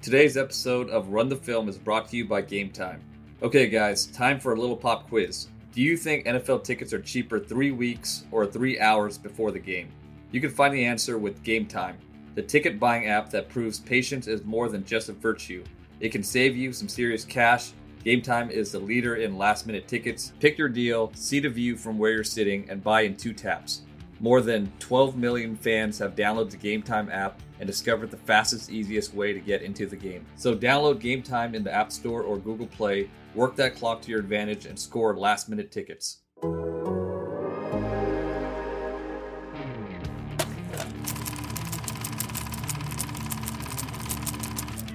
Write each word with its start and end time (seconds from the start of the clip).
Today's 0.00 0.36
episode 0.36 0.90
of 0.90 1.08
Run 1.08 1.28
the 1.28 1.34
Film 1.34 1.68
is 1.68 1.76
brought 1.76 2.08
to 2.10 2.16
you 2.16 2.24
by 2.24 2.40
Game 2.40 2.70
Time. 2.70 3.02
Okay, 3.42 3.68
guys, 3.68 4.06
time 4.06 4.38
for 4.38 4.54
a 4.54 4.56
little 4.56 4.76
pop 4.76 5.08
quiz. 5.08 5.48
Do 5.72 5.82
you 5.82 5.96
think 5.96 6.24
NFL 6.24 6.62
tickets 6.62 6.92
are 6.92 7.02
cheaper 7.02 7.40
three 7.40 7.72
weeks 7.72 8.24
or 8.30 8.46
three 8.46 8.78
hours 8.78 9.18
before 9.18 9.50
the 9.50 9.58
game? 9.58 9.88
You 10.30 10.40
can 10.40 10.50
find 10.50 10.72
the 10.72 10.84
answer 10.84 11.18
with 11.18 11.42
Game 11.42 11.66
Time, 11.66 11.98
the 12.36 12.42
ticket 12.42 12.78
buying 12.78 13.08
app 13.08 13.28
that 13.30 13.48
proves 13.48 13.80
patience 13.80 14.28
is 14.28 14.44
more 14.44 14.68
than 14.68 14.84
just 14.84 15.08
a 15.08 15.12
virtue. 15.12 15.64
It 15.98 16.10
can 16.10 16.22
save 16.22 16.56
you 16.56 16.72
some 16.72 16.88
serious 16.88 17.24
cash. 17.24 17.72
Game 18.04 18.22
Time 18.22 18.50
is 18.50 18.70
the 18.70 18.78
leader 18.78 19.16
in 19.16 19.36
last 19.36 19.66
minute 19.66 19.88
tickets. 19.88 20.32
Pick 20.38 20.58
your 20.58 20.68
deal, 20.68 21.10
see 21.16 21.40
the 21.40 21.48
view 21.48 21.76
from 21.76 21.98
where 21.98 22.12
you're 22.12 22.22
sitting, 22.22 22.70
and 22.70 22.84
buy 22.84 23.00
in 23.00 23.16
two 23.16 23.32
taps. 23.32 23.82
More 24.20 24.40
than 24.40 24.72
12 24.80 25.16
million 25.16 25.54
fans 25.54 25.98
have 26.00 26.16
downloaded 26.16 26.50
the 26.50 26.56
Game 26.56 26.82
Time 26.82 27.08
app 27.10 27.40
and 27.60 27.68
discovered 27.68 28.10
the 28.10 28.16
fastest, 28.16 28.68
easiest 28.70 29.14
way 29.14 29.32
to 29.32 29.38
get 29.38 29.62
into 29.62 29.86
the 29.86 29.94
game. 29.96 30.26
So 30.34 30.56
download 30.56 30.98
Game 30.98 31.22
Time 31.22 31.54
in 31.54 31.62
the 31.62 31.72
App 31.72 31.92
Store 31.92 32.22
or 32.22 32.36
Google 32.36 32.66
Play, 32.66 33.08
work 33.34 33.54
that 33.56 33.76
clock 33.76 34.02
to 34.02 34.10
your 34.10 34.18
advantage, 34.18 34.66
and 34.66 34.76
score 34.78 35.16
last 35.16 35.48
minute 35.48 35.70
tickets. 35.70 36.18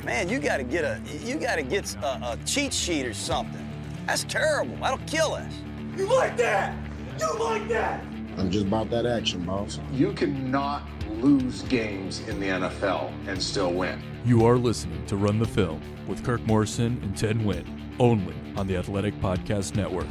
Man, 0.03 0.27
you 0.27 0.39
gotta 0.39 0.63
get 0.63 0.83
a 0.83 1.01
you 1.23 1.35
gotta 1.35 1.63
get 1.63 1.95
a, 1.95 2.07
a 2.33 2.39
cheat 2.45 2.73
sheet 2.73 3.05
or 3.05 3.13
something. 3.13 3.65
That's 4.05 4.25
terrible. 4.25 4.75
That'll 4.75 4.97
kill 5.07 5.33
us. 5.33 5.53
You 5.95 6.07
like 6.07 6.35
that? 6.37 6.75
You 7.19 7.39
like 7.39 7.69
that? 7.69 8.03
I'm 8.37 8.49
just 8.49 8.65
about 8.65 8.89
that 8.89 9.05
action, 9.05 9.45
boss. 9.45 9.79
You 9.91 10.11
cannot 10.13 10.83
lose 11.21 11.61
games 11.63 12.27
in 12.27 12.39
the 12.39 12.47
NFL 12.47 13.13
and 13.27 13.41
still 13.41 13.71
win. 13.71 14.01
You 14.25 14.45
are 14.45 14.57
listening 14.57 15.05
to 15.05 15.15
Run 15.15 15.37
the 15.37 15.45
Film 15.45 15.81
with 16.07 16.23
Kirk 16.23 16.41
Morrison 16.47 16.99
and 17.03 17.15
Ted 17.15 17.37
Nguyen, 17.37 17.65
only 17.99 18.33
on 18.57 18.65
the 18.65 18.75
Athletic 18.75 19.13
Podcast 19.21 19.75
Network. 19.75 20.07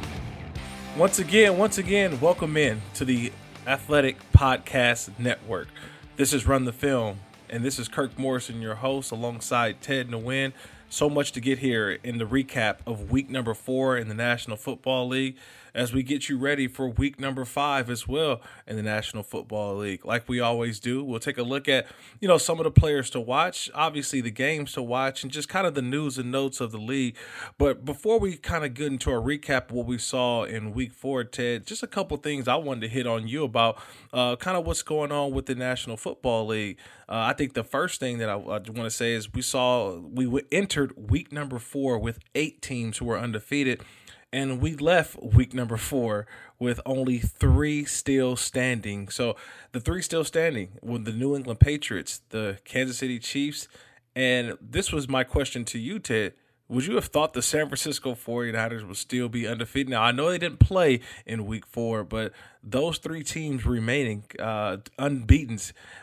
Once 0.95 1.19
again, 1.19 1.57
once 1.57 1.77
again, 1.77 2.19
welcome 2.21 2.55
in 2.55 2.81
to 2.93 3.03
the 3.03 3.33
Athletic 3.67 4.17
Podcast 4.31 5.09
Network. 5.19 5.67
This 6.15 6.31
is 6.31 6.47
Run 6.47 6.63
the 6.63 6.71
Film, 6.71 7.19
and 7.49 7.63
this 7.63 7.77
is 7.77 7.89
Kirk 7.89 8.17
Morrison, 8.17 8.61
your 8.61 8.75
host, 8.75 9.11
alongside 9.11 9.81
Ted 9.81 10.09
Nguyen. 10.09 10.53
So 10.87 11.09
much 11.09 11.33
to 11.33 11.41
get 11.41 11.59
here 11.59 11.97
in 12.03 12.19
the 12.19 12.25
recap 12.25 12.77
of 12.87 13.11
week 13.11 13.29
number 13.29 13.53
four 13.53 13.97
in 13.97 14.07
the 14.07 14.15
National 14.15 14.55
Football 14.55 15.09
League 15.09 15.35
as 15.73 15.93
we 15.93 16.03
get 16.03 16.29
you 16.29 16.37
ready 16.37 16.67
for 16.67 16.87
week 16.87 17.19
number 17.19 17.45
five 17.45 17.89
as 17.89 18.07
well 18.07 18.41
in 18.67 18.75
the 18.75 18.83
National 18.83 19.23
Football 19.23 19.77
League. 19.77 20.05
Like 20.05 20.27
we 20.27 20.39
always 20.39 20.79
do, 20.79 21.03
we'll 21.03 21.19
take 21.19 21.37
a 21.37 21.43
look 21.43 21.67
at, 21.67 21.87
you 22.19 22.27
know, 22.27 22.37
some 22.37 22.59
of 22.59 22.63
the 22.63 22.71
players 22.71 23.09
to 23.11 23.19
watch, 23.19 23.69
obviously 23.73 24.21
the 24.21 24.31
games 24.31 24.73
to 24.73 24.81
watch, 24.81 25.23
and 25.23 25.31
just 25.31 25.49
kind 25.49 25.65
of 25.65 25.73
the 25.73 25.81
news 25.81 26.17
and 26.17 26.31
notes 26.31 26.61
of 26.61 26.71
the 26.71 26.77
league. 26.77 27.15
But 27.57 27.85
before 27.85 28.19
we 28.19 28.37
kind 28.37 28.63
of 28.63 28.73
get 28.73 28.87
into 28.87 29.11
a 29.11 29.21
recap 29.21 29.69
of 29.69 29.71
what 29.71 29.85
we 29.85 29.97
saw 29.97 30.43
in 30.43 30.73
week 30.73 30.93
four, 30.93 31.23
Ted, 31.23 31.65
just 31.65 31.83
a 31.83 31.87
couple 31.87 32.17
things 32.17 32.47
I 32.47 32.55
wanted 32.55 32.81
to 32.81 32.87
hit 32.87 33.07
on 33.07 33.27
you 33.27 33.43
about 33.43 33.81
uh, 34.11 34.35
kind 34.35 34.57
of 34.57 34.65
what's 34.65 34.83
going 34.83 35.11
on 35.11 35.31
with 35.31 35.47
the 35.47 35.55
National 35.55 35.97
Football 35.97 36.47
League. 36.47 36.77
Uh, 37.09 37.27
I 37.29 37.33
think 37.33 37.53
the 37.53 37.63
first 37.63 37.99
thing 37.99 38.19
that 38.19 38.29
I, 38.29 38.33
I 38.33 38.37
want 38.37 38.67
to 38.67 38.89
say 38.89 39.13
is 39.13 39.33
we 39.33 39.41
saw 39.41 39.97
we 39.97 40.41
entered 40.51 41.09
week 41.09 41.31
number 41.31 41.59
four 41.59 41.99
with 41.99 42.19
eight 42.33 42.61
teams 42.61 42.97
who 42.97 43.05
were 43.05 43.19
undefeated 43.19 43.81
and 44.33 44.59
we 44.59 44.75
left 44.75 45.21
week 45.21 45.53
number 45.53 45.77
four 45.77 46.25
with 46.59 46.81
only 46.85 47.19
three 47.19 47.85
still 47.85 48.35
standing. 48.35 49.07
So 49.07 49.35
the 49.71 49.79
three 49.79 50.01
still 50.01 50.23
standing 50.23 50.79
were 50.81 50.97
the 50.97 51.13
New 51.13 51.35
England 51.35 51.59
Patriots, 51.59 52.21
the 52.29 52.57
Kansas 52.65 52.97
City 52.97 53.19
Chiefs, 53.19 53.67
and 54.15 54.57
this 54.59 54.91
was 54.91 55.07
my 55.07 55.23
question 55.23 55.63
to 55.65 55.79
you, 55.79 55.99
Ted. 55.99 56.33
Would 56.69 56.85
you 56.87 56.95
have 56.95 57.05
thought 57.05 57.33
the 57.33 57.41
San 57.41 57.67
Francisco 57.67 58.15
49ers 58.15 58.87
would 58.87 58.97
still 58.97 59.29
be 59.29 59.47
undefeated? 59.47 59.89
Now, 59.89 60.01
I 60.01 60.11
know 60.11 60.31
they 60.31 60.37
didn't 60.39 60.59
play 60.59 61.01
in 61.25 61.45
week 61.45 61.67
four, 61.67 62.03
but 62.03 62.31
those 62.63 62.97
three 62.97 63.23
teams 63.23 63.65
remaining 63.65 64.23
uh, 64.39 64.77
unbeaten, 64.97 65.59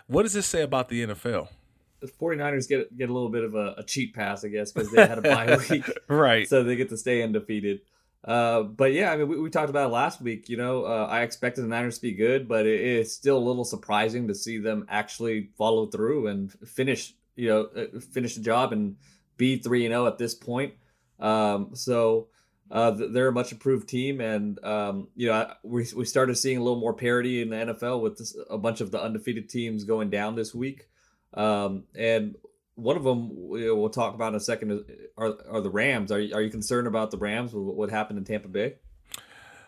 what 0.06 0.22
does 0.22 0.34
this 0.34 0.46
say 0.46 0.62
about 0.62 0.88
the 0.88 1.06
NFL? 1.06 1.48
The 2.00 2.06
49ers 2.06 2.68
get 2.68 2.96
get 2.96 3.10
a 3.10 3.12
little 3.12 3.28
bit 3.28 3.42
of 3.42 3.54
a, 3.54 3.74
a 3.78 3.84
cheat 3.84 4.14
pass, 4.14 4.44
I 4.44 4.48
guess, 4.48 4.70
because 4.70 4.90
they 4.92 5.06
had 5.06 5.18
a 5.18 5.22
bye 5.22 5.58
week. 5.70 5.84
right. 6.08 6.48
So 6.48 6.62
they 6.62 6.76
get 6.76 6.88
to 6.90 6.96
stay 6.96 7.22
undefeated. 7.22 7.80
Uh, 8.24 8.62
but 8.62 8.92
yeah, 8.92 9.12
I 9.12 9.16
mean, 9.16 9.28
we, 9.28 9.40
we 9.40 9.50
talked 9.50 9.70
about 9.70 9.88
it 9.88 9.92
last 9.92 10.20
week. 10.20 10.48
You 10.48 10.56
know, 10.56 10.84
uh, 10.84 11.08
I 11.10 11.22
expected 11.22 11.62
the 11.62 11.68
Niners 11.68 11.96
to 11.96 12.02
be 12.02 12.12
good, 12.12 12.48
but 12.48 12.66
it 12.66 12.80
is 12.80 13.14
still 13.14 13.38
a 13.38 13.40
little 13.40 13.64
surprising 13.64 14.28
to 14.28 14.34
see 14.34 14.58
them 14.58 14.86
actually 14.88 15.50
follow 15.56 15.86
through 15.86 16.26
and 16.26 16.52
finish. 16.68 17.14
You 17.36 17.48
know, 17.48 17.60
uh, 17.74 18.00
finish 18.00 18.34
the 18.34 18.42
job 18.42 18.72
and 18.72 18.96
be 19.36 19.56
three 19.56 19.86
and 19.86 19.92
zero 19.92 20.04
oh 20.04 20.06
at 20.06 20.18
this 20.18 20.34
point. 20.34 20.74
Um, 21.18 21.70
so 21.74 22.28
uh, 22.70 22.90
they're 22.90 23.28
a 23.28 23.32
much 23.32 23.52
improved 23.52 23.88
team, 23.88 24.20
and 24.20 24.62
um, 24.64 25.08
you 25.16 25.28
know, 25.28 25.50
we 25.62 25.86
we 25.96 26.04
started 26.04 26.36
seeing 26.36 26.58
a 26.58 26.62
little 26.62 26.78
more 26.78 26.94
parity 26.94 27.40
in 27.40 27.50
the 27.50 27.56
NFL 27.56 28.02
with 28.02 28.18
this, 28.18 28.36
a 28.48 28.58
bunch 28.58 28.80
of 28.80 28.90
the 28.90 29.02
undefeated 29.02 29.48
teams 29.48 29.84
going 29.84 30.10
down 30.10 30.36
this 30.36 30.54
week. 30.54 30.88
Um, 31.32 31.84
and 31.94 32.36
one 32.82 32.96
of 32.96 33.04
them 33.04 33.28
we'll 33.32 33.90
talk 33.90 34.14
about 34.14 34.28
in 34.28 34.34
a 34.34 34.40
second 34.40 34.84
are, 35.16 35.34
are 35.48 35.60
the 35.60 35.70
Rams. 35.70 36.10
Are 36.10 36.20
you, 36.20 36.34
are 36.34 36.42
you 36.42 36.50
concerned 36.50 36.86
about 36.86 37.10
the 37.10 37.18
Rams 37.18 37.52
what 37.52 37.90
happened 37.90 38.18
in 38.18 38.24
Tampa 38.24 38.48
Bay? 38.48 38.74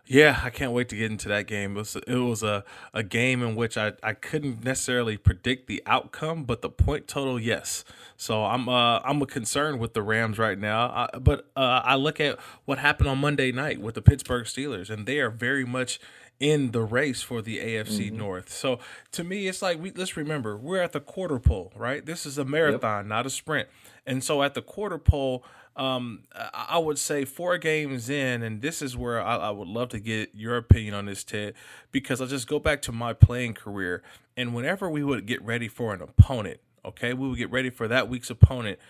Yeah, 0.05 0.41
I 0.43 0.51
can't 0.51 0.73
wait 0.73 0.89
to 0.89 0.97
get 0.97 1.13
into 1.13 1.29
that 1.29 1.47
game. 1.47 1.77
It 1.77 1.79
was, 1.79 1.97
it 1.97 2.17
was 2.17 2.43
a, 2.43 2.65
a 2.93 3.05
game 3.05 3.41
in 3.41 3.55
which 3.55 3.79
I, 3.79 3.93
I 4.03 4.15
couldn't 4.15 4.65
necessarily 4.65 5.17
predict 5.17 5.69
the 5.69 5.81
outcome, 5.87 6.43
but 6.43 6.61
the 6.61 6.69
point 6.69 7.07
total, 7.07 7.39
yes. 7.39 7.85
So 8.17 8.45
I'm 8.45 8.69
uh, 8.69 8.99
I'm 9.01 9.23
a 9.23 9.27
concern 9.27 9.79
with 9.79 9.95
the 9.95 10.03
Rams 10.03 10.39
right 10.39 10.59
now. 10.59 10.87
I, 10.89 11.19
but 11.19 11.51
uh, 11.57 11.83
I 11.85 11.95
look 11.95 12.21
at 12.21 12.39
what 12.65 12.79
happened 12.79 13.09
on 13.09 13.19
Monday 13.19 13.53
night 13.53 13.81
with 13.81 13.95
the 13.95 14.03
Pittsburgh 14.03 14.45
Steelers, 14.45 14.91
and 14.91 15.07
they 15.07 15.19
are 15.21 15.31
very 15.31 15.65
much 15.65 16.01
in 16.43 16.73
the 16.73 16.83
race 16.83 17.23
for 17.23 17.41
the 17.41 17.59
AFC 17.59 18.09
mm-hmm. 18.09 18.19
North. 18.19 18.53
So 18.53 18.81
to 19.13 19.23
me, 19.23 19.47
it's 19.47 19.63
like 19.63 19.81
we 19.81 19.93
let's 19.93 20.17
remember 20.17 20.57
we're 20.57 20.83
at 20.83 20.91
the 20.91 20.99
quarter 20.99 21.39
pole, 21.39 21.73
right? 21.77 22.05
This 22.05 22.27
is 22.27 22.37
a 22.37 22.45
marathon, 22.45 23.05
yep. 23.05 23.07
not 23.07 23.27
a 23.27 23.31
sprint. 23.31 23.69
And 24.05 24.25
so 24.25 24.43
at 24.43 24.55
the 24.55 24.61
quarter 24.61 24.99
pole, 24.99 25.45
um, 25.77 26.25
I 26.35 26.79
would 26.79 26.99
say 26.99 27.25
four 27.25 27.57
games 27.59 28.11
in, 28.11 28.43
and 28.43 28.61
this 28.61 28.83
is 28.83 28.97
where 28.97 29.23
I, 29.23 29.37
I, 29.37 29.51
would 29.51 29.69
love 29.69 29.89
to 29.91 30.01
get 30.01 30.35
your 30.35 30.57
opinion 30.57 30.93
on 30.93 31.07
this, 31.07 31.25
Ted, 31.25 31.55
because 31.93 32.21
I'll 32.21 32.27
just 32.27 32.49
go 32.49 32.59
back 32.59 32.83
to 32.83 32.93
my 32.93 33.15
playing 33.15 33.55
career. 33.55 34.03
And 34.37 34.53
whenever 34.53 34.91
we 34.91 35.03
would 35.03 35.25
get 35.25 35.41
ready 35.43 35.69
for 35.69 35.95
an 35.95 36.03
opponent, 36.03 36.61
okay, 36.85 37.15
we 37.15 37.27
would 37.27 37.39
get 37.39 37.51
ready 37.51 37.71
for 37.71 37.89
that 37.89 38.09
week's 38.09 38.29
opponent, 38.29 38.81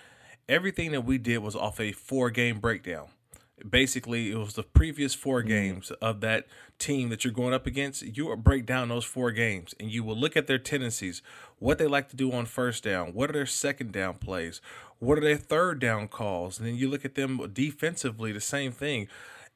everything 0.48 0.90
that 0.90 1.04
we 1.04 1.18
did 1.18 1.38
was 1.38 1.54
off 1.54 1.78
a 1.78 1.92
four 1.92 2.30
game 2.30 2.58
breakdown 2.58 3.08
basically 3.68 4.30
it 4.30 4.36
was 4.36 4.54
the 4.54 4.62
previous 4.62 5.14
four 5.14 5.40
mm-hmm. 5.40 5.48
games 5.48 5.90
of 6.02 6.20
that 6.20 6.46
team 6.78 7.08
that 7.10 7.24
you're 7.24 7.32
going 7.32 7.54
up 7.54 7.66
against 7.66 8.02
you 8.02 8.34
break 8.36 8.66
down 8.66 8.88
those 8.88 9.04
four 9.04 9.30
games 9.30 9.74
and 9.78 9.90
you 9.90 10.02
will 10.02 10.16
look 10.16 10.36
at 10.36 10.46
their 10.46 10.58
tendencies 10.58 11.22
what 11.58 11.78
they 11.78 11.86
like 11.86 12.08
to 12.08 12.16
do 12.16 12.32
on 12.32 12.44
first 12.44 12.84
down 12.84 13.12
what 13.12 13.30
are 13.30 13.34
their 13.34 13.46
second 13.46 13.92
down 13.92 14.14
plays 14.14 14.60
what 14.98 15.18
are 15.18 15.22
their 15.22 15.36
third 15.36 15.78
down 15.78 16.08
calls 16.08 16.58
and 16.58 16.66
then 16.66 16.76
you 16.76 16.88
look 16.88 17.04
at 17.04 17.14
them 17.14 17.50
defensively 17.52 18.32
the 18.32 18.40
same 18.40 18.72
thing 18.72 19.06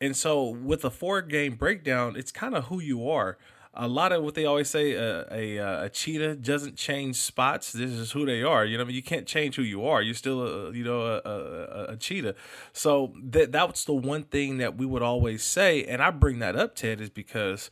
and 0.01 0.17
so 0.17 0.45
with 0.45 0.85
a 0.85 0.91
four 0.91 1.21
game 1.23 1.55
breakdown 1.55 2.15
it's 2.17 2.31
kind 2.31 2.55
of 2.55 2.67
who 2.67 2.81
you 2.81 3.09
are 3.09 3.37
a 3.77 3.89
lot 3.89 4.13
of 4.13 4.23
what 4.23 4.35
they 4.35 4.45
always 4.45 4.71
say 4.71 4.97
uh, 4.97 5.25
a, 5.31 5.57
a, 5.57 5.83
a 5.85 5.89
cheetah 5.89 6.37
doesn't 6.37 6.77
change 6.77 7.17
spots. 7.17 7.73
This 7.73 7.91
is 7.91 8.13
who 8.13 8.27
they 8.27 8.43
are 8.43 8.65
you 8.65 8.79
know 8.79 8.87
you 8.89 9.03
can't 9.03 9.27
change 9.27 9.57
who 9.57 9.63
you 9.63 9.87
are. 9.87 10.03
You're 10.03 10.15
still 10.15 10.43
a 10.43 10.73
you 10.73 10.85
know 10.85 11.03
a, 11.03 11.21
a, 11.25 11.85
a, 11.93 11.97
cheetah. 11.97 12.35
So 12.73 13.13
that 13.23 13.53
that's 13.53 13.85
the 13.85 13.95
one 13.95 14.25
thing 14.25 14.59
that 14.59 14.77
we 14.77 14.87
would 14.87 15.03
always 15.03 15.43
say 15.43 15.85
and 15.85 16.03
i 16.03 16.11
bring 16.11 16.39
that 16.41 16.57
up 16.57 16.75
ted 16.75 17.01
is 17.01 17.11
because 17.11 17.71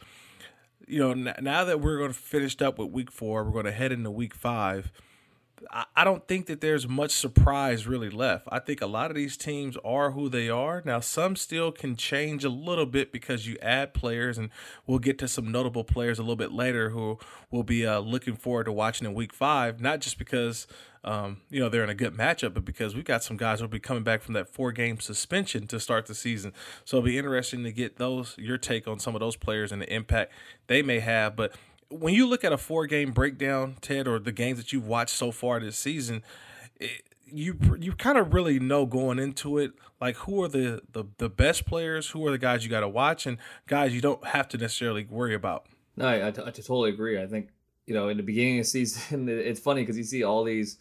you 0.86 0.98
know 0.98 1.32
now 1.40 1.64
that 1.64 1.80
we're 1.80 1.98
going 1.98 2.12
to 2.12 2.18
finish 2.18 2.60
up 2.60 2.78
with 2.78 2.90
week 2.90 3.10
four 3.10 3.44
we're 3.44 3.52
going 3.52 3.64
to 3.64 3.72
head 3.72 3.92
into 3.92 4.10
week 4.10 4.34
five 4.34 4.92
I 5.96 6.04
don't 6.04 6.26
think 6.26 6.46
that 6.46 6.60
there's 6.60 6.88
much 6.88 7.12
surprise 7.12 7.86
really 7.86 8.10
left. 8.10 8.46
I 8.50 8.58
think 8.58 8.80
a 8.80 8.86
lot 8.86 9.10
of 9.10 9.16
these 9.16 9.36
teams 9.36 9.76
are 9.84 10.10
who 10.12 10.28
they 10.28 10.48
are. 10.48 10.82
Now, 10.84 11.00
some 11.00 11.36
still 11.36 11.72
can 11.72 11.96
change 11.96 12.44
a 12.44 12.48
little 12.48 12.86
bit 12.86 13.12
because 13.12 13.46
you 13.46 13.56
add 13.62 13.94
players, 13.94 14.38
and 14.38 14.50
we'll 14.86 14.98
get 14.98 15.18
to 15.18 15.28
some 15.28 15.50
notable 15.50 15.84
players 15.84 16.18
a 16.18 16.22
little 16.22 16.36
bit 16.36 16.52
later 16.52 16.90
who 16.90 17.18
will 17.50 17.62
be 17.62 17.86
uh, 17.86 18.00
looking 18.00 18.36
forward 18.36 18.64
to 18.64 18.72
watching 18.72 19.06
in 19.06 19.14
week 19.14 19.32
five, 19.32 19.80
not 19.80 20.00
just 20.00 20.18
because. 20.18 20.66
Um, 21.06 21.42
you 21.50 21.60
know, 21.60 21.68
they're 21.68 21.84
in 21.84 21.90
a 21.90 21.94
good 21.94 22.14
matchup, 22.14 22.54
but 22.54 22.64
because 22.64 22.94
we've 22.94 23.04
got 23.04 23.22
some 23.22 23.36
guys 23.36 23.58
who'll 23.58 23.68
be 23.68 23.78
coming 23.78 24.04
back 24.04 24.22
from 24.22 24.32
that 24.32 24.48
four 24.48 24.72
game 24.72 25.00
suspension 25.00 25.66
to 25.66 25.78
start 25.78 26.06
the 26.06 26.14
season. 26.14 26.54
So 26.86 26.96
it'll 26.96 27.04
be 27.04 27.18
interesting 27.18 27.62
to 27.64 27.72
get 27.72 27.98
those 27.98 28.34
your 28.38 28.56
take 28.56 28.88
on 28.88 28.98
some 28.98 29.14
of 29.14 29.20
those 29.20 29.36
players 29.36 29.70
and 29.70 29.82
the 29.82 29.92
impact 29.92 30.32
they 30.66 30.80
may 30.80 31.00
have. 31.00 31.36
But 31.36 31.56
when 31.90 32.14
you 32.14 32.26
look 32.26 32.44
at 32.44 32.52
a 32.52 32.58
four 32.58 32.86
game 32.86 33.12
breakdown, 33.12 33.76
Ted, 33.80 34.06
or 34.06 34.18
the 34.18 34.32
games 34.32 34.58
that 34.58 34.72
you've 34.72 34.86
watched 34.86 35.14
so 35.14 35.30
far 35.30 35.60
this 35.60 35.78
season, 35.78 36.22
it, 36.80 37.02
you 37.26 37.58
you 37.78 37.92
kind 37.92 38.18
of 38.18 38.32
really 38.34 38.58
know 38.60 38.86
going 38.86 39.18
into 39.18 39.58
it 39.58 39.72
like 40.00 40.16
who 40.16 40.42
are 40.42 40.48
the, 40.48 40.82
the 40.92 41.04
the 41.18 41.28
best 41.28 41.66
players, 41.66 42.10
who 42.10 42.26
are 42.26 42.30
the 42.30 42.38
guys 42.38 42.64
you 42.64 42.70
got 42.70 42.80
to 42.80 42.88
watch, 42.88 43.26
and 43.26 43.38
guys 43.66 43.94
you 43.94 44.00
don't 44.00 44.24
have 44.26 44.48
to 44.48 44.58
necessarily 44.58 45.06
worry 45.08 45.34
about. 45.34 45.66
No, 45.96 46.06
I, 46.06 46.28
I, 46.28 46.30
t- 46.30 46.42
I 46.42 46.50
totally 46.50 46.90
agree. 46.90 47.20
I 47.20 47.26
think 47.26 47.48
you 47.86 47.94
know 47.94 48.08
in 48.08 48.16
the 48.16 48.22
beginning 48.22 48.58
of 48.58 48.64
the 48.64 48.70
season, 48.70 49.28
it's 49.30 49.60
funny 49.60 49.82
because 49.82 49.96
you 49.96 50.04
see 50.04 50.22
all 50.22 50.44
these 50.44 50.78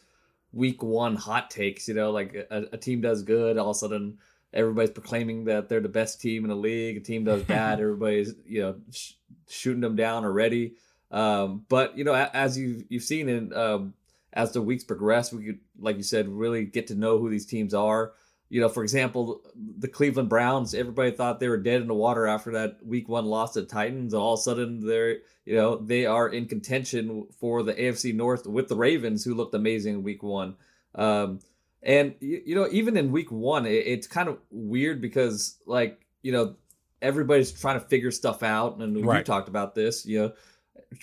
week 0.52 0.84
one 0.84 1.16
hot 1.16 1.50
takes. 1.50 1.88
You 1.88 1.94
know, 1.94 2.12
like 2.12 2.34
a, 2.50 2.66
a 2.74 2.78
team 2.78 3.02
does 3.02 3.24
good, 3.24 3.58
all 3.58 3.72
of 3.72 3.76
a 3.76 3.80
sudden 3.80 4.18
everybody's 4.54 4.92
proclaiming 4.92 5.46
that 5.46 5.68
they're 5.68 5.80
the 5.80 5.90
best 5.90 6.22
team 6.22 6.44
in 6.44 6.50
the 6.50 6.56
league. 6.56 6.98
A 6.98 7.00
team 7.00 7.24
does 7.24 7.44
bad, 7.44 7.80
everybody's 7.80 8.34
you 8.46 8.62
know 8.62 8.76
sh- 8.92 9.14
shooting 9.50 9.82
them 9.82 9.96
down 9.96 10.26
already. 10.26 10.76
Um, 11.14 11.66
but 11.70 11.96
you 11.98 12.04
know, 12.04 12.16
as 12.16 12.58
you've 12.58 12.84
you've 12.90 13.04
seen 13.04 13.30
in 13.30 13.54
um, 13.54 13.94
as 14.34 14.52
the 14.52 14.62
weeks 14.62 14.84
progress, 14.84 15.32
we 15.32 15.46
could, 15.46 15.60
like 15.80 15.96
you 15.96 16.04
said, 16.04 16.28
really 16.28 16.66
get 16.66 16.88
to 16.88 16.96
know 16.96 17.20
who 17.20 17.30
these 17.30 17.46
teams 17.46 17.74
are. 17.74 18.14
You 18.50 18.62
know, 18.62 18.70
for 18.70 18.84
example, 18.84 19.42
the 19.56 19.88
Cleveland 19.88 20.30
Browns. 20.30 20.74
Everybody 20.74 21.12
thought 21.12 21.40
they 21.40 21.48
were 21.48 21.58
dead 21.58 21.82
in 21.82 21.88
the 21.88 21.94
water 21.94 22.28
after 22.28 22.52
that 22.54 22.80
Week 22.84 23.08
One 23.08 23.26
loss 23.26 23.54
to 23.54 23.62
the 23.62 23.68
Titans, 23.68 24.14
and 24.14 24.22
all 24.22 24.34
of 24.34 24.40
a 24.40 24.44
sudden 24.44 24.86
they're 24.86 25.18
you 25.46 25.56
know 25.56 25.78
they 25.78 26.08
are 26.08 26.28
in 26.28 26.48
contention 26.48 27.28
for 27.40 27.62
the 27.62 27.76
AFC 27.76 28.14
North 28.14 28.48
with 28.48 28.68
the 28.68 28.76
Ravens, 28.76 29.24
who 29.24 29.36
looked 29.36 29.54
amazing 29.54 29.94
in 29.94 30.04
Week 30.04 30.24
One. 30.24 30.56
Um, 30.96 31.40
and 31.84 32.16
you, 32.20 32.56
know, 32.56 32.68
even 32.72 32.98
in 32.98 33.12
Week 33.12 33.32
One, 33.32 33.66
it, 33.66 33.86
it's 33.86 34.08
kind 34.08 34.30
of 34.30 34.40
weird 34.50 35.00
because 35.00 35.60
like 35.68 36.06
you 36.24 36.32
know 36.32 36.56
everybody's 37.04 37.52
trying 37.52 37.80
to 37.80 37.86
figure 37.86 38.12
stuff 38.12 38.42
out, 38.42 38.78
and 38.78 39.06
right. 39.06 39.18
we 39.20 39.24
talked 39.24 39.50
about 39.50 39.76
this. 39.76 40.06
You 40.06 40.20
know, 40.20 40.32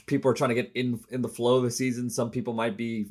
people 0.06 0.30
are 0.30 0.34
trying 0.34 0.50
to 0.50 0.54
get 0.54 0.72
in 0.74 1.00
in 1.10 1.22
the 1.22 1.28
flow 1.28 1.56
of 1.56 1.64
the 1.64 1.70
season. 1.70 2.10
Some 2.10 2.30
people 2.30 2.52
might 2.52 2.76
be 2.76 3.08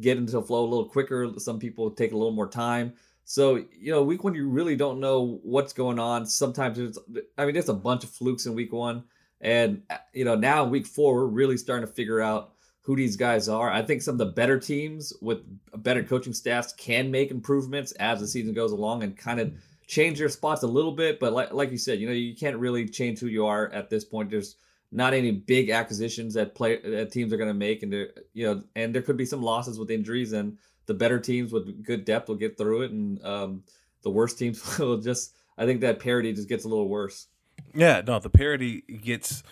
get 0.00 0.16
into 0.16 0.32
the 0.32 0.42
flow 0.42 0.64
a 0.64 0.68
little 0.68 0.88
quicker. 0.88 1.30
Some 1.38 1.58
people 1.58 1.90
take 1.90 2.12
a 2.12 2.16
little 2.16 2.32
more 2.32 2.48
time. 2.48 2.94
So, 3.24 3.64
you 3.78 3.92
know, 3.92 4.02
week 4.02 4.24
one, 4.24 4.34
you 4.34 4.48
really 4.48 4.76
don't 4.76 5.00
know 5.00 5.40
what's 5.42 5.72
going 5.72 5.98
on. 5.98 6.26
Sometimes 6.26 6.78
it's, 6.78 6.98
I 7.38 7.44
mean, 7.44 7.54
there's 7.54 7.68
a 7.68 7.74
bunch 7.74 8.04
of 8.04 8.10
flukes 8.10 8.46
in 8.46 8.54
week 8.54 8.72
one. 8.72 9.04
And, 9.40 9.82
uh, 9.90 9.98
you 10.12 10.24
know, 10.24 10.34
now 10.34 10.64
in 10.64 10.70
week 10.70 10.86
four, 10.86 11.14
we're 11.14 11.26
really 11.26 11.56
starting 11.56 11.86
to 11.86 11.92
figure 11.92 12.20
out 12.20 12.52
who 12.80 12.96
these 12.96 13.16
guys 13.16 13.48
are. 13.48 13.70
I 13.70 13.82
think 13.82 14.02
some 14.02 14.14
of 14.14 14.18
the 14.18 14.26
better 14.26 14.58
teams 14.58 15.12
with 15.20 15.38
better 15.82 16.02
coaching 16.02 16.32
staffs 16.32 16.72
can 16.72 17.10
make 17.10 17.30
improvements 17.30 17.92
as 17.92 18.20
the 18.20 18.26
season 18.26 18.54
goes 18.54 18.72
along 18.72 19.04
and 19.04 19.16
kind 19.16 19.38
of 19.38 19.52
change 19.86 20.18
their 20.18 20.28
spots 20.28 20.62
a 20.62 20.66
little 20.66 20.92
bit. 20.92 21.20
But 21.20 21.32
like, 21.32 21.52
like 21.52 21.70
you 21.70 21.78
said, 21.78 22.00
you 22.00 22.08
know, 22.08 22.12
you 22.12 22.34
can't 22.34 22.56
really 22.56 22.88
change 22.88 23.20
who 23.20 23.28
you 23.28 23.46
are 23.46 23.68
at 23.72 23.88
this 23.88 24.04
point. 24.04 24.30
There's, 24.30 24.56
not 24.92 25.14
any 25.14 25.32
big 25.32 25.70
acquisitions 25.70 26.34
that 26.34 26.54
play 26.54 26.78
that 26.82 27.10
teams 27.10 27.32
are 27.32 27.38
going 27.38 27.48
to 27.48 27.54
make, 27.54 27.82
and 27.82 27.92
you 28.34 28.46
know, 28.46 28.62
and 28.76 28.94
there 28.94 29.02
could 29.02 29.16
be 29.16 29.24
some 29.24 29.42
losses 29.42 29.78
with 29.78 29.90
injuries, 29.90 30.32
and 30.32 30.58
the 30.86 30.94
better 30.94 31.18
teams 31.18 31.52
with 31.52 31.84
good 31.84 32.04
depth 32.04 32.28
will 32.28 32.36
get 32.36 32.58
through 32.58 32.82
it, 32.82 32.90
and 32.90 33.24
um, 33.24 33.64
the 34.02 34.10
worst 34.10 34.38
teams 34.38 34.78
will 34.78 34.98
just. 34.98 35.34
I 35.58 35.66
think 35.66 35.82
that 35.82 35.98
parity 35.98 36.32
just 36.32 36.48
gets 36.48 36.64
a 36.64 36.68
little 36.68 36.88
worse. 36.88 37.26
Yeah, 37.74 38.00
no, 38.06 38.18
the 38.18 38.30
parity 38.30 38.80
gets 38.80 39.42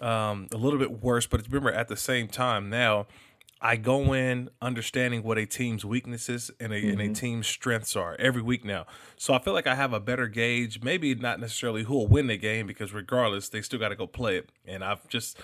um, 0.00 0.48
a 0.52 0.56
little 0.56 0.78
bit 0.78 1.02
worse, 1.02 1.26
but 1.26 1.46
remember 1.46 1.72
at 1.72 1.88
the 1.88 1.96
same 1.96 2.28
time 2.28 2.70
now 2.70 3.06
I 3.66 3.76
go 3.76 4.12
in 4.12 4.50
understanding 4.60 5.22
what 5.22 5.38
a 5.38 5.46
team's 5.46 5.86
weaknesses 5.86 6.50
and 6.60 6.70
a, 6.70 6.76
mm-hmm. 6.76 6.90
and 6.90 7.00
a, 7.00 7.04
mm-hmm. 7.04 7.12
team's 7.14 7.46
strengths 7.46 7.96
are 7.96 8.14
every 8.18 8.42
week 8.42 8.62
now. 8.62 8.84
So 9.16 9.32
I 9.32 9.38
feel 9.38 9.54
like 9.54 9.66
I 9.66 9.74
have 9.74 9.94
a 9.94 10.00
better 10.00 10.28
gauge, 10.28 10.82
maybe 10.82 11.14
not 11.14 11.40
necessarily 11.40 11.84
who 11.84 11.94
will 11.94 12.06
win 12.06 12.26
the 12.26 12.36
game 12.36 12.66
because 12.66 12.92
regardless, 12.92 13.48
they 13.48 13.62
still 13.62 13.78
got 13.78 13.88
to 13.88 13.96
go 13.96 14.06
play 14.06 14.36
it. 14.36 14.50
And 14.66 14.84
I've 14.84 15.08
just, 15.08 15.40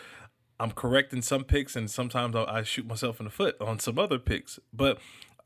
I'm 0.61 0.72
correcting 0.72 1.22
some 1.22 1.44
picks 1.44 1.75
and 1.76 1.90
sometimes 1.90 2.37
I, 2.37 2.44
I 2.44 2.62
shoot 2.62 2.87
myself 2.87 3.20
in 3.20 3.25
the 3.25 3.31
foot 3.31 3.56
on 3.58 3.78
some 3.78 3.99
other 3.99 4.19
picks. 4.19 4.61
But 4.70 4.99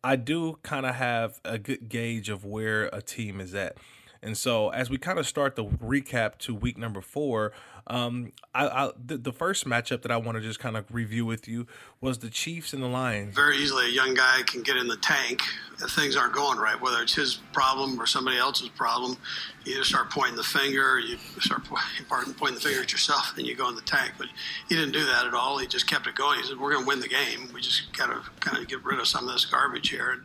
I 0.02 0.16
do 0.16 0.58
kind 0.64 0.84
of 0.84 0.96
have 0.96 1.40
a 1.44 1.58
good 1.58 1.88
gauge 1.88 2.28
of 2.28 2.44
where 2.44 2.86
a 2.92 3.00
team 3.00 3.40
is 3.40 3.54
at. 3.54 3.78
And 4.24 4.38
so 4.38 4.70
as 4.70 4.88
we 4.88 4.96
kind 4.96 5.18
of 5.18 5.26
start 5.26 5.54
the 5.54 5.64
recap 5.64 6.38
to 6.38 6.54
week 6.54 6.78
number 6.78 7.02
four, 7.02 7.52
um, 7.86 8.32
I, 8.54 8.66
I 8.66 8.90
the, 9.04 9.18
the, 9.18 9.32
first 9.32 9.66
matchup 9.66 10.00
that 10.02 10.10
I 10.10 10.16
want 10.16 10.36
to 10.36 10.40
just 10.40 10.58
kind 10.58 10.74
of 10.74 10.86
review 10.90 11.26
with 11.26 11.46
you 11.46 11.66
was 12.00 12.18
the 12.18 12.30
Chiefs 12.30 12.72
and 12.72 12.82
the 12.82 12.88
Lions. 12.88 13.34
Very 13.34 13.58
easily, 13.58 13.84
a 13.84 13.90
young 13.90 14.14
guy 14.14 14.40
can 14.46 14.62
get 14.62 14.78
in 14.78 14.88
the 14.88 14.96
tank 14.96 15.42
if 15.82 15.90
things 15.90 16.16
aren't 16.16 16.32
going 16.32 16.58
right, 16.58 16.80
whether 16.80 17.02
it's 17.02 17.14
his 17.14 17.40
problem 17.52 18.00
or 18.00 18.06
somebody 18.06 18.38
else's 18.38 18.70
problem. 18.70 19.18
You 19.66 19.74
just 19.74 19.90
start 19.90 20.08
pointing 20.10 20.36
the 20.36 20.42
finger, 20.42 20.98
you 20.98 21.18
start 21.40 21.64
pointing 22.08 22.54
the 22.54 22.60
finger 22.60 22.80
at 22.80 22.90
yourself, 22.90 23.34
and 23.36 23.46
you 23.46 23.54
go 23.54 23.68
in 23.68 23.74
the 23.74 23.82
tank. 23.82 24.12
But 24.16 24.28
he 24.70 24.76
didn't 24.76 24.92
do 24.92 25.04
that 25.04 25.26
at 25.26 25.34
all. 25.34 25.58
He 25.58 25.66
just 25.66 25.86
kept 25.86 26.06
it 26.06 26.14
going. 26.14 26.40
He 26.40 26.46
said, 26.46 26.58
"We're 26.58 26.72
going 26.72 26.84
to 26.84 26.88
win 26.88 27.00
the 27.00 27.08
game. 27.08 27.50
We 27.52 27.60
just 27.60 27.92
got 27.94 28.06
to 28.06 28.22
kind 28.40 28.56
of 28.56 28.66
get 28.66 28.82
rid 28.82 28.98
of 28.98 29.06
some 29.06 29.28
of 29.28 29.34
this 29.34 29.44
garbage 29.44 29.90
here." 29.90 30.24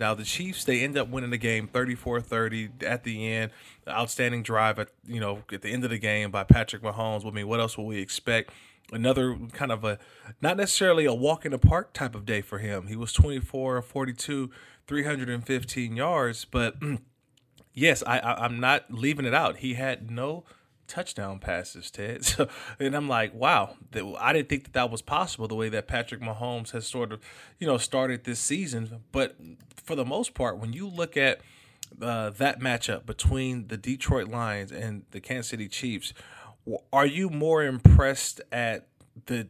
Now 0.00 0.14
the 0.14 0.24
Chiefs 0.24 0.64
they 0.64 0.80
end 0.80 0.96
up 0.96 1.08
winning 1.08 1.28
the 1.28 1.38
game 1.38 1.68
34-30 1.68 2.82
at 2.82 3.04
the 3.04 3.30
end. 3.30 3.52
Outstanding 3.86 4.42
drive 4.42 4.78
at 4.78 4.88
you 5.06 5.20
know 5.20 5.42
at 5.52 5.60
the 5.60 5.68
end 5.68 5.84
of 5.84 5.90
the 5.90 5.98
game 5.98 6.30
by 6.30 6.42
Patrick 6.42 6.82
Mahomes. 6.82 7.26
I 7.26 7.30
mean, 7.30 7.46
what 7.46 7.60
else 7.60 7.76
would 7.76 7.84
we 7.84 8.00
expect? 8.00 8.50
Another 8.92 9.36
kind 9.52 9.70
of 9.70 9.84
a 9.84 9.98
not 10.40 10.56
necessarily 10.56 11.04
a 11.04 11.14
walk 11.14 11.44
in 11.44 11.52
the 11.52 11.58
park 11.58 11.92
type 11.92 12.14
of 12.14 12.24
day 12.24 12.40
for 12.40 12.58
him. 12.58 12.86
He 12.86 12.96
was 12.96 13.12
24 13.12 13.82
42, 13.82 14.50
315 14.86 15.96
yards, 15.96 16.44
but 16.46 16.76
yes, 17.74 18.02
I, 18.06 18.18
I 18.18 18.44
I'm 18.44 18.58
not 18.58 18.86
leaving 18.90 19.26
it 19.26 19.34
out. 19.34 19.58
He 19.58 19.74
had 19.74 20.10
no 20.10 20.44
touchdown 20.90 21.38
passes, 21.38 21.90
Ted. 21.90 22.24
So, 22.30 22.48
and 22.78 22.94
I'm 22.94 23.08
like, 23.08 23.32
wow, 23.34 23.76
I 24.18 24.32
didn't 24.32 24.48
think 24.48 24.64
that 24.64 24.72
that 24.74 24.90
was 24.90 25.02
possible 25.02 25.48
the 25.48 25.54
way 25.54 25.68
that 25.70 25.88
Patrick 25.88 26.20
Mahomes 26.20 26.72
has 26.72 26.86
sort 26.86 27.12
of, 27.12 27.20
you 27.58 27.66
know, 27.66 27.78
started 27.78 28.24
this 28.24 28.40
season. 28.40 29.02
But 29.12 29.36
for 29.76 29.96
the 29.96 30.04
most 30.04 30.34
part, 30.34 30.58
when 30.58 30.72
you 30.72 30.86
look 30.86 31.16
at 31.16 31.40
uh, 32.00 32.30
that 32.30 32.60
matchup 32.60 33.06
between 33.06 33.68
the 33.68 33.76
Detroit 33.76 34.28
Lions 34.28 34.70
and 34.70 35.04
the 35.10 35.20
Kansas 35.20 35.48
City 35.48 35.68
Chiefs, 35.68 36.12
are 36.92 37.06
you 37.06 37.30
more 37.30 37.64
impressed 37.64 38.40
at 38.52 38.86
the 39.26 39.48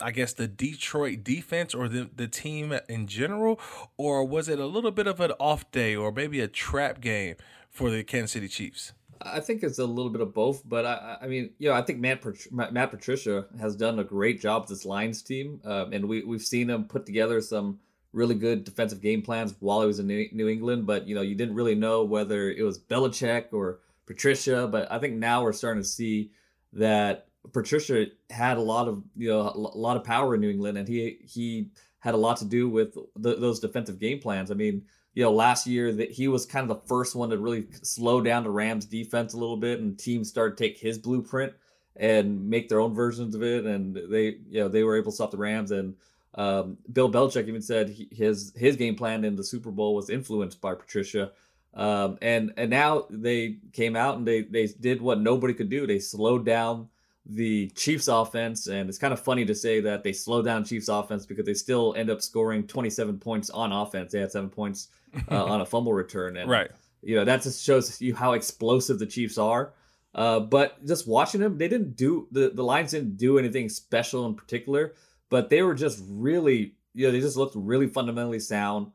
I 0.00 0.10
guess 0.10 0.32
the 0.32 0.48
Detroit 0.48 1.22
defense 1.22 1.74
or 1.74 1.88
the 1.88 2.08
the 2.14 2.28
team 2.28 2.74
in 2.88 3.06
general, 3.06 3.60
or 3.96 4.24
was 4.24 4.48
it 4.48 4.58
a 4.58 4.66
little 4.66 4.90
bit 4.90 5.06
of 5.06 5.20
an 5.20 5.32
off 5.38 5.70
day 5.70 5.94
or 5.94 6.10
maybe 6.12 6.40
a 6.40 6.48
trap 6.48 7.00
game 7.00 7.36
for 7.70 7.90
the 7.90 8.02
Kansas 8.02 8.32
City 8.32 8.48
Chiefs? 8.48 8.92
I 9.24 9.40
think 9.40 9.62
it's 9.62 9.78
a 9.78 9.84
little 9.86 10.10
bit 10.10 10.20
of 10.20 10.34
both, 10.34 10.62
but 10.68 10.84
I, 10.84 11.18
I 11.22 11.26
mean, 11.26 11.50
you 11.58 11.68
know, 11.68 11.74
I 11.74 11.82
think 11.82 12.00
Matt 12.00 12.24
Matt 12.50 12.90
Patricia 12.90 13.46
has 13.60 13.76
done 13.76 13.98
a 13.98 14.04
great 14.04 14.40
job 14.40 14.62
with 14.62 14.70
this 14.70 14.84
Lions 14.84 15.22
team, 15.22 15.60
um, 15.64 15.92
and 15.92 16.08
we 16.08 16.22
we've 16.22 16.42
seen 16.42 16.70
him 16.70 16.84
put 16.84 17.06
together 17.06 17.40
some 17.40 17.78
really 18.12 18.34
good 18.34 18.64
defensive 18.64 19.00
game 19.00 19.22
plans 19.22 19.54
while 19.60 19.80
he 19.80 19.86
was 19.86 19.98
in 19.98 20.06
New 20.06 20.48
England. 20.48 20.86
But 20.86 21.06
you 21.06 21.14
know, 21.14 21.22
you 21.22 21.34
didn't 21.34 21.54
really 21.54 21.74
know 21.74 22.04
whether 22.04 22.50
it 22.50 22.62
was 22.62 22.78
Belichick 22.78 23.52
or 23.52 23.80
Patricia. 24.06 24.68
But 24.70 24.90
I 24.90 24.98
think 24.98 25.14
now 25.14 25.42
we're 25.42 25.52
starting 25.52 25.82
to 25.82 25.88
see 25.88 26.30
that 26.74 27.28
Patricia 27.52 28.06
had 28.30 28.56
a 28.56 28.62
lot 28.62 28.88
of 28.88 29.02
you 29.16 29.28
know 29.28 29.40
a 29.40 29.78
lot 29.78 29.96
of 29.96 30.04
power 30.04 30.34
in 30.34 30.40
New 30.40 30.50
England, 30.50 30.78
and 30.78 30.88
he 30.88 31.18
he 31.24 31.70
had 31.98 32.14
a 32.14 32.18
lot 32.18 32.38
to 32.38 32.44
do 32.44 32.68
with 32.68 32.94
the, 33.16 33.36
those 33.36 33.60
defensive 33.60 33.98
game 33.98 34.18
plans. 34.18 34.50
I 34.50 34.54
mean 34.54 34.84
you 35.14 35.22
know, 35.22 35.32
last 35.32 35.66
year 35.66 35.92
that 35.92 36.10
he 36.10 36.28
was 36.28 36.46
kind 36.46 36.68
of 36.70 36.76
the 36.76 36.86
first 36.88 37.14
one 37.14 37.30
to 37.30 37.38
really 37.38 37.66
slow 37.82 38.20
down 38.20 38.44
the 38.44 38.50
Rams 38.50 38.86
defense 38.86 39.34
a 39.34 39.38
little 39.38 39.56
bit 39.56 39.80
and 39.80 39.98
teams 39.98 40.28
started 40.28 40.56
to 40.56 40.64
take 40.64 40.78
his 40.78 40.98
blueprint 40.98 41.52
and 41.96 42.48
make 42.48 42.68
their 42.68 42.80
own 42.80 42.94
versions 42.94 43.34
of 43.34 43.42
it. 43.42 43.66
And 43.66 43.94
they, 44.10 44.38
you 44.48 44.60
know, 44.60 44.68
they 44.68 44.82
were 44.82 44.96
able 44.96 45.12
to 45.12 45.14
stop 45.14 45.30
the 45.30 45.36
Rams. 45.36 45.70
And 45.70 45.94
um, 46.34 46.78
Bill 46.90 47.12
Belichick 47.12 47.46
even 47.46 47.60
said 47.60 47.90
he, 47.90 48.08
his, 48.10 48.52
his 48.56 48.76
game 48.76 48.94
plan 48.94 49.24
in 49.24 49.36
the 49.36 49.44
Super 49.44 49.70
Bowl 49.70 49.94
was 49.94 50.08
influenced 50.08 50.60
by 50.60 50.74
Patricia. 50.74 51.32
Um, 51.74 52.18
and, 52.22 52.54
and 52.56 52.70
now 52.70 53.06
they 53.10 53.56
came 53.72 53.96
out 53.96 54.16
and 54.16 54.26
they, 54.26 54.42
they 54.42 54.66
did 54.66 55.02
what 55.02 55.20
nobody 55.20 55.52
could 55.52 55.68
do. 55.68 55.86
They 55.86 55.98
slowed 55.98 56.46
down 56.46 56.88
the 57.26 57.68
Chiefs 57.70 58.08
offense, 58.08 58.66
and 58.66 58.88
it's 58.88 58.98
kind 58.98 59.12
of 59.12 59.20
funny 59.20 59.44
to 59.44 59.54
say 59.54 59.80
that 59.80 60.02
they 60.02 60.12
slow 60.12 60.42
down 60.42 60.64
Chiefs 60.64 60.88
offense 60.88 61.24
because 61.24 61.46
they 61.46 61.54
still 61.54 61.94
end 61.96 62.10
up 62.10 62.20
scoring 62.20 62.66
27 62.66 63.18
points 63.18 63.50
on 63.50 63.72
offense. 63.72 64.12
They 64.12 64.20
had 64.20 64.32
seven 64.32 64.50
points 64.50 64.88
uh, 65.30 65.44
on 65.44 65.60
a 65.60 65.66
fumble 65.66 65.92
return. 65.92 66.36
And, 66.36 66.50
right. 66.50 66.70
You 67.02 67.16
know, 67.16 67.24
that 67.24 67.42
just 67.42 67.64
shows 67.64 68.00
you 68.00 68.14
how 68.14 68.32
explosive 68.32 68.98
the 68.98 69.06
Chiefs 69.06 69.38
are. 69.38 69.72
Uh, 70.14 70.40
but 70.40 70.84
just 70.84 71.08
watching 71.08 71.40
them, 71.40 71.58
they 71.58 71.68
didn't 71.68 71.96
do 71.96 72.28
the, 72.32 72.50
the 72.50 72.62
Lions 72.62 72.90
didn't 72.90 73.16
do 73.16 73.38
anything 73.38 73.68
special 73.68 74.26
in 74.26 74.34
particular, 74.34 74.94
but 75.30 75.48
they 75.48 75.62
were 75.62 75.74
just 75.74 76.02
really, 76.08 76.74
you 76.94 77.06
know, 77.06 77.12
they 77.12 77.20
just 77.20 77.36
looked 77.36 77.56
really 77.56 77.86
fundamentally 77.86 78.40
sound. 78.40 78.88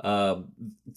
Um, 0.00 0.48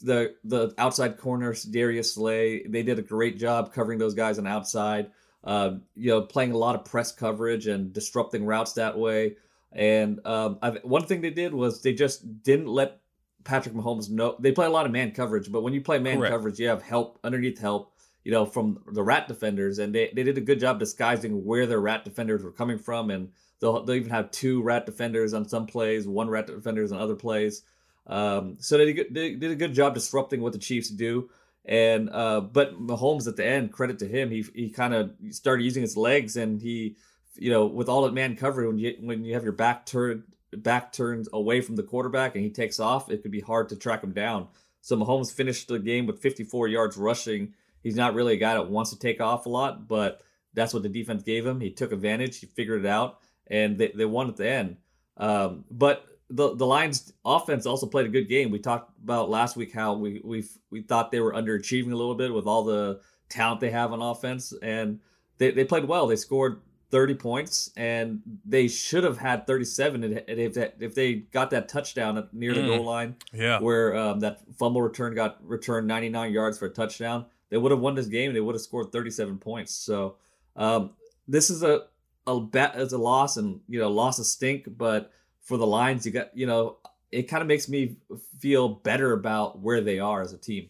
the 0.02 0.36
the 0.46 0.74
outside 0.78 1.18
corners, 1.18 1.64
Darius 1.64 2.14
Slay, 2.14 2.64
they 2.64 2.82
did 2.84 2.98
a 2.98 3.04
great 3.04 3.38
job 3.38 3.74
covering 3.74 4.00
those 4.00 4.16
guys 4.16 4.40
on 4.40 4.48
outside. 4.48 5.12
Uh, 5.46 5.76
you 5.96 6.10
know, 6.10 6.22
playing 6.22 6.52
a 6.52 6.58
lot 6.58 6.74
of 6.74 6.84
press 6.84 7.12
coverage 7.12 7.68
and 7.68 7.94
disrupting 7.94 8.46
routes 8.46 8.74
that 8.74 8.98
way. 8.98 9.36
And 9.72 10.20
um, 10.26 10.58
one 10.82 11.06
thing 11.06 11.22
they 11.22 11.30
did 11.30 11.54
was 11.54 11.84
they 11.84 11.94
just 11.94 12.44
didn't 12.44 12.68
let 12.68 13.00
Patrick 13.44 13.76
Mahomes 13.76 14.10
know 14.10 14.36
they 14.40 14.52
play 14.52 14.66
a 14.66 14.72
lot 14.72 14.86
of 14.86 14.92
man 14.92 15.12
coverage, 15.12 15.52
but 15.52 15.62
when 15.62 15.74
you 15.74 15.82
play 15.82 16.00
man 16.00 16.18
Correct. 16.18 16.32
coverage, 16.32 16.60
you 16.60 16.68
have 16.68 16.82
help 16.82 17.20
underneath 17.24 17.60
help, 17.60 17.94
you 18.24 18.32
know, 18.32 18.46
from 18.46 18.82
the 18.92 19.04
rat 19.04 19.28
defenders, 19.28 19.78
and 19.78 19.94
they, 19.94 20.12
they 20.16 20.24
did 20.24 20.38
a 20.38 20.42
good 20.42 20.60
job 20.60 20.80
disguising 20.80 21.46
where 21.46 21.68
their 21.68 21.80
rat 21.80 22.04
defenders 22.04 22.44
were 22.44 22.52
coming 22.52 22.80
from, 22.80 23.12
and 23.12 23.30
they'll 23.60 23.84
they'll 23.84 23.98
even 23.98 24.10
have 24.10 24.32
two 24.32 24.64
rat 24.64 24.86
defenders 24.88 25.34
on 25.34 25.48
some 25.48 25.68
plays, 25.68 26.08
one 26.08 26.30
rat 26.30 26.48
defenders 26.48 26.92
on 26.92 27.00
other 27.00 27.16
plays. 27.16 27.62
Um, 28.08 28.58
so 28.60 28.78
they 28.78 28.94
did, 28.94 29.14
they 29.14 29.36
did 29.36 29.52
a 29.52 29.56
good 29.56 29.74
job 29.74 29.94
disrupting 29.94 30.42
what 30.42 30.54
the 30.54 30.60
Chiefs 30.60 30.90
do. 30.90 31.30
And 31.68 32.10
uh, 32.12 32.42
but 32.42 32.80
Mahomes 32.80 33.28
at 33.28 33.36
the 33.36 33.46
end, 33.46 33.72
credit 33.72 34.00
to 34.00 34.08
him, 34.08 34.30
he 34.30 34.46
he 34.54 34.70
kind 34.70 34.94
of 34.94 35.12
started 35.32 35.64
using 35.64 35.82
his 35.82 35.98
legs, 35.98 36.38
and 36.38 36.62
he, 36.62 36.96
you 37.36 37.52
know, 37.52 37.66
with 37.66 37.90
all 37.90 38.04
that 38.04 38.14
man 38.14 38.36
covered, 38.36 38.68
when 38.68 38.78
you 38.78 38.96
when 39.00 39.24
you 39.24 39.34
have 39.34 39.44
your 39.44 39.52
back 39.52 39.86
turned 39.86 40.24
back 40.56 40.92
turns 40.92 41.28
away 41.34 41.62
from 41.62 41.76
the 41.76 41.84
quarterback 41.84 42.36
and 42.36 42.44
he 42.44 42.50
takes 42.50 42.80
off, 42.80 43.10
it 43.10 43.22
could 43.22 43.32
be 43.32 43.42
hard 43.42 43.70
to 43.70 43.76
track 43.76 44.04
him 44.04 44.14
down. 44.14 44.48
So 44.82 44.96
Mahomes 44.96 45.34
finished 45.34 45.68
the 45.68 45.80
game 45.80 46.06
with 46.06 46.22
54 46.22 46.68
yards 46.68 46.98
rushing. 46.98 47.54
He's 47.82 47.96
not 47.96 48.14
really 48.14 48.34
a 48.34 48.38
guy 48.38 48.54
that 48.54 48.70
wants 48.70 48.92
to 48.92 49.00
take 49.00 49.22
off 49.22 49.46
a 49.46 49.50
lot, 49.50 49.88
but 49.88 50.22
that's 50.54 50.74
what 50.74 50.84
the 50.84 50.90
defense 50.90 51.24
gave 51.24 51.46
him. 51.46 51.60
He 51.60 51.72
took 51.72 51.92
advantage, 51.92 52.40
he 52.40 52.48
figured 52.48 52.86
it 52.86 52.88
out, 52.88 53.20
and 53.48 53.78
they, 53.78 53.92
they 53.96 54.06
won 54.06 54.30
at 54.30 54.38
the 54.38 54.48
end. 54.48 54.78
Um, 55.18 55.66
but 55.70 56.06
the 56.30 56.56
the 56.56 56.66
Lions 56.66 57.14
offense 57.24 57.66
also 57.66 57.86
played 57.86 58.06
a 58.06 58.10
good 58.10 58.28
game. 58.28 58.50
We 58.50 58.60
talked 58.60 58.92
about 59.04 59.30
last 59.30 59.56
week 59.56 59.74
how 59.74 59.94
we 59.94 60.22
we 60.24 60.46
we 60.72 60.82
thought 60.82 61.12
they 61.12 61.20
were 61.20 61.34
underachieving 61.34 61.92
a 61.92 61.96
little 61.96 62.16
bit 62.16 62.34
with 62.34 62.48
all 62.48 62.64
the 62.64 63.00
talent 63.30 63.62
they 63.62 63.72
have 63.72 63.92
on 63.92 64.02
offense, 64.02 64.54
and 64.62 65.00
they, 65.38 65.52
they 65.52 65.66
played 65.66 65.86
well. 65.86 66.08
They 66.08 66.16
scored 66.16 66.62
30 66.92 67.16
points, 67.16 67.72
and 67.78 68.22
they 68.46 68.68
should 68.68 69.04
have 69.04 69.18
had 69.18 69.46
37 69.46 70.24
if 70.28 70.54
they, 70.54 70.72
if 70.80 70.96
they 70.96 71.14
got 71.14 71.50
that 71.52 71.68
touchdown 71.68 72.28
near 72.32 72.54
the 72.54 72.62
mm. 72.62 72.68
goal 72.68 72.86
line, 72.86 73.16
yeah, 73.34 73.60
where 73.60 73.96
um, 73.96 74.20
that 74.22 74.40
fumble 74.58 74.82
return 74.82 75.14
got 75.14 75.38
returned 75.46 75.88
99 75.88 76.32
yards 76.32 76.58
for 76.58 76.66
a 76.66 76.70
touchdown. 76.70 77.26
They 77.50 77.58
would 77.58 77.72
have 77.72 77.82
won 77.82 77.96
this 77.96 78.08
game. 78.08 78.34
They 78.34 78.42
would 78.42 78.56
have 78.56 78.62
scored 78.62 78.92
37 78.92 79.38
points. 79.38 79.74
So 79.74 80.16
um, 80.56 80.92
this 81.28 81.50
is 81.50 81.64
a 81.64 81.84
a 82.28 82.40
bet 82.40 82.76
as 82.76 82.94
a 82.94 82.98
loss, 82.98 83.38
and 83.38 83.60
you 83.68 83.80
know, 83.80 83.90
loss 83.90 84.18
of 84.18 84.26
stink, 84.26 84.68
but 84.78 85.12
for 85.46 85.58
the 85.58 85.66
Lions, 85.66 86.06
you 86.06 86.12
got 86.12 86.36
you 86.36 86.46
know, 86.46 86.78
it 87.12 87.24
kind 87.24 87.42
of 87.42 87.48
makes 87.48 87.70
me 87.70 87.96
feel 88.40 88.68
better 88.68 89.14
about 89.14 89.60
where 89.60 89.80
they 89.80 90.00
are 90.00 90.22
as 90.22 90.34
a 90.34 90.38
team. 90.38 90.70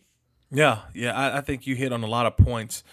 Yeah, 0.52 0.82
yeah, 0.94 1.14
I, 1.18 1.40
I 1.40 1.42
think 1.42 1.66
you 1.66 1.76
hit 1.76 1.92
on 1.92 2.04
a 2.04 2.08
lot 2.08 2.28
of 2.28 2.38
points. 2.38 2.84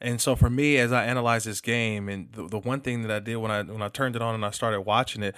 And 0.00 0.20
so 0.20 0.34
for 0.34 0.50
me, 0.50 0.78
as 0.78 0.90
I 0.90 1.04
analyze 1.04 1.44
this 1.44 1.60
game, 1.60 2.08
and 2.08 2.32
the, 2.32 2.48
the 2.48 2.58
one 2.58 2.80
thing 2.80 3.02
that 3.02 3.10
I 3.10 3.20
did 3.20 3.36
when 3.36 3.50
I 3.50 3.62
when 3.62 3.82
I 3.82 3.88
turned 3.88 4.16
it 4.16 4.22
on 4.22 4.34
and 4.34 4.44
I 4.44 4.50
started 4.50 4.80
watching 4.80 5.22
it, 5.22 5.34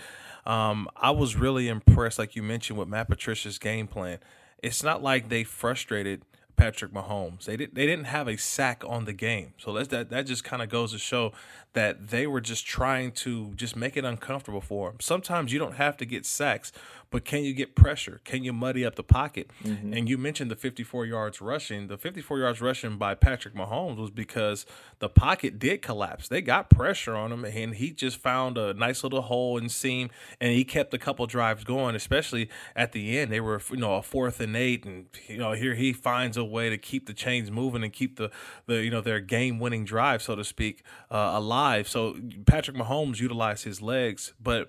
um, 0.46 0.88
I 0.96 1.10
was 1.10 1.36
really 1.36 1.68
impressed, 1.68 2.18
like 2.18 2.36
you 2.36 2.42
mentioned, 2.42 2.78
with 2.78 2.88
Matt 2.88 3.08
Patricia's 3.08 3.58
game 3.58 3.86
plan. 3.86 4.18
It's 4.62 4.82
not 4.82 5.02
like 5.02 5.28
they 5.28 5.44
frustrated 5.44 6.22
Patrick 6.56 6.92
Mahomes. 6.92 7.44
They 7.44 7.56
didn't 7.56 7.74
they 7.74 7.86
didn't 7.86 8.06
have 8.06 8.28
a 8.28 8.36
sack 8.36 8.82
on 8.86 9.04
the 9.04 9.12
game. 9.12 9.54
So 9.58 9.72
that 9.72 9.90
that, 9.90 10.10
that 10.10 10.26
just 10.26 10.44
kind 10.44 10.62
of 10.62 10.68
goes 10.68 10.92
to 10.92 10.98
show 10.98 11.32
that 11.72 12.08
they 12.08 12.26
were 12.26 12.40
just 12.40 12.66
trying 12.66 13.12
to 13.12 13.52
just 13.56 13.74
make 13.76 13.96
it 13.96 14.04
uncomfortable 14.04 14.60
for 14.60 14.90
him. 14.90 14.96
Sometimes 15.00 15.52
you 15.52 15.58
don't 15.58 15.74
have 15.74 15.96
to 15.98 16.04
get 16.04 16.24
sacks, 16.24 16.72
but 17.14 17.24
can 17.24 17.44
you 17.44 17.54
get 17.54 17.76
pressure? 17.76 18.20
Can 18.24 18.42
you 18.42 18.52
muddy 18.52 18.84
up 18.84 18.96
the 18.96 19.04
pocket? 19.04 19.48
Mm-hmm. 19.62 19.92
And 19.92 20.08
you 20.08 20.18
mentioned 20.18 20.50
the 20.50 20.56
54 20.56 21.06
yards 21.06 21.40
rushing. 21.40 21.86
The 21.86 21.96
54 21.96 22.40
yards 22.40 22.60
rushing 22.60 22.98
by 22.98 23.14
Patrick 23.14 23.54
Mahomes 23.54 23.98
was 23.98 24.10
because 24.10 24.66
the 24.98 25.08
pocket 25.08 25.60
did 25.60 25.80
collapse. 25.80 26.26
They 26.26 26.42
got 26.42 26.70
pressure 26.70 27.14
on 27.14 27.30
him, 27.30 27.44
and 27.44 27.76
he 27.76 27.92
just 27.92 28.16
found 28.16 28.58
a 28.58 28.74
nice 28.74 29.04
little 29.04 29.22
hole 29.22 29.56
and 29.56 29.70
seam, 29.70 30.10
and 30.40 30.52
he 30.54 30.64
kept 30.64 30.92
a 30.92 30.98
couple 30.98 31.24
drives 31.28 31.62
going, 31.62 31.94
especially 31.94 32.50
at 32.74 32.90
the 32.90 33.16
end. 33.16 33.30
They 33.30 33.38
were, 33.38 33.62
you 33.70 33.76
know, 33.76 33.94
a 33.94 34.02
fourth 34.02 34.40
and 34.40 34.56
eight, 34.56 34.84
and 34.84 35.06
you 35.28 35.38
know, 35.38 35.52
here 35.52 35.76
he 35.76 35.92
finds 35.92 36.36
a 36.36 36.44
way 36.44 36.68
to 36.68 36.76
keep 36.76 37.06
the 37.06 37.14
chains 37.14 37.48
moving 37.48 37.84
and 37.84 37.92
keep 37.92 38.16
the, 38.16 38.32
the 38.66 38.82
you 38.82 38.90
know, 38.90 39.00
their 39.00 39.20
game 39.20 39.60
winning 39.60 39.84
drive, 39.84 40.20
so 40.20 40.34
to 40.34 40.42
speak, 40.42 40.82
uh, 41.12 41.30
alive. 41.34 41.86
So 41.86 42.16
Patrick 42.44 42.76
Mahomes 42.76 43.20
utilized 43.20 43.62
his 43.62 43.80
legs, 43.80 44.34
but 44.42 44.68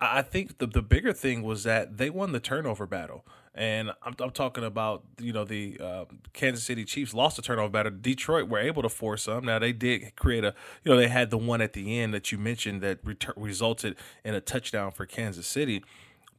I 0.00 0.22
think 0.22 0.58
the 0.58 0.66
the 0.66 0.82
bigger 0.82 1.12
thing 1.12 1.42
was 1.42 1.64
that 1.64 1.96
they 1.96 2.10
won 2.10 2.32
the 2.32 2.40
turnover 2.40 2.86
battle. 2.86 3.24
And 3.54 3.90
I'm, 4.02 4.14
I'm 4.20 4.32
talking 4.32 4.64
about, 4.64 5.04
you 5.18 5.32
know, 5.32 5.44
the 5.44 5.80
uh, 5.82 6.04
Kansas 6.34 6.62
City 6.62 6.84
Chiefs 6.84 7.14
lost 7.14 7.36
the 7.36 7.42
turnover 7.42 7.70
battle. 7.70 7.92
Detroit 7.98 8.50
were 8.50 8.58
able 8.58 8.82
to 8.82 8.90
force 8.90 9.22
some. 9.22 9.46
Now, 9.46 9.58
they 9.58 9.72
did 9.72 10.14
create 10.14 10.44
a, 10.44 10.54
you 10.84 10.92
know, 10.92 10.98
they 10.98 11.08
had 11.08 11.30
the 11.30 11.38
one 11.38 11.62
at 11.62 11.72
the 11.72 11.98
end 11.98 12.12
that 12.12 12.30
you 12.30 12.36
mentioned 12.36 12.82
that 12.82 13.02
retur- 13.02 13.32
resulted 13.34 13.96
in 14.26 14.34
a 14.34 14.42
touchdown 14.42 14.90
for 14.90 15.06
Kansas 15.06 15.46
City. 15.46 15.82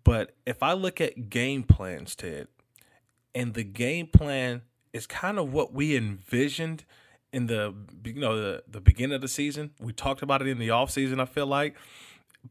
But 0.03 0.35
if 0.45 0.61
I 0.61 0.73
look 0.73 1.01
at 1.01 1.31
game 1.31 1.63
plans, 1.63 2.15
Ted, 2.15 2.49
and 3.33 3.55
the 3.55 3.63
game 3.63 4.05
plan 4.05 4.61
is 4.93 5.07
kind 5.07 5.39
of 5.39 5.51
what 5.51 5.73
we 5.73 5.97
envisioned– 5.97 6.85
in 7.33 7.47
the 7.47 7.73
you 8.03 8.13
know 8.15 8.35
the, 8.35 8.63
the 8.67 8.81
beginning 8.81 9.15
of 9.15 9.21
the 9.21 9.27
season. 9.27 9.71
We 9.79 9.93
talked 9.93 10.21
about 10.21 10.41
it 10.41 10.47
in 10.47 10.59
the 10.59 10.69
off 10.69 10.91
season. 10.91 11.19
I 11.19 11.25
feel 11.25 11.47
like, 11.47 11.75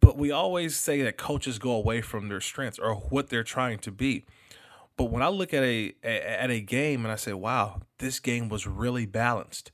but 0.01 0.17
we 0.17 0.31
always 0.31 0.77
say 0.77 1.03
that 1.03 1.17
coaches 1.17 1.59
go 1.59 1.73
away 1.73 2.01
from 2.01 2.29
their 2.29 2.41
strengths 2.41 2.79
or 2.79 2.95
what 2.95 3.29
they're 3.29 3.45
trying 3.45 3.79
to 3.81 3.91
be. 3.91 4.25
But 4.97 5.05
when 5.05 5.23
I 5.23 5.29
look 5.29 5.53
at 5.53 5.63
a 5.63 5.95
at 6.03 6.51
a 6.51 6.61
game 6.61 7.05
and 7.05 7.13
I 7.13 7.17
say, 7.17 7.33
"Wow, 7.33 7.83
this 7.99 8.19
game 8.19 8.49
was 8.49 8.67
really 8.67 9.07
balanced," 9.07 9.71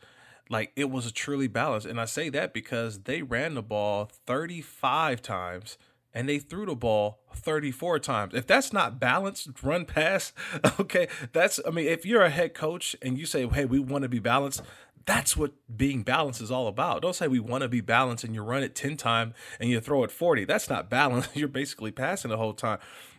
like 0.51 0.73
it 0.75 0.91
was 0.91 1.07
a 1.07 1.13
truly 1.13 1.47
balanced, 1.47 1.87
and 1.87 2.01
I 2.01 2.07
say 2.07 2.29
that 2.31 2.53
because 2.53 3.01
they 3.01 3.23
ran 3.23 3.55
the 3.55 3.63
ball 3.63 4.11
35 4.27 5.23
times 5.23 5.79
and 6.15 6.29
they 6.29 6.39
threw 6.39 6.67
the 6.67 6.75
ball 6.75 7.21
34 7.35 7.99
times. 7.99 8.35
If 8.35 8.47
that's 8.47 8.73
not 8.73 9.01
balanced, 9.01 9.63
run 9.63 9.85
pass, 9.85 10.33
okay, 10.81 11.09
that's 11.33 11.61
I 11.67 11.71
mean, 11.71 11.87
if 11.87 12.05
you're 12.05 12.23
a 12.23 12.31
head 12.31 12.55
coach 12.55 12.97
and 13.01 13.17
you 13.17 13.27
say, 13.27 13.47
"Hey, 13.47 13.65
we 13.65 13.79
want 13.79 14.03
to 14.03 14.09
be 14.09 14.19
balanced," 14.19 14.63
that's 15.05 15.37
what 15.37 15.53
being 15.75 16.03
balanced 16.03 16.41
is 16.41 16.51
all 16.51 16.67
about. 16.67 17.03
Don't 17.03 17.15
say 17.15 17.29
we 17.29 17.41
want 17.41 17.63
to 17.63 17.69
be 17.69 17.81
balanced 17.81 18.25
and 18.25 18.35
you 18.35 18.43
run 18.43 18.63
it 18.63 18.75
10 18.75 18.97
times 18.97 19.35
and 19.61 19.71
you 19.71 19.81
throw 19.81 20.05
it 20.05 20.11
40. 20.11 20.45
That's 20.45 20.69
not 20.69 20.91
balanced. 20.91 21.31
You're 21.37 21.49
basically 21.49 21.91
passing 21.91 22.31
the 22.31 22.37
whole 22.37 22.55
time. 22.55 22.79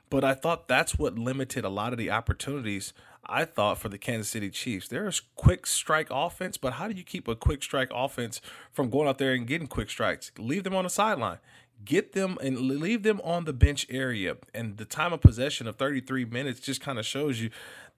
But 0.10 0.24
I 0.24 0.34
thought 0.34 0.68
that's 0.68 0.98
what 1.00 1.18
limited 1.18 1.66
a 1.66 1.70
lot 1.70 1.92
of 1.92 1.98
the 1.98 2.12
opportunities 2.12 2.94
I 3.25 3.46
thought 3.46 3.78
for 3.78 3.90
the 3.90 3.98
Kansas 3.98 4.30
City 4.30 4.50
Chiefs. 4.50 4.88
There's 4.88 5.22
quick 5.36 5.66
strike 5.66 6.10
offense, 6.12 6.58
but 6.58 6.74
how 6.74 6.88
do 6.88 6.94
you 6.94 7.04
keep 7.04 7.28
a 7.28 7.36
quick 7.36 7.63
strike 7.63 7.90
offense 7.94 8.42
from 8.72 8.90
going 8.90 9.08
out 9.08 9.18
there 9.18 9.34
and 9.34 9.48
getting 9.48 9.68
quick 9.68 9.90
strikes? 9.90 10.32
Leave 10.38 10.63
them 10.66 10.75
on 10.75 10.84
the 10.84 10.90
sideline. 10.90 11.40
Get 11.84 12.13
them 12.13 12.38
and 12.42 12.60
leave 12.60 13.04
them 13.04 13.20
on 13.24 13.46
the 13.46 13.54
bench 13.54 13.86
area. 13.90 14.38
And 14.54 14.78
the 14.78 14.86
time 14.86 15.13
of 15.13 15.22
possession 15.22 15.68
of 15.68 15.75
33 15.75 16.25
minutes 16.25 16.60
just 16.60 16.82
kind 16.82 17.00
of 17.00 17.06
shows 17.06 17.42
you 17.42 17.50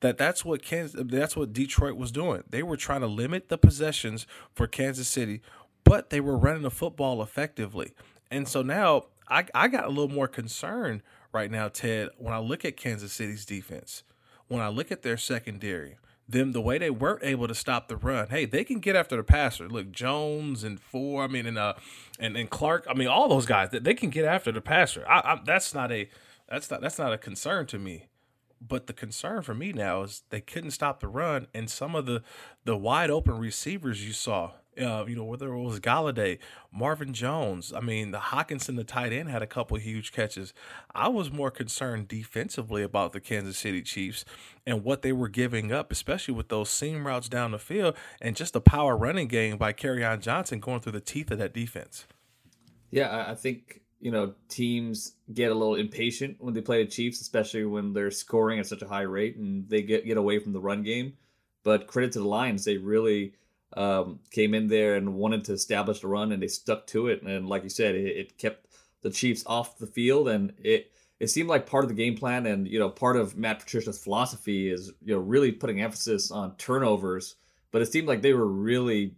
that 0.02 0.18
that's 0.18 0.44
what 0.44 0.64
Kansas, 0.64 1.02
that's 1.06 1.36
what 1.36 1.54
Detroit 1.54 1.96
was 1.96 2.12
doing. 2.12 2.44
They 2.50 2.64
were 2.64 2.78
trying 2.78 3.02
to 3.02 3.08
limit 3.08 3.50
the 3.50 3.58
possessions 3.58 4.26
for 4.54 4.68
Kansas 4.68 5.08
City, 5.08 5.42
but 5.84 6.10
they 6.10 6.20
were 6.20 6.38
running 6.38 6.64
the 6.64 6.72
football 6.72 7.22
effectively. 7.22 7.94
And 8.32 8.48
so 8.48 8.62
now 8.62 9.06
I, 9.28 9.46
I 9.54 9.68
got 9.68 9.86
a 9.86 9.90
little 9.90 10.10
more 10.10 10.28
concerned 10.28 11.02
right 11.32 11.52
now, 11.52 11.68
Ted, 11.68 12.10
when 12.18 12.34
I 12.34 12.40
look 12.40 12.64
at 12.66 12.78
Kansas 12.78 13.14
City's 13.14 13.46
defense, 13.46 14.04
when 14.48 14.62
I 14.62 14.70
look 14.70 14.92
at 14.92 15.02
their 15.02 15.18
secondary, 15.18 15.98
them 16.28 16.52
the 16.52 16.62
way 16.62 16.78
they 16.78 16.90
weren't 16.90 17.24
able 17.24 17.48
to 17.48 17.56
stop 17.56 17.88
the 17.88 17.98
run. 17.98 18.28
Hey, 18.30 18.46
they 18.46 18.64
can 18.64 18.80
get 18.80 18.96
after 18.96 19.16
the 19.16 19.24
passer. 19.24 19.70
Look, 19.70 19.92
Jones 19.92 20.64
and 20.64 20.80
Four, 20.80 21.24
I 21.24 21.28
mean, 21.28 21.46
and 21.46 21.58
uh, 21.58 21.76
and 22.20 22.36
and 22.36 22.50
Clark. 22.50 22.86
I 22.90 22.94
mean, 22.94 23.08
all 23.08 23.28
those 23.28 23.46
guys 23.46 23.70
that 23.72 23.84
they 23.84 23.94
can 23.94 24.10
get 24.10 24.26
after 24.26 24.52
the 24.52 24.62
passer. 24.62 25.06
I, 25.08 25.20
I, 25.20 25.40
that's 25.46 25.74
not 25.74 25.92
a 25.92 26.10
that's 26.50 26.70
not 26.72 26.82
that's 26.82 26.98
not 26.98 27.14
a 27.14 27.18
concern 27.18 27.68
to 27.68 27.80
me. 27.80 28.08
But 28.68 28.88
the 28.88 28.94
concern 28.94 29.44
for 29.44 29.54
me 29.54 29.74
now 29.74 30.04
is 30.04 30.24
they 30.30 30.42
couldn't 30.42 30.72
stop 30.72 31.00
the 31.00 31.08
run, 31.08 31.48
and 31.54 31.70
some 31.70 31.94
of 31.96 32.06
the 32.06 32.24
the 32.64 32.78
wide 32.78 33.12
open 33.12 33.38
receivers 33.38 34.06
you 34.06 34.14
saw, 34.14 34.54
uh, 34.80 35.06
you 35.08 35.16
know, 35.16 35.24
whether 35.24 35.54
it 35.54 35.62
was 35.62 35.80
Golladay, 35.80 36.40
Marvin 36.72 37.14
Jones, 37.14 37.72
I 37.74 37.80
mean, 37.80 38.12
the 38.12 38.20
Hockenson, 38.20 38.76
the 38.76 38.84
tight 38.84 39.14
end, 39.14 39.30
had 39.30 39.42
a 39.42 39.48
couple 39.48 39.78
huge 39.78 40.12
catches. 40.12 40.54
I 40.94 41.08
was 41.08 41.32
more 41.32 41.52
concerned 41.52 42.08
defensively 42.08 42.84
about 42.84 43.14
the 43.14 43.20
Kansas 43.20 43.58
City 43.58 43.82
Chiefs 43.82 44.26
and 44.66 44.84
what 44.84 45.02
they 45.02 45.14
were 45.14 45.30
giving 45.30 45.72
up, 45.72 45.92
especially 45.92 46.34
with 46.34 46.50
those 46.50 46.70
seam 46.70 47.08
routes 47.08 47.30
down 47.30 47.52
the 47.52 47.60
field 47.60 47.96
and 48.22 48.36
just 48.36 48.54
the 48.54 48.62
power 48.62 48.98
running 48.98 49.28
game 49.28 49.58
by 49.58 49.74
Kerryon 49.74 50.22
Johnson 50.22 50.60
going 50.60 50.82
through 50.82 50.94
the 50.94 51.02
teeth 51.02 51.32
of 51.32 51.38
that 51.38 51.54
defense. 51.54 52.06
Yeah, 52.92 53.26
I 53.28 53.36
think 53.36 53.82
you 54.00 54.12
know 54.12 54.34
teams 54.50 55.14
get 55.34 55.52
a 55.52 55.56
little 55.56 55.76
impatient 55.76 56.38
when 56.40 56.54
they 56.54 56.62
play 56.62 56.84
the 56.84 56.90
Chiefs, 56.90 57.22
especially 57.22 57.66
when 57.66 57.94
they're 57.94 58.12
scoring 58.12 58.60
at 58.60 58.68
such 58.68 58.82
a 58.82 58.88
high 58.88 59.02
rate 59.02 59.38
and 59.38 59.68
they 59.70 59.82
get 59.82 60.06
get 60.06 60.18
away 60.18 60.40
from 60.40 60.54
the 60.54 60.60
run 60.60 60.84
game. 60.84 61.14
But 61.64 61.88
credit 61.88 62.12
to 62.14 62.20
the 62.20 62.28
Lions, 62.28 62.64
they 62.64 62.78
really 62.78 63.34
um, 63.76 64.20
came 64.32 64.54
in 64.54 64.68
there 64.68 64.96
and 64.96 65.16
wanted 65.16 65.44
to 65.46 65.54
establish 65.54 66.00
the 66.00 66.08
run, 66.08 66.32
and 66.32 66.42
they 66.42 66.48
stuck 66.48 66.88
to 66.88 67.08
it. 67.08 67.22
And 67.24 67.48
like 67.48 67.64
you 67.64 67.70
said, 67.70 67.96
it, 67.96 68.18
it 68.18 68.38
kept 68.38 68.68
the 69.02 69.10
Chiefs 69.10 69.44
off 69.46 69.78
the 69.78 69.88
field, 69.88 70.28
and 70.30 70.54
it 70.58 70.92
it 71.20 71.28
seemed 71.28 71.50
like 71.50 71.66
part 71.66 71.84
of 71.84 71.90
the 71.90 71.96
game 71.96 72.16
plan, 72.16 72.46
and 72.46 72.68
you 72.68 72.80
know, 72.80 72.90
part 72.90 73.18
of 73.18 73.38
Matt 73.38 73.60
Patricia's 73.60 73.98
philosophy 73.98 74.70
is 74.70 74.92
you 75.04 75.14
know 75.14 75.20
really 75.20 75.52
putting 75.52 75.82
emphasis 75.82 76.32
on 76.32 76.56
turnovers. 76.58 77.36
But 77.72 77.82
it 77.82 77.92
seemed 77.92 78.08
like 78.08 78.22
they 78.22 78.34
were 78.34 78.48
really 78.48 79.16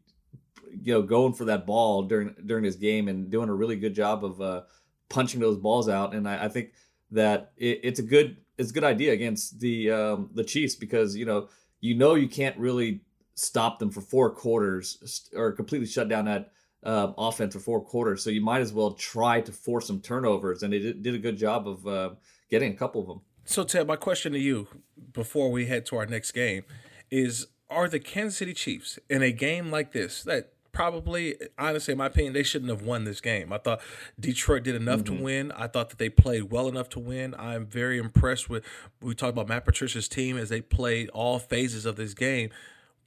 you 0.70 0.94
know 0.94 1.02
going 1.02 1.34
for 1.34 1.46
that 1.46 1.66
ball 1.66 2.04
during 2.04 2.36
during 2.46 2.64
this 2.64 2.76
game 2.76 3.08
and 3.08 3.30
doing 3.30 3.50
a 3.50 3.54
really 3.54 3.76
good 3.76 3.94
job 3.94 4.26
of 4.26 4.42
uh, 4.42 4.62
punching 5.10 5.40
those 5.40 5.58
balls 5.58 5.90
out. 5.90 6.14
And 6.14 6.28
I, 6.28 6.46
I 6.46 6.50
think 6.50 6.72
that 7.12 7.52
it, 7.58 7.82
it's 7.84 8.00
a 8.00 8.04
good 8.04 8.38
it's 8.58 8.72
a 8.72 8.74
good 8.74 8.84
idea 8.84 9.14
against 9.14 9.60
the 9.60 9.92
um, 9.92 10.30
the 10.34 10.44
Chiefs 10.44 10.76
because 10.76 11.16
you 11.16 11.26
know 11.26 11.50
you 11.80 11.96
know 11.96 12.16
you 12.16 12.28
can't 12.28 12.58
really 12.58 13.02
stop 13.38 13.78
them 13.80 13.92
for 13.92 14.02
four 14.02 14.32
quarters 14.32 15.30
or 15.36 15.52
completely 15.52 15.88
shut 15.88 16.10
down 16.10 16.26
that 16.26 16.52
uh, 16.84 17.12
offense 17.18 17.54
for 17.54 17.60
four 17.60 17.82
quarters. 17.82 18.24
So 18.24 18.30
you 18.32 18.42
might 18.42 18.62
as 18.62 18.74
well 18.74 18.92
try 18.94 19.42
to 19.42 19.52
force 19.52 19.86
some 19.88 20.02
turnovers, 20.02 20.64
and 20.64 20.74
they 20.74 20.80
did, 20.80 21.04
did 21.04 21.14
a 21.14 21.20
good 21.20 21.38
job 21.38 21.68
of 21.68 21.86
uh, 21.88 22.10
getting 22.50 22.74
a 22.74 22.76
couple 22.76 23.02
of 23.02 23.08
them. 23.08 23.22
So 23.46 23.64
Ted, 23.64 23.88
my 23.88 23.96
question 23.96 24.34
to 24.34 24.40
you 24.40 24.68
before 25.14 25.52
we 25.52 25.68
head 25.68 25.86
to 25.88 25.98
our 25.98 26.06
next 26.06 26.32
game 26.32 26.64
is: 27.12 27.48
Are 27.70 27.88
the 27.88 28.00
Kansas 28.00 28.38
City 28.38 28.54
Chiefs 28.54 28.98
in 29.10 29.22
a 29.22 29.32
game 29.32 29.70
like 29.72 29.92
this 29.94 30.24
that 30.24 30.54
probably, 30.72 31.36
honestly, 31.58 31.94
in 31.94 31.98
my 31.98 32.06
opinion, 32.06 32.34
they 32.34 32.44
shouldn't 32.44 32.70
have 32.70 32.84
won 32.84 33.04
this 33.04 33.20
game. 33.20 33.52
I 33.52 33.58
thought 33.58 33.82
Detroit 34.20 34.64
did 34.64 34.76
enough 34.76 35.00
Mm-hmm. 35.04 35.18
to 35.18 35.24
win. 35.24 35.52
I 35.54 35.68
thought 35.68 35.90
that 35.90 35.98
they 35.98 36.10
played 36.10 36.52
well 36.52 36.68
enough 36.68 36.90
to 36.90 37.00
win. 37.00 37.34
I'm 37.38 37.66
very 37.66 37.98
impressed 37.98 38.50
with. 38.50 38.64
We 39.02 39.16
talked 39.16 39.32
about 39.32 39.48
Matt 39.48 39.66
Patricia's 39.66 40.08
team 40.08 40.38
as 40.38 40.50
they 40.50 40.62
played 40.62 41.10
all 41.10 41.40
phases 41.40 41.86
of 41.86 41.96
this 41.96 42.14
game. 42.14 42.50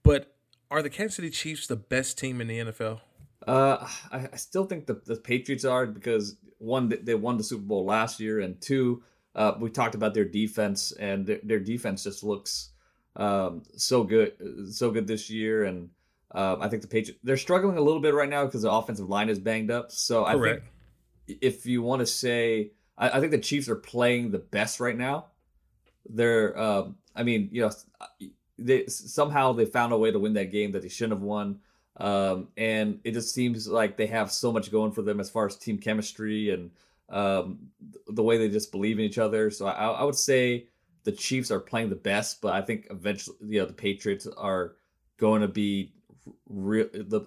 But 0.03 0.35
are 0.71 0.83
the 0.83 0.91
Kansas 0.91 1.17
City 1.17 1.31
Chiefs 1.31 1.67
the 1.67 1.77
best 1.77 2.19
team 2.19 2.41
in 2.41 2.47
the 2.49 2.59
NFL? 2.59 3.01
Uh, 3.47 3.89
I, 4.13 4.29
I 4.33 4.37
still 4.37 4.65
think 4.65 4.87
the, 4.87 5.01
the 5.07 5.17
Patriots 5.17 5.65
are 5.65 5.87
because 5.87 6.37
one, 6.59 6.93
they- 7.03 7.15
won 7.15 7.37
the 7.37 7.45
Super 7.45 7.63
Bowl 7.63 7.85
last 7.85 8.21
year, 8.21 8.41
and 8.41 8.61
two, 8.61 9.03
uh, 9.35 9.55
we 9.59 9.71
talked 9.71 9.95
about 9.95 10.13
their 10.15 10.25
defense, 10.25 10.93
and 10.93 11.27
their, 11.27 11.41
their 11.43 11.61
defense 11.61 12.05
just 12.05 12.23
looks 12.23 12.71
um, 13.17 13.63
so 13.77 14.05
good, 14.05 14.33
so 14.73 14.91
good 14.91 15.07
this 15.07 15.31
year. 15.31 15.65
And 15.65 15.91
um, 16.33 16.61
I 16.61 16.69
think 16.69 16.83
the 16.83 16.89
Patriots 16.89 17.21
they're 17.25 17.37
struggling 17.37 17.77
a 17.77 17.81
little 17.81 18.01
bit 18.01 18.15
right 18.15 18.29
now 18.29 18.45
because 18.45 18.63
the 18.63 18.71
offensive 18.71 19.09
line 19.09 19.29
is 19.29 19.39
banged 19.39 19.71
up. 19.71 19.91
So 19.91 20.25
I 20.25 20.35
Correct. 20.35 20.65
think 21.27 21.39
if 21.41 21.67
you 21.67 21.83
want 21.83 22.01
to 22.01 22.07
say, 22.07 22.73
I, 22.99 23.11
I 23.11 23.21
think 23.21 23.33
the 23.33 23.39
Chiefs 23.39 23.69
are 23.69 23.77
playing 23.77 24.31
the 24.31 24.39
best 24.39 24.81
right 24.81 24.97
now. 24.97 25.27
They're, 26.09 26.59
um, 26.59 26.97
I 27.15 27.23
mean, 27.23 27.49
you 27.53 27.63
know, 27.63 27.71
they 28.61 28.87
somehow 28.87 29.53
they 29.53 29.65
found 29.65 29.93
a 29.93 29.99
way 29.99 30.11
to 30.11 30.19
win 30.19 30.35
that 30.35 30.53
game 30.53 30.73
that 30.73 30.83
they 30.83 30.89
shouldn't 30.89 31.19
have 31.19 31.23
won. 31.23 31.61
Um, 31.97 32.49
and 32.57 33.01
it 33.05 33.13
just 33.13 33.35
seems 33.35 33.69
like 33.69 33.97
they 33.97 34.07
have 34.07 34.31
so 34.31 34.53
much 34.53 34.71
going 34.71 34.93
for 34.93 35.03
them 35.03 35.21
as 35.21 35.29
far 35.29 35.47
as 35.47 35.57
team 35.57 35.79
chemistry 35.79 36.51
and 36.51 36.71
um, 37.11 37.59
the 38.07 38.23
way 38.23 38.39
they 38.39 38.49
just 38.49 38.73
believe 38.73 38.99
in 38.99 39.05
each 39.05 39.19
other. 39.19 39.51
So 39.51 39.67
I, 39.67 39.89
I 39.89 40.05
would 40.05 40.17
say 40.17 40.69
the 41.05 41.13
Chiefs 41.13 41.51
are 41.51 41.61
playing 41.61 41.91
the 41.91 41.97
best, 41.97 42.41
but 42.41 42.55
I 42.55 42.63
think 42.63 42.87
eventually, 42.91 43.37
you 43.43 43.61
know, 43.61 43.67
the 43.67 43.73
Patriots 43.73 44.27
are 44.27 44.77
going 45.19 45.43
to 45.43 45.49
be 45.49 45.93
real 46.49 46.87
the 46.93 47.27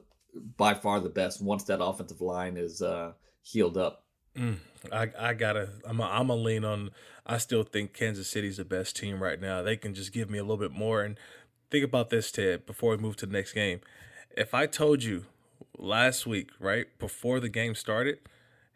by 0.57 0.73
far 0.73 0.99
the 0.99 1.09
best 1.09 1.41
once 1.41 1.65
that 1.65 1.83
offensive 1.83 2.21
line 2.21 2.57
is 2.57 2.81
uh, 2.81 3.13
healed 3.41 3.77
up. 3.77 4.02
Mm, 4.37 4.57
I 4.91 5.09
I 5.19 5.33
gotta 5.33 5.69
I'm 5.85 5.99
a, 5.99 6.03
I'm 6.03 6.29
a 6.29 6.35
lean 6.35 6.65
on. 6.65 6.91
I 7.25 7.37
still 7.37 7.63
think 7.63 7.93
Kansas 7.93 8.27
City's 8.27 8.57
the 8.57 8.65
best 8.65 8.95
team 8.95 9.21
right 9.21 9.39
now. 9.39 9.61
They 9.61 9.77
can 9.77 9.93
just 9.93 10.11
give 10.11 10.29
me 10.29 10.37
a 10.39 10.43
little 10.43 10.57
bit 10.57 10.71
more. 10.71 11.03
And 11.03 11.17
think 11.71 11.85
about 11.85 12.09
this, 12.09 12.31
Ted. 12.31 12.65
Before 12.65 12.91
we 12.91 12.97
move 12.97 13.15
to 13.17 13.25
the 13.25 13.31
next 13.31 13.53
game, 13.53 13.79
if 14.35 14.53
I 14.53 14.65
told 14.65 15.03
you 15.03 15.25
last 15.77 16.25
week, 16.25 16.49
right 16.59 16.87
before 16.99 17.39
the 17.39 17.49
game 17.49 17.75
started, 17.75 18.19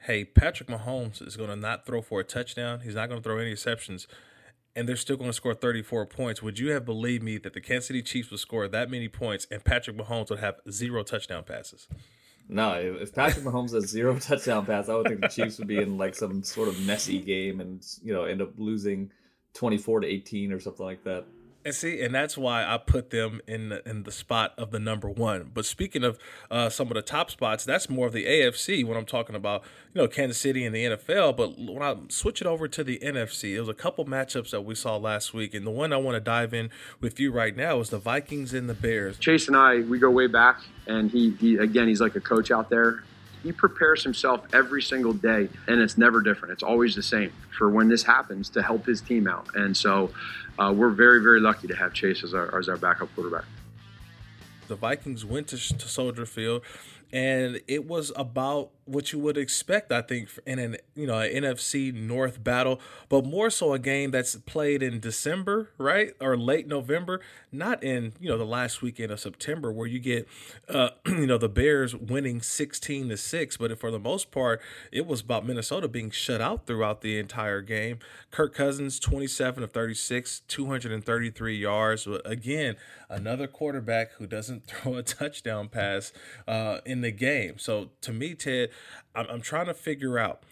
hey, 0.03 0.23
Patrick 0.23 0.69
Mahomes 0.69 1.25
is 1.25 1.35
going 1.35 1.49
to 1.49 1.55
not 1.55 1.85
throw 1.85 2.01
for 2.01 2.19
a 2.19 2.23
touchdown. 2.23 2.81
He's 2.81 2.95
not 2.95 3.09
going 3.09 3.21
to 3.21 3.23
throw 3.23 3.37
any 3.37 3.51
exceptions. 3.51 4.07
And 4.75 4.87
they're 4.87 4.95
still 4.95 5.17
going 5.17 5.29
to 5.29 5.33
score 5.33 5.55
34 5.55 6.05
points. 6.05 6.43
Would 6.43 6.59
you 6.59 6.71
have 6.71 6.85
believed 6.85 7.23
me 7.23 7.39
that 7.39 7.53
the 7.53 7.61
Kansas 7.61 7.87
City 7.87 8.03
Chiefs 8.03 8.29
would 8.29 8.39
score 8.39 8.67
that 8.67 8.91
many 8.91 9.07
points 9.07 9.47
and 9.49 9.63
Patrick 9.63 9.97
Mahomes 9.97 10.29
would 10.29 10.39
have 10.39 10.59
zero 10.69 11.03
touchdown 11.03 11.43
passes? 11.43 11.87
No, 12.49 12.73
if 13.01 13.13
Patrick 13.13 13.43
Mahomes 13.43 13.73
has 13.73 13.89
zero 13.89 14.17
touchdown 14.19 14.65
pass, 14.65 14.89
I 14.89 14.95
would 14.95 15.07
think 15.07 15.21
the 15.21 15.27
Chiefs 15.27 15.57
would 15.59 15.67
be 15.67 15.77
in 15.77 15.97
like 15.97 16.15
some 16.15 16.43
sort 16.43 16.69
of 16.69 16.79
messy 16.85 17.19
game 17.19 17.59
and 17.59 17.85
you 18.01 18.13
know 18.13 18.23
end 18.23 18.41
up 18.41 18.53
losing 18.57 19.11
twenty 19.53 19.77
four 19.77 19.99
to 19.99 20.07
eighteen 20.07 20.51
or 20.51 20.59
something 20.59 20.85
like 20.85 21.03
that. 21.03 21.25
And 21.67 21.75
see, 21.75 22.01
and 22.01 22.15
that's 22.15 22.37
why 22.37 22.63
I 22.63 22.77
put 22.77 23.09
them 23.09 23.41
in 23.45 23.67
the, 23.67 23.85
in 23.85 24.03
the 24.03 24.11
spot 24.13 24.53
of 24.57 24.71
the 24.71 24.79
number 24.79 25.09
one. 25.09 25.51
But 25.53 25.65
speaking 25.65 26.01
of 26.01 26.17
uh, 26.49 26.69
some 26.69 26.87
of 26.87 26.93
the 26.93 27.01
top 27.01 27.29
spots, 27.29 27.65
that's 27.65 27.89
more 27.89 28.07
of 28.07 28.13
the 28.13 28.25
AFC 28.25 28.85
when 28.85 28.95
I'm 28.95 29.03
talking 29.03 29.35
about 29.35 29.63
you 29.93 30.01
know 30.01 30.07
Kansas 30.07 30.37
City 30.37 30.65
and 30.65 30.73
the 30.73 30.85
NFL. 30.85 31.35
But 31.35 31.59
when 31.59 31.81
I 31.81 31.97
switch 32.07 32.39
it 32.39 32.47
over 32.47 32.69
to 32.69 32.85
the 32.85 32.99
NFC, 32.99 33.51
there 33.51 33.59
was 33.59 33.67
a 33.67 33.73
couple 33.73 34.05
matchups 34.05 34.51
that 34.51 34.61
we 34.61 34.75
saw 34.75 34.95
last 34.95 35.33
week, 35.33 35.53
and 35.53 35.67
the 35.67 35.71
one 35.71 35.91
I 35.91 35.97
want 35.97 36.15
to 36.15 36.21
dive 36.21 36.53
in 36.53 36.69
with 37.01 37.19
you 37.19 37.33
right 37.33 37.53
now 37.53 37.81
is 37.81 37.89
the 37.89 37.99
Vikings 37.99 38.53
and 38.53 38.69
the 38.69 38.73
Bears. 38.73 39.17
Chase 39.17 39.49
and 39.49 39.57
I, 39.57 39.79
we 39.79 39.99
go 39.99 40.09
way 40.09 40.27
back, 40.27 40.61
and 40.87 41.11
he, 41.11 41.31
he 41.31 41.57
again, 41.57 41.89
he's 41.89 41.99
like 41.99 42.15
a 42.15 42.21
coach 42.21 42.49
out 42.49 42.69
there. 42.69 43.03
He 43.47 43.53
prepares 43.53 44.03
himself 44.03 44.45
every 44.51 44.81
single 44.81 45.13
day, 45.13 45.47
and 45.69 45.79
it's 45.79 45.97
never 45.97 46.19
different. 46.19 46.51
It's 46.51 46.63
always 46.63 46.95
the 46.95 47.01
same 47.01 47.31
for 47.57 47.69
when 47.69 47.87
this 47.87 48.03
happens 48.03 48.49
to 48.49 48.61
help 48.61 48.85
his 48.85 48.99
team 48.99 49.25
out. 49.25 49.47
And 49.55 49.75
so, 49.75 50.11
uh, 50.59 50.73
we're 50.75 50.89
very, 50.89 51.21
very 51.21 51.39
lucky 51.39 51.65
to 51.69 51.75
have 51.77 51.93
Chase 51.93 52.25
as 52.25 52.33
our, 52.33 52.59
as 52.59 52.67
our 52.67 52.75
backup 52.75 53.07
quarterback. 53.15 53.45
the 54.67 54.75
Vikings 54.75 55.23
went 55.23 55.47
to, 55.47 55.57
to 55.57 55.87
Soldier 55.87 56.25
Field, 56.25 56.61
and 57.13 57.61
it 57.69 57.87
was 57.87 58.11
about 58.17 58.71
what 58.87 59.11
you 59.11 59.19
would 59.19 59.37
expect, 59.37 59.91
I 59.91 60.01
think, 60.01 60.29
in 60.45 60.59
an 60.59 60.77
you 60.95 61.07
know 61.07 61.19
an 61.19 61.43
NFC 61.43 61.93
North 61.93 62.43
battle, 62.43 62.79
but 63.09 63.25
more 63.25 63.49
so 63.49 63.73
a 63.73 63.79
game 63.79 64.11
that's 64.11 64.35
played 64.35 64.81
in 64.81 64.99
December, 64.99 65.69
right, 65.77 66.13
or 66.19 66.37
late 66.37 66.67
November, 66.67 67.21
not 67.51 67.83
in 67.83 68.13
you 68.19 68.29
know 68.29 68.37
the 68.37 68.45
last 68.45 68.81
weekend 68.81 69.11
of 69.11 69.19
September, 69.19 69.71
where 69.71 69.87
you 69.87 69.99
get 69.99 70.27
uh, 70.69 70.89
you 71.05 71.27
know 71.27 71.37
the 71.37 71.49
Bears 71.49 71.95
winning 71.95 72.41
sixteen 72.41 73.09
to 73.09 73.17
six, 73.17 73.57
but 73.57 73.77
for 73.79 73.91
the 73.91 73.99
most 73.99 74.31
part, 74.31 74.61
it 74.91 75.05
was 75.05 75.21
about 75.21 75.45
Minnesota 75.45 75.87
being 75.87 76.09
shut 76.09 76.41
out 76.41 76.65
throughout 76.65 77.01
the 77.01 77.19
entire 77.19 77.61
game. 77.61 77.99
Kirk 78.31 78.53
Cousins, 78.53 78.99
twenty 78.99 79.27
seven 79.27 79.63
of 79.63 79.71
thirty 79.71 79.93
six, 79.93 80.41
two 80.47 80.67
hundred 80.67 80.91
and 80.91 81.05
thirty 81.05 81.29
three 81.29 81.57
yards. 81.57 82.07
Again, 82.25 82.75
another 83.09 83.47
quarterback 83.47 84.13
who 84.13 84.27
doesn't 84.27 84.65
throw 84.67 84.95
a 84.95 85.03
touchdown 85.03 85.67
pass 85.67 86.11
uh, 86.47 86.79
in 86.85 87.01
the 87.01 87.11
game. 87.11 87.57
So 87.57 87.89
to 88.01 88.13
me, 88.13 88.35
Ted, 88.35 88.69
I'm, 89.15 89.25
I'm 89.29 89.41
trying 89.41 89.67
to 89.67 89.73
figure 89.73 90.17
out. 90.19 90.43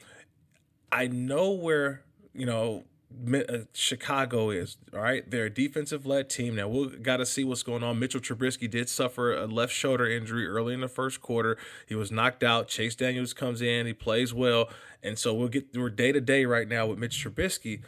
I 0.91 1.07
know 1.07 1.51
where 1.51 2.01
you 2.33 2.45
know 2.45 2.85
uh, 3.33 3.59
Chicago 3.73 4.49
is. 4.49 4.77
All 4.93 4.99
right, 4.99 5.29
they're 5.29 5.45
a 5.45 5.49
defensive 5.49 6.05
led 6.05 6.29
team. 6.29 6.55
Now 6.55 6.67
we'll 6.67 6.89
got 6.89 7.17
to 7.17 7.25
see 7.25 7.43
what's 7.43 7.63
going 7.63 7.83
on. 7.83 7.99
Mitchell 7.99 8.21
Trubisky 8.21 8.69
did 8.69 8.89
suffer 8.89 9.35
a 9.35 9.45
left 9.45 9.73
shoulder 9.73 10.07
injury 10.07 10.47
early 10.47 10.73
in 10.73 10.81
the 10.81 10.87
first 10.87 11.21
quarter. 11.21 11.57
He 11.87 11.95
was 11.95 12.11
knocked 12.11 12.43
out. 12.43 12.67
Chase 12.67 12.95
Daniels 12.95 13.33
comes 13.33 13.61
in. 13.61 13.85
He 13.85 13.93
plays 13.93 14.33
well, 14.33 14.69
and 15.03 15.17
so 15.17 15.33
we'll 15.33 15.47
get 15.47 15.75
we're 15.75 15.89
day 15.89 16.11
to 16.11 16.21
day 16.21 16.45
right 16.45 16.67
now 16.67 16.85
with 16.87 16.99
Mitch 16.99 17.23
Trubisky. 17.23 17.81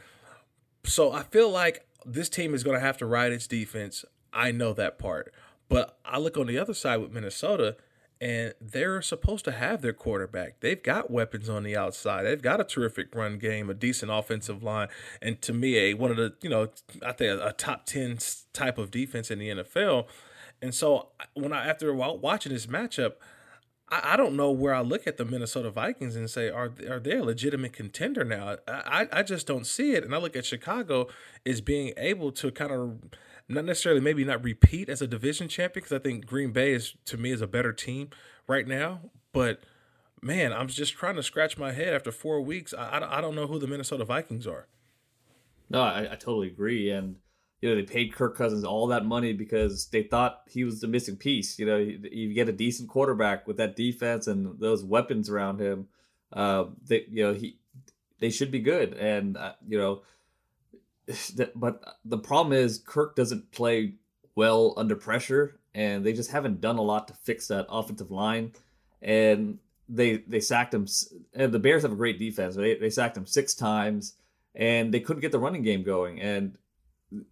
So 0.83 1.11
I 1.11 1.23
feel 1.23 1.49
like 1.49 1.85
this 2.05 2.29
team 2.29 2.53
is 2.53 2.63
going 2.63 2.75
to 2.75 2.85
have 2.85 2.97
to 2.97 3.05
ride 3.05 3.33
its 3.33 3.47
defense. 3.47 4.05
I 4.31 4.51
know 4.51 4.73
that 4.73 4.97
part. 4.97 5.33
But 5.69 5.97
I 6.05 6.17
look 6.17 6.37
on 6.37 6.47
the 6.47 6.57
other 6.57 6.73
side 6.73 6.97
with 6.97 7.11
Minnesota, 7.11 7.75
and 8.19 8.53
they're 8.59 9.01
supposed 9.01 9.45
to 9.45 9.51
have 9.51 9.81
their 9.81 9.93
quarterback. 9.93 10.59
They've 10.59 10.81
got 10.81 11.11
weapons 11.11 11.49
on 11.49 11.63
the 11.63 11.77
outside. 11.77 12.23
They've 12.23 12.41
got 12.41 12.59
a 12.59 12.63
terrific 12.63 13.13
run 13.13 13.37
game, 13.37 13.69
a 13.69 13.73
decent 13.73 14.11
offensive 14.11 14.63
line, 14.63 14.87
and 15.21 15.41
to 15.43 15.53
me, 15.53 15.77
a 15.77 15.93
one 15.93 16.11
of 16.11 16.17
the 16.17 16.33
you 16.41 16.49
know 16.49 16.69
I 17.05 17.11
think 17.11 17.39
a, 17.39 17.47
a 17.47 17.53
top 17.53 17.85
ten 17.85 18.17
type 18.53 18.77
of 18.77 18.91
defense 18.91 19.29
in 19.31 19.39
the 19.39 19.49
NFL. 19.49 20.07
And 20.61 20.73
so 20.73 21.09
when 21.33 21.53
I 21.53 21.67
after 21.67 21.93
watching 21.93 22.51
this 22.51 22.65
matchup, 22.65 23.13
I, 23.89 24.13
I 24.13 24.17
don't 24.17 24.35
know 24.35 24.51
where 24.51 24.73
I 24.73 24.81
look 24.81 25.07
at 25.07 25.17
the 25.17 25.25
Minnesota 25.25 25.69
Vikings 25.69 26.15
and 26.15 26.29
say, 26.29 26.49
are 26.49 26.73
are 26.89 26.99
they 26.99 27.17
a 27.17 27.23
legitimate 27.23 27.73
contender 27.73 28.23
now? 28.23 28.57
I, 28.67 29.07
I 29.11 29.23
just 29.23 29.47
don't 29.47 29.65
see 29.65 29.93
it. 29.93 30.03
And 30.03 30.13
I 30.13 30.17
look 30.17 30.35
at 30.35 30.45
Chicago 30.45 31.07
as 31.45 31.61
being 31.61 31.93
able 31.97 32.31
to 32.33 32.51
kind 32.51 32.71
of 32.71 32.97
not 33.49 33.65
necessarily 33.65 34.01
maybe 34.01 34.25
not 34.25 34.43
repeat 34.43 34.89
as 34.89 35.01
a 35.01 35.07
division 35.07 35.47
champion 35.47 35.83
because 35.83 35.95
I 35.95 35.99
think 35.99 36.25
Green 36.25 36.51
Bay 36.51 36.73
is 36.73 36.95
to 37.05 37.17
me 37.17 37.31
is 37.31 37.41
a 37.41 37.47
better 37.47 37.73
team 37.73 38.09
right 38.47 38.67
now. 38.67 39.01
But 39.31 39.61
man, 40.21 40.51
I'm 40.51 40.67
just 40.67 40.93
trying 40.93 41.15
to 41.15 41.23
scratch 41.23 41.57
my 41.57 41.71
head 41.71 41.93
after 41.93 42.11
four 42.11 42.41
weeks. 42.41 42.73
I, 42.73 42.99
I, 42.99 43.17
I 43.17 43.21
don't 43.21 43.35
know 43.35 43.47
who 43.47 43.59
the 43.59 43.67
Minnesota 43.67 44.05
Vikings 44.05 44.47
are. 44.47 44.67
No, 45.69 45.81
I, 45.81 46.01
I 46.11 46.15
totally 46.15 46.47
agree. 46.47 46.89
And 46.91 47.17
you 47.61 47.69
know 47.69 47.75
they 47.75 47.83
paid 47.83 48.13
Kirk 48.13 48.37
Cousins 48.37 48.63
all 48.63 48.87
that 48.87 49.05
money 49.05 49.33
because 49.33 49.87
they 49.87 50.03
thought 50.03 50.41
he 50.47 50.63
was 50.63 50.81
the 50.81 50.87
missing 50.87 51.15
piece. 51.15 51.57
You 51.57 51.65
know, 51.65 51.77
you, 51.77 51.99
you 52.11 52.33
get 52.33 52.49
a 52.49 52.53
decent 52.53 52.89
quarterback 52.89 53.47
with 53.47 53.57
that 53.57 53.75
defense 53.75 54.27
and 54.27 54.59
those 54.59 54.83
weapons 54.83 55.29
around 55.29 55.59
him. 55.59 55.87
Uh, 56.31 56.65
they 56.85 57.05
you 57.09 57.23
know 57.23 57.33
he 57.33 57.59
they 58.19 58.29
should 58.29 58.51
be 58.51 58.59
good. 58.59 58.93
And 58.93 59.37
uh, 59.37 59.53
you 59.67 59.77
know, 59.77 60.01
but 61.55 61.83
the 62.05 62.17
problem 62.17 62.53
is 62.53 62.79
Kirk 62.85 63.15
doesn't 63.15 63.51
play 63.51 63.93
well 64.35 64.73
under 64.77 64.95
pressure, 64.95 65.59
and 65.73 66.05
they 66.05 66.13
just 66.13 66.31
haven't 66.31 66.61
done 66.61 66.77
a 66.77 66.81
lot 66.81 67.07
to 67.07 67.13
fix 67.13 67.47
that 67.47 67.67
offensive 67.69 68.11
line. 68.11 68.53
And 69.01 69.59
they 69.89 70.17
they 70.17 70.39
sacked 70.39 70.73
him. 70.73 70.87
And 71.33 71.51
the 71.51 71.59
Bears 71.59 71.83
have 71.83 71.91
a 71.91 71.95
great 71.97 72.19
defense. 72.19 72.55
They 72.55 72.75
they 72.75 72.89
sacked 72.89 73.17
him 73.17 73.25
six 73.25 73.53
times, 73.53 74.13
and 74.55 74.93
they 74.93 74.99
couldn't 74.99 75.21
get 75.21 75.31
the 75.31 75.39
running 75.39 75.63
game 75.63 75.83
going. 75.83 76.19
And 76.21 76.57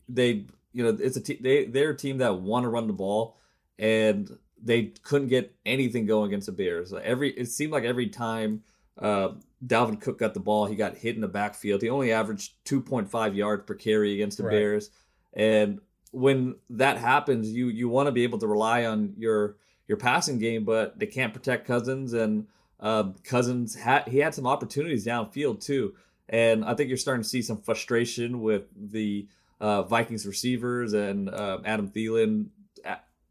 they 0.07 0.45
you 0.73 0.83
know 0.83 0.97
it's 0.99 1.17
a 1.17 1.21
they 1.41 1.65
they're 1.65 1.91
a 1.91 1.97
team 1.97 2.19
that 2.19 2.39
want 2.41 2.63
to 2.63 2.69
run 2.69 2.87
the 2.87 2.93
ball, 2.93 3.37
and 3.77 4.37
they 4.61 4.93
couldn't 5.03 5.27
get 5.27 5.55
anything 5.65 6.05
going 6.05 6.27
against 6.27 6.47
the 6.47 6.53
Bears. 6.53 6.93
Every 6.93 7.31
it 7.31 7.47
seemed 7.47 7.73
like 7.73 7.83
every 7.83 8.07
time 8.09 8.63
uh, 8.99 9.29
Dalvin 9.65 9.99
Cook 9.99 10.19
got 10.19 10.33
the 10.33 10.39
ball, 10.39 10.65
he 10.65 10.75
got 10.75 10.97
hit 10.97 11.15
in 11.15 11.21
the 11.21 11.27
backfield. 11.27 11.81
He 11.81 11.89
only 11.89 12.11
averaged 12.11 12.53
2.5 12.65 13.35
yards 13.35 13.63
per 13.65 13.73
carry 13.73 14.13
against 14.13 14.37
the 14.37 14.43
Right. 14.43 14.51
Bears, 14.51 14.89
and 15.33 15.79
when 16.11 16.55
that 16.69 16.97
happens, 16.97 17.51
you 17.51 17.67
you 17.67 17.89
want 17.89 18.07
to 18.07 18.11
be 18.11 18.23
able 18.23 18.39
to 18.39 18.47
rely 18.47 18.85
on 18.85 19.13
your 19.17 19.57
your 19.87 19.97
passing 19.97 20.39
game, 20.39 20.63
but 20.63 20.97
they 20.97 21.05
can't 21.05 21.33
protect 21.33 21.67
Cousins, 21.67 22.13
and 22.13 22.47
uh, 22.79 23.11
Cousins 23.23 23.75
had 23.75 24.07
he 24.07 24.19
had 24.19 24.33
some 24.33 24.47
opportunities 24.47 25.05
downfield 25.05 25.63
too, 25.63 25.93
and 26.29 26.63
I 26.63 26.73
think 26.73 26.89
you're 26.89 26.97
starting 26.97 27.23
to 27.23 27.29
see 27.29 27.41
some 27.41 27.57
frustration 27.57 28.41
with 28.41 28.63
the 28.75 29.27
uh, 29.59 29.83
Vikings 29.83 30.25
receivers 30.25 30.93
and 30.93 31.29
uh, 31.29 31.59
Adam 31.65 31.89
Thielen. 31.89 32.47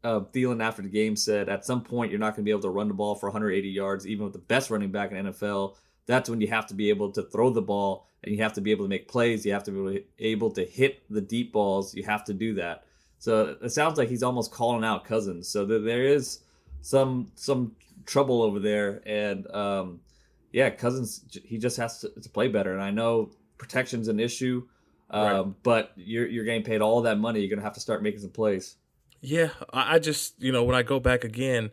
Uh, 0.05 0.19
Thielen 0.31 0.63
after 0.63 0.81
the 0.81 0.89
game 0.89 1.15
said, 1.15 1.49
at 1.49 1.65
some 1.65 1.81
point 1.81 2.11
you're 2.11 2.19
not 2.19 2.35
going 2.35 2.43
to 2.43 2.43
be 2.43 2.51
able 2.51 2.61
to 2.61 2.69
run 2.69 2.87
the 2.87 2.93
ball 2.93 3.15
for 3.15 3.27
180 3.27 3.67
yards, 3.67 4.05
even 4.07 4.25
with 4.25 4.33
the 4.33 4.39
best 4.39 4.69
running 4.69 4.91
back 4.91 5.11
in 5.11 5.25
NFL. 5.25 5.75
That's 6.05 6.29
when 6.29 6.39
you 6.39 6.47
have 6.47 6.67
to 6.67 6.75
be 6.75 6.89
able 6.89 7.11
to 7.13 7.23
throw 7.23 7.49
the 7.49 7.61
ball 7.61 8.07
and 8.23 8.35
you 8.35 8.43
have 8.43 8.53
to 8.53 8.61
be 8.61 8.71
able 8.71 8.85
to 8.85 8.89
make 8.89 9.07
plays. 9.07 9.45
You 9.45 9.53
have 9.53 9.63
to 9.63 9.71
be 9.71 10.05
able 10.19 10.51
to 10.51 10.63
hit 10.63 11.03
the 11.09 11.21
deep 11.21 11.51
balls. 11.51 11.95
You 11.95 12.03
have 12.03 12.23
to 12.25 12.33
do 12.33 12.53
that. 12.55 12.85
So 13.17 13.57
it 13.61 13.69
sounds 13.69 13.97
like 13.97 14.09
he's 14.09 14.23
almost 14.23 14.51
calling 14.51 14.83
out 14.83 15.05
Cousins. 15.05 15.47
So 15.47 15.65
there 15.65 16.03
is 16.03 16.41
some 16.81 17.31
some 17.35 17.75
trouble 18.05 18.43
over 18.43 18.59
there, 18.59 19.01
and 19.05 19.49
um, 19.51 20.01
yeah, 20.51 20.69
Cousins 20.69 21.25
he 21.43 21.57
just 21.57 21.77
has 21.77 21.99
to, 22.01 22.09
to 22.09 22.29
play 22.29 22.47
better. 22.47 22.73
And 22.73 22.83
I 22.83 22.91
know 22.91 23.31
protection's 23.57 24.09
an 24.09 24.19
issue. 24.19 24.67
Um, 25.09 25.23
right. 25.23 25.53
But 25.63 25.91
you're 25.95 26.27
you're 26.27 26.45
getting 26.45 26.63
paid 26.63 26.81
all 26.81 27.01
that 27.01 27.17
money. 27.17 27.39
You're 27.39 27.49
gonna 27.49 27.63
have 27.63 27.73
to 27.73 27.79
start 27.79 28.03
making 28.03 28.21
some 28.21 28.31
plays. 28.31 28.75
Yeah, 29.27 29.49
I 29.73 29.97
just 29.97 30.35
you 30.37 30.51
know 30.51 30.63
when 30.63 30.75
I 30.75 30.83
go 30.83 30.99
back 30.99 31.23
again, 31.23 31.71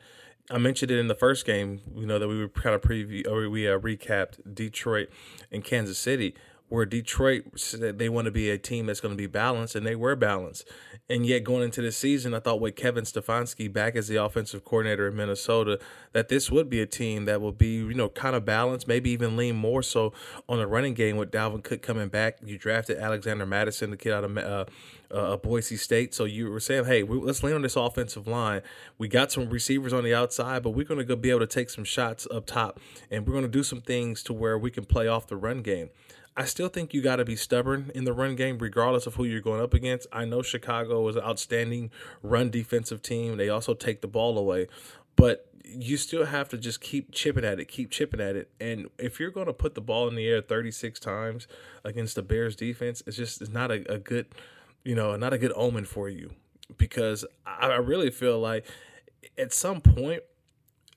I 0.51 0.57
mentioned 0.57 0.91
it 0.91 0.99
in 0.99 1.09
the 1.09 1.15
first 1.15 1.45
game. 1.45 1.83
You 1.95 2.07
know 2.07 2.19
that 2.19 2.27
we 2.27 2.39
were 2.39 2.49
kind 2.49 2.75
of 2.75 2.81
preview 2.81 3.29
or 3.29 3.51
we 3.51 3.69
uh, 3.69 3.79
recapped 3.79 4.55
Detroit 4.55 5.11
and 5.51 5.63
Kansas 5.63 5.99
City 5.99 6.35
where 6.73 6.87
Detroit 6.87 7.45
said 7.57 7.99
they 7.99 8.09
want 8.09 8.25
to 8.25 8.31
be 8.31 8.49
a 8.49 8.57
team 8.57 8.87
that's 8.87 9.01
going 9.01 9.13
to 9.13 9.17
be 9.17 9.27
balanced, 9.27 9.75
and 9.75 9.85
they 9.85 9.95
were 9.95 10.17
balanced. 10.17 10.67
And 11.11 11.27
yet, 11.27 11.45
going 11.45 11.65
into 11.65 11.83
the 11.83 11.93
season, 11.93 12.33
I 12.33 12.41
thought 12.41 12.63
with 12.63 12.77
Kevin 12.77 13.05
Stefanski 13.05 13.71
back 13.71 13.95
as 13.95 14.09
the 14.09 14.17
offensive 14.17 14.65
coordinator 14.65 15.07
in 15.07 15.15
Minnesota, 15.15 15.79
that 16.15 16.31
this 16.31 16.51
would 16.51 16.71
be 16.71 16.81
a 16.81 16.87
team 16.87 17.27
that 17.27 17.43
will 17.43 17.53
be, 17.53 17.75
you 17.75 17.93
know, 17.93 18.09
kind 18.09 18.35
of 18.35 18.47
balanced, 18.47 18.89
maybe 18.89 19.11
even 19.11 19.37
lean 19.37 19.55
more 19.55 19.83
so 19.83 20.15
on 20.49 20.57
the 20.57 20.67
running 20.67 20.95
game 20.95 21.19
with 21.19 21.31
Dalvin 21.31 21.63
Cook 21.63 21.83
coming 21.83 22.09
back. 22.09 22.39
You 22.43 22.57
drafted 22.57 22.97
Alexander 22.97 23.45
Mattison, 23.45 23.91
the 23.91 23.99
kid 23.99 24.13
out 24.15 24.25
of 24.25 24.39
uh, 24.39 24.65
uh, 25.11 25.37
Boise 25.37 25.77
State. 25.77 26.15
So 26.15 26.25
you 26.25 26.51
were 26.51 26.61
saying, 26.61 26.87
hey, 26.87 27.03
we, 27.03 27.19
let's 27.19 27.43
lean 27.43 27.55
on 27.55 27.61
this 27.61 27.77
offensive 27.77 28.27
line. 28.27 28.63
We 28.97 29.09
got 29.09 29.31
some 29.31 29.51
receivers 29.51 29.93
on 29.93 30.05
the 30.05 30.15
outside, 30.15 30.63
but 30.63 30.71
we're 30.71 30.87
going 30.87 31.01
to 31.01 31.05
go 31.05 31.17
be 31.17 31.29
able 31.29 31.41
to 31.41 31.47
take 31.47 31.69
some 31.69 31.85
shots 31.85 32.27
up 32.31 32.47
top, 32.47 32.81
and 33.11 33.27
we're 33.27 33.35
going 33.35 33.45
to 33.45 33.51
do 33.51 33.63
some 33.63 33.83
things 33.83 34.23
to 34.23 34.33
where 34.33 34.57
we 34.57 34.71
can 34.71 34.87
play 34.87 35.07
off 35.07 35.27
the 35.27 35.37
run 35.37 35.61
game. 35.61 35.91
I 36.37 36.47
still 36.47 36.69
think 36.69 36.95
you 36.95 37.03
got 37.03 37.17
to 37.17 37.25
be 37.25 37.37
stubborn 37.37 37.91
in 37.95 38.05
the 38.05 38.13
run 38.13 38.37
game, 38.37 38.59
regardless 38.59 39.07
of 39.07 39.17
who 39.17 39.25
you're 39.25 39.41
going 39.41 39.61
up 39.61 39.75
against. 39.75 40.07
I 40.13 40.25
know 40.25 40.41
Chicago 40.43 41.07
is 41.09 41.17
an 41.17 41.23
outstanding 41.23 41.91
run 42.23 42.51
defensive 42.51 43.03
team. 43.03 43.37
They 43.37 43.51
also 43.51 43.75
take 43.75 44.01
the 44.01 44.09
ball 44.09 44.39
away, 44.39 44.69
but 45.15 45.49
you 45.65 45.97
still 45.97 46.25
have 46.25 46.49
to 46.49 46.59
just 46.59 46.81
keep 46.81 47.13
chipping 47.13 47.45
at 47.45 47.61
it, 47.61 47.67
keep 47.67 47.91
chipping 47.91 48.21
at 48.21 48.35
it. 48.35 48.51
And 48.61 48.89
if 48.99 49.21
you're 49.21 49.31
going 49.31 49.47
to 49.47 49.53
put 49.53 49.75
the 49.75 49.81
ball 49.81 50.09
in 50.09 50.15
the 50.15 50.27
air 50.27 50.41
36 50.41 50.99
times 51.01 51.47
against 51.85 52.15
the 52.15 52.23
Bears 52.23 52.57
defense, 52.57 53.03
it's 53.07 53.17
just 53.17 53.43
it's 53.43 53.51
not 53.51 53.71
a, 53.71 53.93
a 53.93 53.99
good, 53.99 54.27
you 54.85 54.95
know, 54.95 55.15
not 55.17 55.33
a 55.33 55.39
good 55.39 55.53
omen 55.55 55.85
for 55.85 56.09
you 56.09 56.31
because 56.79 57.25
I, 57.47 57.69
I 57.69 57.77
really 57.77 58.11
feel 58.11 58.39
like 58.39 58.67
at 59.37 59.53
some 59.53 59.81
point 59.81 60.23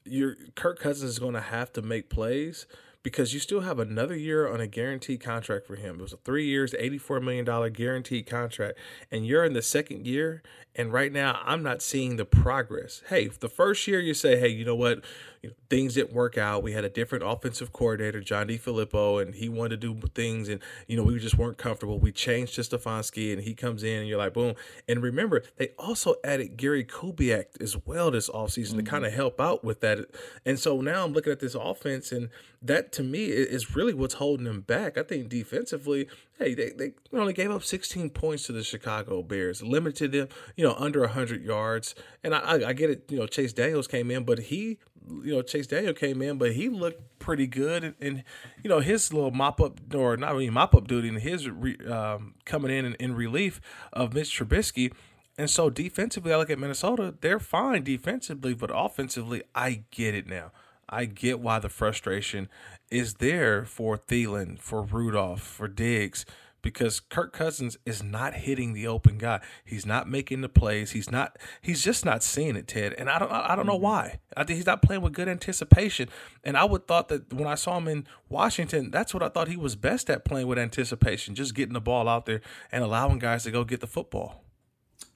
your 0.06 0.36
Kirk 0.56 0.80
Cousins 0.80 1.12
is 1.12 1.20
going 1.20 1.34
to 1.34 1.42
have 1.42 1.74
to 1.74 1.82
make 1.82 2.10
plays 2.10 2.66
because 3.06 3.36
you 3.36 3.40
still 3.40 3.62
have 3.62 3.78
another 3.78 4.16
year 4.16 4.52
on 4.52 4.60
a 4.60 4.66
guaranteed 4.66 5.22
contract 5.22 5.68
for 5.68 5.76
him. 5.76 6.00
It 6.00 6.02
was 6.02 6.14
a 6.14 6.18
three 6.18 6.48
years, 6.48 6.74
$84 6.74 7.22
million 7.22 7.72
guaranteed 7.72 8.26
contract. 8.26 8.80
And 9.12 9.28
you're 9.28 9.46
in 9.46 9.54
the 9.54 9.62
second 9.62 10.08
year. 10.08 10.42
And 10.76 10.92
right 10.92 11.12
now, 11.12 11.40
I'm 11.46 11.64
not 11.64 11.82
seeing 11.82 12.18
the 12.18 12.26
progress. 12.26 13.02
Hey, 13.10 13.28
the 13.28 13.50
first 13.50 13.88
year 13.88 14.00
you 14.00 14.14
say, 14.14 14.40
hey, 14.40 14.50
you 14.50 14.66
know 14.66 14.76
what? 14.76 15.04
you 15.46 15.52
know, 15.52 15.56
things 15.70 15.94
didn't 15.94 16.12
work 16.12 16.40
out. 16.40 16.64
We 16.64 16.72
had 16.72 16.84
a 16.84 16.90
different 16.90 17.24
offensive 17.24 17.72
coordinator, 17.72 18.20
John 18.20 18.48
DeFilippo, 18.48 19.22
and 19.22 19.36
he 19.36 19.48
wanted 19.48 19.80
to 19.82 19.94
do 19.94 20.08
things, 20.16 20.50
and 20.50 20.60
you 20.88 20.98
know 20.98 21.04
we 21.04 21.20
just 21.20 21.38
weren't 21.38 21.60
comfortable. 21.60 22.00
We 22.00 22.12
changed 22.12 22.56
to 22.56 22.62
Stefanski, 22.62 23.32
and 23.32 23.44
he 23.44 23.54
comes 23.54 23.84
in, 23.84 24.00
and 24.00 24.08
you're 24.08 24.18
like, 24.18 24.34
boom. 24.34 24.56
And 24.88 25.04
remember, 25.04 25.44
they 25.58 25.70
also 25.78 26.16
added 26.24 26.58
Gary 26.58 26.84
Kubiak 26.84 27.62
as 27.62 27.78
well 27.86 28.10
this 28.10 28.28
offseason 28.28 28.70
mm-hmm. 28.70 28.78
to 28.80 28.84
kind 28.84 29.06
of 29.06 29.14
help 29.14 29.40
out 29.40 29.64
with 29.64 29.82
that. 29.82 30.00
And 30.46 30.58
so 30.58 30.82
now 30.82 31.06
I'm 31.06 31.14
looking 31.14 31.32
at 31.32 31.42
this 31.42 31.54
offense, 31.54 32.12
and 32.12 32.30
that 32.64 32.92
to 32.94 33.04
me 33.04 33.26
is 33.26 33.76
really 33.76 33.94
what's 33.94 34.16
holding 34.16 34.46
them 34.46 34.62
back. 34.62 34.98
I 34.98 35.04
think 35.04 35.30
defensively, 35.30 36.08
hey, 36.38 36.54
they, 36.54 36.72
they 36.72 36.94
only 37.14 37.34
gave 37.34 37.52
up 37.52 37.64
16 37.64 38.10
points 38.10 38.44
to 38.44 38.52
the 38.52 38.64
Chicago 38.64 39.24
Bears, 39.24 39.64
limited 39.64 40.12
them, 40.12 40.28
you 40.56 40.66
know, 40.66 40.76
under 40.78 41.02
100 41.02 41.44
yards. 41.44 41.96
And 42.24 42.36
I, 42.36 42.70
I 42.70 42.74
get 42.74 42.90
it, 42.90 43.06
you 43.10 43.18
know, 43.18 43.28
Chase 43.28 43.54
Daniels 43.54 43.88
came 43.88 44.12
in, 44.12 44.24
but 44.26 44.40
he 44.40 44.80
you 45.24 45.34
know 45.36 45.42
Chase 45.42 45.68
Daniel 45.68 45.94
came 45.94 46.22
in, 46.22 46.38
but 46.38 46.54
he 46.54 46.70
looked 46.70 47.20
pretty 47.20 47.48
good, 47.48 47.84
and, 47.84 47.96
and 48.02 48.24
you 48.64 48.70
know 48.70 48.80
his 48.80 49.14
little 49.14 49.32
mop 49.32 49.62
up 49.62 49.80
or 49.94 50.18
not 50.18 50.32
really 50.32 50.50
mop 50.50 50.76
up 50.76 50.88
duty, 50.88 51.10
and 51.10 51.20
his 51.20 51.50
re, 51.50 51.78
um, 51.88 52.36
coming 52.46 52.72
in, 52.72 52.86
in 52.86 52.96
in 52.96 53.16
relief 53.16 53.62
of 53.94 54.14
Mitch 54.14 54.38
Trubisky. 54.38 54.94
And 55.38 55.50
so 55.50 55.70
defensively, 55.70 56.32
I 56.32 56.38
look 56.38 56.50
at 56.50 56.60
Minnesota; 56.60 57.14
they're 57.22 57.40
fine 57.40 57.84
defensively, 57.84 58.54
but 58.54 58.72
offensively, 58.74 59.44
I 59.54 59.84
get 59.92 60.16
it 60.16 60.28
now. 60.28 60.52
I 60.88 61.06
get 61.06 61.40
why 61.40 61.60
the 61.60 61.70
frustration 61.70 62.50
is 62.92 63.16
there 63.16 63.66
for 63.66 63.98
Thielen, 63.98 64.60
for 64.60 64.82
Rudolph, 64.82 65.42
for 65.42 65.68
Diggs 65.68 66.26
because 66.66 67.00
Kirk 67.00 67.32
Cousins 67.32 67.78
is 67.86 68.02
not 68.02 68.34
hitting 68.34 68.74
the 68.74 68.88
open 68.88 69.20
guy. 69.20 69.40
He's 69.64 69.86
not 69.86 70.10
making 70.10 70.42
the 70.42 70.50
plays. 70.50 70.92
He's 70.92 71.12
not. 71.12 71.38
He's 71.62 71.84
just 71.84 72.04
not 72.04 72.24
seeing 72.24 72.56
it, 72.56 72.68
Ted. 72.68 72.96
And 72.98 73.08
I 73.08 73.20
don't. 73.20 73.32
I 73.32 73.56
don't 73.56 73.68
know 73.68 73.76
mm-hmm. 73.76 73.84
why. 73.84 74.20
I 74.36 74.44
think 74.44 74.58
he's 74.58 74.66
not 74.66 74.82
playing 74.82 75.04
with 75.04 75.14
good 75.14 75.30
anticipation. 75.30 76.10
And 76.44 76.58
I 76.58 76.64
would 76.64 76.88
thought 76.88 77.10
that 77.10 77.32
when 77.32 77.48
I 77.48 77.54
saw 77.54 77.78
him 77.78 77.88
in 77.88 78.08
Washington, 78.30 78.90
that's 78.90 79.14
what 79.14 79.22
I 79.22 79.30
thought 79.30 79.48
he 79.48 79.58
was 79.58 79.76
best 79.76 80.10
at 80.10 80.26
playing 80.26 80.48
with 80.48 80.58
anticipation, 80.58 81.36
just 81.36 81.54
getting 81.54 81.74
the 81.74 81.82
ball 81.82 82.10
out 82.10 82.26
there 82.26 82.42
and 82.72 82.84
allowing 82.84 83.20
guys 83.20 83.44
to 83.44 83.52
go 83.52 83.64
get 83.64 83.80
the 83.80 83.88
football. 83.88 84.45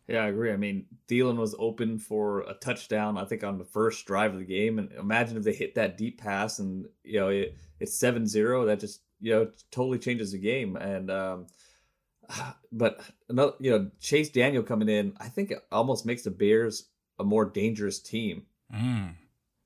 Yeah, 0.10 0.24
I 0.24 0.28
agree. 0.28 0.52
I 0.52 0.58
mean, 0.58 0.86
Thielen 1.08 1.38
was 1.38 1.56
open 1.60 2.00
for 2.00 2.42
a 2.42 2.56
touchdown, 2.56 3.18
I 3.18 3.26
think, 3.26 3.44
on 3.44 3.60
the 3.60 3.66
first 3.66 4.06
drive 4.06 4.34
of 4.34 4.40
the 4.40 4.46
game. 4.46 4.80
And 4.80 4.92
imagine 4.94 5.38
if 5.38 5.44
they 5.44 5.54
hit 5.54 5.76
that 5.76 5.98
deep 5.98 6.20
pass 6.20 6.58
and, 6.60 6.88
you 7.04 7.20
know, 7.20 7.30
it, 7.30 7.56
it's 7.80 7.94
7 7.94 8.26
0. 8.26 8.66
That 8.66 8.80
just 8.80 9.02
you 9.20 9.34
know 9.34 9.52
totally 9.72 10.00
changes 10.00 10.32
the 10.32 10.40
game. 10.40 10.76
And 10.76 11.12
um, 11.12 11.48
but 12.72 13.02
another, 13.28 13.54
you 13.60 13.72
know, 13.72 13.92
Chase 14.00 14.30
Daniel 14.30 14.64
coming 14.64 14.90
in, 14.90 15.14
I 15.20 15.28
think 15.28 15.52
it 15.52 15.60
almost 15.72 16.06
makes 16.06 16.24
the 16.24 16.32
Bears 16.32 16.86
a 17.18 17.24
more 17.24 17.46
dangerous 17.46 18.00
team 18.00 18.44
mm. 18.74 19.14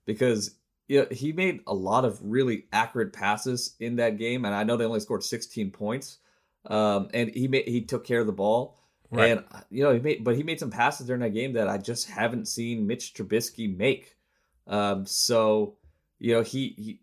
because 0.06 0.56
you 0.88 1.02
know, 1.02 1.08
he 1.12 1.32
made 1.32 1.62
a 1.68 1.74
lot 1.74 2.04
of 2.04 2.20
really 2.22 2.66
accurate 2.74 3.14
passes 3.14 3.76
in 3.80 3.98
that 3.98 4.18
game, 4.18 4.44
and 4.44 4.54
I 4.54 4.64
know 4.64 4.76
they 4.76 4.86
only 4.86 5.00
scored 5.00 5.24
16 5.24 5.72
points. 5.72 6.18
Um, 6.66 7.10
and 7.14 7.30
he 7.34 7.48
made 7.48 7.68
he 7.68 7.82
took 7.82 8.06
care 8.06 8.22
of 8.22 8.26
the 8.28 8.34
ball. 8.34 8.80
Right. 9.14 9.32
And 9.32 9.46
you 9.70 9.84
know, 9.84 9.94
he 9.94 10.00
made 10.00 10.24
but 10.24 10.36
he 10.36 10.44
made 10.44 10.60
some 10.60 10.72
passes 10.72 11.08
during 11.08 11.22
that 11.22 11.34
game 11.34 11.54
that 11.54 11.68
I 11.68 11.78
just 11.78 12.10
haven't 12.10 12.48
seen 12.48 12.88
Mitch 12.88 13.14
Trubisky 13.14 13.76
make. 13.76 14.16
Um, 14.68 15.06
so 15.06 15.78
you 16.20 16.34
know, 16.34 16.42
he, 16.42 16.70
he 16.78 17.00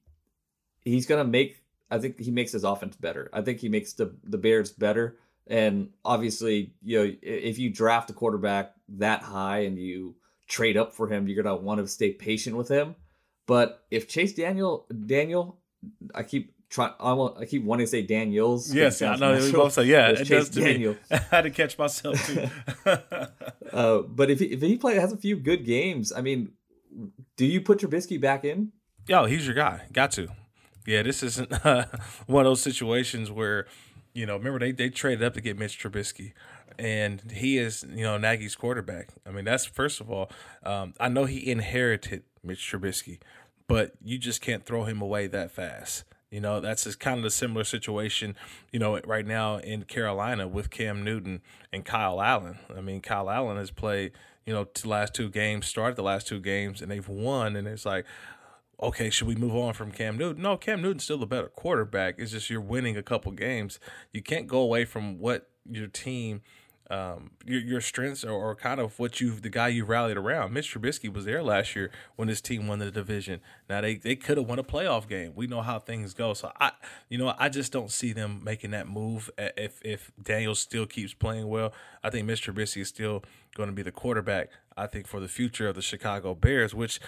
he's 0.82 1.06
gonna 1.06 1.24
make 1.24 1.62
I 1.90 1.98
think 1.98 2.20
he 2.20 2.30
makes 2.30 2.52
his 2.52 2.64
offense 2.64 2.96
better. 2.96 3.30
I 3.32 3.42
think 3.42 3.60
he 3.60 3.68
makes 3.68 3.92
the 3.92 4.14
the 4.24 4.38
Bears 4.38 4.72
better. 4.72 5.18
And 5.46 5.90
obviously, 6.04 6.74
you 6.82 6.98
know, 6.98 7.12
if 7.22 7.58
you 7.58 7.70
draft 7.70 8.10
a 8.10 8.12
quarterback 8.12 8.72
that 8.88 9.22
high 9.22 9.60
and 9.60 9.78
you 9.78 10.16
trade 10.48 10.76
up 10.76 10.92
for 10.92 11.08
him, 11.08 11.28
you're 11.28 11.42
gonna 11.42 11.56
want 11.56 11.80
to 11.80 11.88
stay 11.88 12.12
patient 12.12 12.56
with 12.56 12.68
him. 12.68 12.96
But 13.46 13.84
if 13.90 14.08
Chase 14.08 14.34
Daniel 14.34 14.86
Daniel, 15.06 15.58
I 16.14 16.22
keep 16.22 16.54
trying. 16.70 16.94
I, 16.98 17.12
want, 17.12 17.38
I 17.38 17.44
keep 17.44 17.64
wanting 17.64 17.84
to 17.84 17.90
say 17.90 18.02
Daniels. 18.02 18.72
Yes, 18.72 19.02
I 19.02 19.16
know. 19.16 19.38
We 19.38 19.52
both 19.52 19.74
say 19.74 19.84
yeah. 19.84 20.10
It 20.10 20.18
Chase 20.18 20.28
does 20.28 20.50
to 20.50 20.60
Daniel. 20.60 20.92
Me. 20.94 20.98
I 21.10 21.16
had 21.30 21.42
to 21.42 21.50
catch 21.50 21.76
myself 21.76 22.24
too. 22.26 22.48
uh, 23.72 23.98
but 24.02 24.30
if 24.30 24.38
he, 24.38 24.46
if 24.46 24.62
he 24.62 24.78
play 24.78 24.94
has 24.94 25.12
a 25.12 25.16
few 25.16 25.36
good 25.36 25.66
games, 25.66 26.12
I 26.12 26.22
mean, 26.22 26.52
do 27.36 27.44
you 27.44 27.60
put 27.60 27.80
Trubisky 27.80 28.20
back 28.20 28.44
in? 28.44 28.72
Yo, 29.06 29.26
he's 29.26 29.46
your 29.46 29.54
guy. 29.54 29.82
Got 29.92 30.12
to. 30.12 30.28
Yeah, 30.86 31.02
this 31.02 31.22
isn't 31.22 31.52
uh, 31.64 31.86
one 32.26 32.46
of 32.46 32.50
those 32.50 32.62
situations 32.62 33.30
where, 33.30 33.66
you 34.14 34.24
know, 34.24 34.36
remember 34.36 34.58
they, 34.58 34.72
they 34.72 34.88
traded 34.88 35.22
up 35.22 35.34
to 35.34 35.40
get 35.40 35.58
Mitch 35.58 35.78
Trubisky, 35.78 36.32
and 36.78 37.30
he 37.32 37.58
is, 37.58 37.84
you 37.88 38.02
know, 38.02 38.16
Nagy's 38.16 38.56
quarterback. 38.56 39.08
I 39.26 39.30
mean, 39.30 39.44
that's 39.44 39.66
first 39.66 40.00
of 40.00 40.10
all, 40.10 40.30
um, 40.62 40.94
I 40.98 41.08
know 41.08 41.26
he 41.26 41.50
inherited 41.50 42.22
Mitch 42.42 42.60
Trubisky, 42.60 43.20
but 43.68 43.92
you 44.02 44.18
just 44.18 44.40
can't 44.40 44.64
throw 44.64 44.84
him 44.84 45.02
away 45.02 45.26
that 45.26 45.50
fast. 45.50 46.04
You 46.30 46.40
know, 46.40 46.60
that's 46.60 46.84
just 46.84 47.00
kind 47.00 47.18
of 47.18 47.24
a 47.24 47.30
similar 47.30 47.64
situation, 47.64 48.36
you 48.72 48.78
know, 48.78 49.00
right 49.00 49.26
now 49.26 49.56
in 49.56 49.82
Carolina 49.82 50.46
with 50.46 50.70
Cam 50.70 51.02
Newton 51.02 51.42
and 51.72 51.84
Kyle 51.84 52.22
Allen. 52.22 52.58
I 52.76 52.80
mean, 52.80 53.00
Kyle 53.00 53.28
Allen 53.28 53.56
has 53.56 53.72
played, 53.72 54.12
you 54.46 54.52
know, 54.52 54.68
the 54.80 54.88
last 54.88 55.12
two 55.12 55.28
games, 55.28 55.66
started 55.66 55.96
the 55.96 56.04
last 56.04 56.28
two 56.28 56.38
games, 56.38 56.80
and 56.80 56.90
they've 56.90 57.08
won. 57.08 57.56
And 57.56 57.66
it's 57.66 57.84
like, 57.84 58.06
okay, 58.80 59.10
should 59.10 59.26
we 59.26 59.34
move 59.34 59.56
on 59.56 59.72
from 59.74 59.90
Cam 59.90 60.16
Newton? 60.16 60.42
No, 60.42 60.56
Cam 60.56 60.80
Newton's 60.80 61.02
still 61.02 61.18
the 61.18 61.26
better 61.26 61.48
quarterback. 61.48 62.14
It's 62.18 62.30
just 62.30 62.48
you're 62.48 62.60
winning 62.60 62.96
a 62.96 63.02
couple 63.02 63.32
games. 63.32 63.80
You 64.12 64.22
can't 64.22 64.46
go 64.46 64.60
away 64.60 64.84
from 64.84 65.18
what 65.18 65.48
your 65.68 65.88
team 65.88 66.42
um, 66.90 67.30
your, 67.46 67.60
your 67.60 67.80
strengths 67.80 68.24
or, 68.24 68.32
or, 68.32 68.54
kind 68.56 68.80
of 68.80 68.98
what 68.98 69.20
you've 69.20 69.42
the 69.42 69.48
guy 69.48 69.68
you 69.68 69.84
rallied 69.84 70.16
around. 70.16 70.52
Mitch 70.52 70.74
Trubisky 70.74 71.12
was 71.12 71.24
there 71.24 71.42
last 71.42 71.76
year 71.76 71.90
when 72.16 72.26
his 72.26 72.40
team 72.40 72.66
won 72.66 72.80
the 72.80 72.90
division. 72.90 73.40
Now 73.68 73.80
they, 73.80 73.94
they 73.94 74.16
could 74.16 74.38
have 74.38 74.48
won 74.48 74.58
a 74.58 74.64
playoff 74.64 75.08
game. 75.08 75.32
We 75.36 75.46
know 75.46 75.62
how 75.62 75.78
things 75.78 76.14
go. 76.14 76.34
So 76.34 76.50
I 76.60 76.72
you 77.08 77.16
know 77.16 77.34
I 77.38 77.48
just 77.48 77.70
don't 77.70 77.90
see 77.90 78.12
them 78.12 78.40
making 78.42 78.72
that 78.72 78.88
move 78.88 79.30
if 79.38 79.80
if 79.84 80.10
Daniel 80.20 80.54
still 80.54 80.86
keeps 80.86 81.14
playing 81.14 81.48
well. 81.48 81.72
I 82.02 82.10
think 82.10 82.26
Mitch 82.26 82.44
Trubisky 82.44 82.82
is 82.82 82.88
still 82.88 83.22
going 83.54 83.68
to 83.68 83.74
be 83.74 83.82
the 83.82 83.92
quarterback. 83.92 84.50
I 84.76 84.86
think 84.86 85.06
for 85.06 85.20
the 85.20 85.28
future 85.28 85.68
of 85.68 85.76
the 85.76 85.82
Chicago 85.82 86.34
Bears, 86.34 86.74
which 86.74 87.00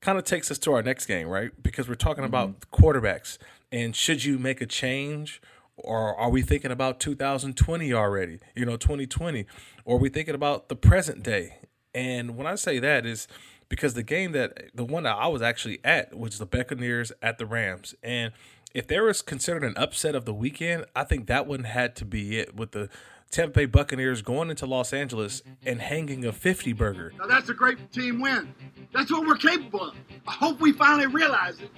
kind 0.00 0.18
of 0.18 0.24
takes 0.24 0.50
us 0.50 0.58
to 0.58 0.72
our 0.72 0.82
next 0.82 1.06
game, 1.06 1.26
right? 1.26 1.50
Because 1.60 1.88
we're 1.88 1.94
talking 1.94 2.22
mm-hmm. 2.24 2.34
about 2.34 2.70
quarterbacks 2.70 3.38
and 3.74 3.96
should 3.96 4.24
you 4.24 4.38
make 4.38 4.60
a 4.60 4.66
change 4.66 5.42
or 5.76 6.14
are 6.16 6.30
we 6.30 6.42
thinking 6.42 6.70
about 6.70 7.00
2020 7.00 7.92
already? 7.92 8.38
You 8.54 8.64
know, 8.64 8.76
2020, 8.76 9.46
or 9.84 9.96
are 9.96 10.00
we 10.00 10.08
thinking 10.08 10.34
about 10.34 10.68
the 10.68 10.76
present 10.76 11.22
day? 11.22 11.58
And 11.94 12.36
when 12.36 12.46
I 12.46 12.54
say 12.54 12.78
that 12.78 13.06
is 13.06 13.28
because 13.68 13.94
the 13.94 14.02
game 14.02 14.32
that 14.32 14.70
the 14.74 14.84
one 14.84 15.04
that 15.04 15.16
I 15.16 15.28
was 15.28 15.42
actually 15.42 15.80
at 15.84 16.16
was 16.16 16.38
the 16.38 16.46
Buccaneers 16.46 17.12
at 17.22 17.38
the 17.38 17.46
Rams, 17.46 17.94
and 18.02 18.32
if 18.74 18.88
there 18.88 19.04
was 19.04 19.22
considered 19.22 19.62
an 19.62 19.74
upset 19.76 20.16
of 20.16 20.24
the 20.24 20.34
weekend, 20.34 20.84
I 20.96 21.04
think 21.04 21.28
that 21.28 21.46
one 21.46 21.64
had 21.64 21.94
to 21.96 22.04
be 22.04 22.38
it 22.38 22.56
with 22.56 22.72
the 22.72 22.88
Tampa 23.30 23.60
Bay 23.60 23.66
Buccaneers 23.66 24.22
going 24.22 24.50
into 24.50 24.66
Los 24.66 24.92
Angeles 24.92 25.42
and 25.64 25.80
hanging 25.80 26.24
a 26.24 26.32
50 26.32 26.72
burger. 26.72 27.12
Now 27.18 27.26
that's 27.26 27.48
a 27.48 27.54
great 27.54 27.92
team 27.92 28.20
win. 28.20 28.54
That's 28.92 29.10
what 29.10 29.26
we're 29.26 29.36
capable 29.36 29.88
of. 29.88 29.94
I 30.26 30.32
hope 30.32 30.60
we 30.60 30.72
finally 30.72 31.06
realize 31.06 31.60
it 31.60 31.70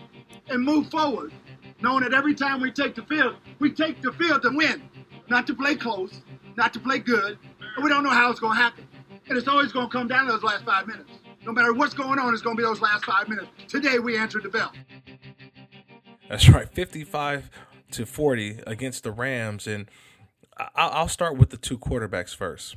and 0.48 0.62
move 0.62 0.90
forward 0.90 1.32
knowing 1.80 2.02
that 2.04 2.14
every 2.14 2.34
time 2.34 2.60
we 2.60 2.70
take 2.70 2.94
the 2.94 3.02
field, 3.02 3.36
we 3.58 3.70
take 3.70 4.02
the 4.02 4.12
field 4.12 4.42
to 4.42 4.50
win, 4.54 4.82
not 5.28 5.46
to 5.46 5.54
play 5.54 5.74
close, 5.74 6.22
not 6.56 6.72
to 6.72 6.80
play 6.80 6.98
good, 6.98 7.38
and 7.76 7.84
we 7.84 7.90
don't 7.90 8.02
know 8.02 8.10
how 8.10 8.30
it's 8.30 8.40
going 8.40 8.56
to 8.56 8.62
happen. 8.62 8.86
And 9.28 9.36
it's 9.36 9.48
always 9.48 9.72
going 9.72 9.88
to 9.88 9.92
come 9.92 10.08
down 10.08 10.26
to 10.26 10.32
those 10.32 10.42
last 10.42 10.64
five 10.64 10.86
minutes. 10.86 11.10
No 11.44 11.52
matter 11.52 11.72
what's 11.72 11.94
going 11.94 12.18
on, 12.18 12.32
it's 12.32 12.42
going 12.42 12.56
to 12.56 12.60
be 12.60 12.66
those 12.66 12.80
last 12.80 13.04
five 13.04 13.28
minutes. 13.28 13.48
Today, 13.68 13.98
we 13.98 14.16
answered 14.16 14.42
the 14.42 14.48
bell. 14.48 14.72
That's 16.28 16.48
right, 16.48 16.68
55 16.68 17.50
to 17.92 18.06
40 18.06 18.60
against 18.66 19.04
the 19.04 19.12
Rams. 19.12 19.66
And 19.66 19.88
I'll 20.74 21.08
start 21.08 21.36
with 21.36 21.50
the 21.50 21.56
two 21.56 21.78
quarterbacks 21.78 22.34
first. 22.34 22.76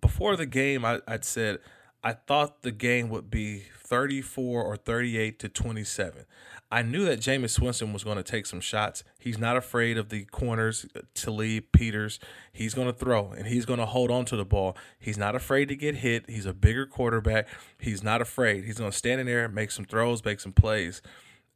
Before 0.00 0.36
the 0.36 0.46
game, 0.46 0.84
I, 0.84 1.00
would 1.08 1.24
said 1.24 1.58
I 2.06 2.12
thought 2.12 2.60
the 2.60 2.70
game 2.70 3.08
would 3.08 3.30
be 3.30 3.62
34 3.78 4.62
or 4.62 4.76
38 4.76 5.38
to 5.38 5.48
27. 5.48 6.26
I 6.70 6.82
knew 6.82 7.06
that 7.06 7.20
Jameis 7.20 7.58
Winston 7.58 7.94
was 7.94 8.04
going 8.04 8.18
to 8.18 8.22
take 8.22 8.44
some 8.44 8.60
shots. 8.60 9.04
He's 9.18 9.38
not 9.38 9.56
afraid 9.56 9.96
of 9.96 10.10
the 10.10 10.26
corners, 10.26 10.84
Talib, 11.14 11.64
Peters. 11.72 12.18
He's 12.52 12.74
going 12.74 12.88
to 12.88 12.92
throw 12.92 13.32
and 13.32 13.46
he's 13.46 13.64
going 13.64 13.78
to 13.78 13.86
hold 13.86 14.10
on 14.10 14.26
to 14.26 14.36
the 14.36 14.44
ball. 14.44 14.76
He's 14.98 15.16
not 15.16 15.34
afraid 15.34 15.68
to 15.68 15.76
get 15.76 15.96
hit. 15.96 16.28
He's 16.28 16.44
a 16.44 16.52
bigger 16.52 16.84
quarterback. 16.84 17.48
He's 17.78 18.02
not 18.02 18.20
afraid. 18.20 18.64
He's 18.64 18.78
going 18.78 18.90
to 18.90 18.96
stand 18.96 19.22
in 19.22 19.26
there, 19.26 19.48
make 19.48 19.70
some 19.70 19.86
throws, 19.86 20.22
make 20.24 20.40
some 20.40 20.52
plays. 20.52 21.00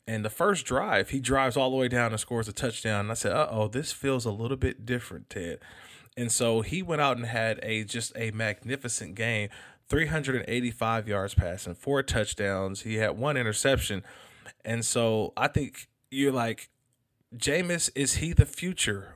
And 0.07 0.25
the 0.25 0.31
first 0.31 0.65
drive, 0.65 1.11
he 1.11 1.21
drives 1.21 1.59
all 1.59 1.71
the 1.71 1.77
way 1.77 1.89
down 1.89 2.13
and 2.13 2.21
scores 2.21 2.49
a 2.49 2.53
touchdown. 2.55 3.01
And 3.01 3.11
I 3.11 3.15
said, 3.15 3.33
uh 3.33 3.49
oh, 3.51 3.69
this 3.69 3.93
feels 3.93 4.25
a 4.25 4.31
little 4.31 4.57
bit 4.57 4.87
different, 4.87 5.29
Ted. 5.29 5.59
And 6.17 6.33
so 6.33 6.63
he 6.63 6.83
went 6.83 7.01
out 7.01 7.17
and 7.17 7.27
had 7.27 7.61
a 7.63 7.85
just 7.85 8.13
a 8.17 8.31
magnificent 8.31 9.15
game 9.15 9.51
385 9.89 11.09
yards 11.09 11.35
passing, 11.35 11.75
four 11.75 12.03
touchdowns. 12.03 12.83
He 12.83 12.97
had 12.97 13.19
one 13.19 13.37
interception. 13.37 14.03
And 14.65 14.85
so 14.85 15.33
I 15.37 15.49
think 15.49 15.89
you're 16.11 16.33
like, 16.33 16.69
Jameis, 17.37 17.91
is 17.95 18.17
he 18.17 18.33
the 18.33 18.47
future 18.47 19.15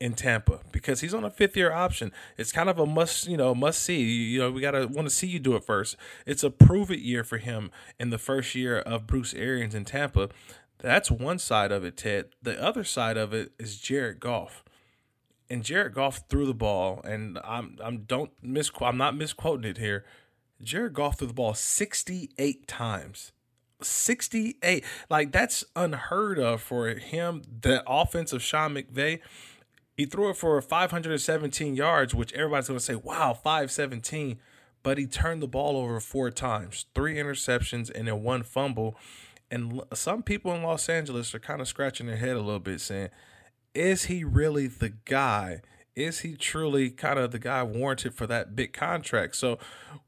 in 0.00 0.14
Tampa? 0.14 0.60
Because 0.72 1.00
he's 1.00 1.14
on 1.14 1.24
a 1.24 1.30
fifth 1.30 1.56
year 1.56 1.72
option. 1.72 2.12
It's 2.36 2.52
kind 2.52 2.68
of 2.68 2.78
a 2.78 2.86
must, 2.86 3.28
you 3.28 3.36
know, 3.36 3.54
must 3.54 3.82
see. 3.82 4.02
You 4.02 4.40
know, 4.40 4.50
we 4.50 4.60
gotta 4.60 4.86
want 4.86 5.08
to 5.08 5.14
see 5.14 5.26
you 5.26 5.38
do 5.38 5.56
it 5.56 5.64
first. 5.64 5.96
It's 6.26 6.42
a 6.42 6.50
prove 6.50 6.90
it 6.90 7.00
year 7.00 7.24
for 7.24 7.38
him 7.38 7.70
in 7.98 8.10
the 8.10 8.18
first 8.18 8.54
year 8.54 8.78
of 8.78 9.06
Bruce 9.06 9.34
Arians 9.34 9.74
in 9.74 9.84
Tampa. 9.84 10.30
That's 10.78 11.10
one 11.10 11.38
side 11.38 11.72
of 11.72 11.84
it, 11.84 11.96
Ted. 11.96 12.26
The 12.42 12.62
other 12.62 12.84
side 12.84 13.16
of 13.16 13.32
it 13.32 13.52
is 13.58 13.78
Jared 13.78 14.20
Goff. 14.20 14.63
And 15.50 15.62
Jared 15.62 15.94
Goff 15.94 16.22
threw 16.28 16.46
the 16.46 16.54
ball, 16.54 17.00
and 17.04 17.38
I'm 17.44 17.76
I'm 17.82 17.98
don't 18.04 18.30
misquote 18.42 18.88
I'm 18.88 18.96
not 18.96 19.16
misquoting 19.16 19.70
it 19.70 19.78
here. 19.78 20.04
Jared 20.62 20.94
Goff 20.94 21.18
threw 21.18 21.28
the 21.28 21.34
ball 21.34 21.54
68 21.54 22.66
times. 22.66 23.32
68. 23.82 24.84
Like 25.10 25.32
that's 25.32 25.64
unheard 25.76 26.38
of 26.38 26.62
for 26.62 26.88
him. 26.88 27.42
The 27.60 27.82
offense 27.86 28.32
of 28.32 28.42
Sean 28.42 28.74
McVay, 28.74 29.20
he 29.96 30.06
threw 30.06 30.30
it 30.30 30.36
for 30.36 30.60
517 30.60 31.76
yards, 31.76 32.14
which 32.14 32.32
everybody's 32.32 32.68
going 32.68 32.78
to 32.78 32.84
say, 32.84 32.94
wow, 32.94 33.34
517. 33.34 34.38
But 34.82 34.98
he 34.98 35.06
turned 35.06 35.42
the 35.42 35.48
ball 35.48 35.76
over 35.76 35.98
four 36.00 36.30
times, 36.30 36.86
three 36.94 37.16
interceptions, 37.16 37.90
and 37.94 38.06
then 38.08 38.22
one 38.22 38.42
fumble. 38.42 38.96
And 39.50 39.82
some 39.94 40.22
people 40.22 40.54
in 40.54 40.62
Los 40.62 40.88
Angeles 40.88 41.34
are 41.34 41.38
kind 41.38 41.60
of 41.60 41.68
scratching 41.68 42.06
their 42.06 42.16
head 42.16 42.36
a 42.36 42.40
little 42.40 42.60
bit 42.60 42.80
saying, 42.80 43.08
is 43.74 44.04
he 44.04 44.24
really 44.24 44.66
the 44.66 44.90
guy? 45.04 45.60
is 45.96 46.20
he 46.20 46.34
truly 46.34 46.90
kind 46.90 47.18
of 47.18 47.30
the 47.30 47.38
guy 47.38 47.62
warranted 47.62 48.14
for 48.14 48.26
that 48.26 48.56
big 48.56 48.72
contract? 48.72 49.36
So, 49.36 49.58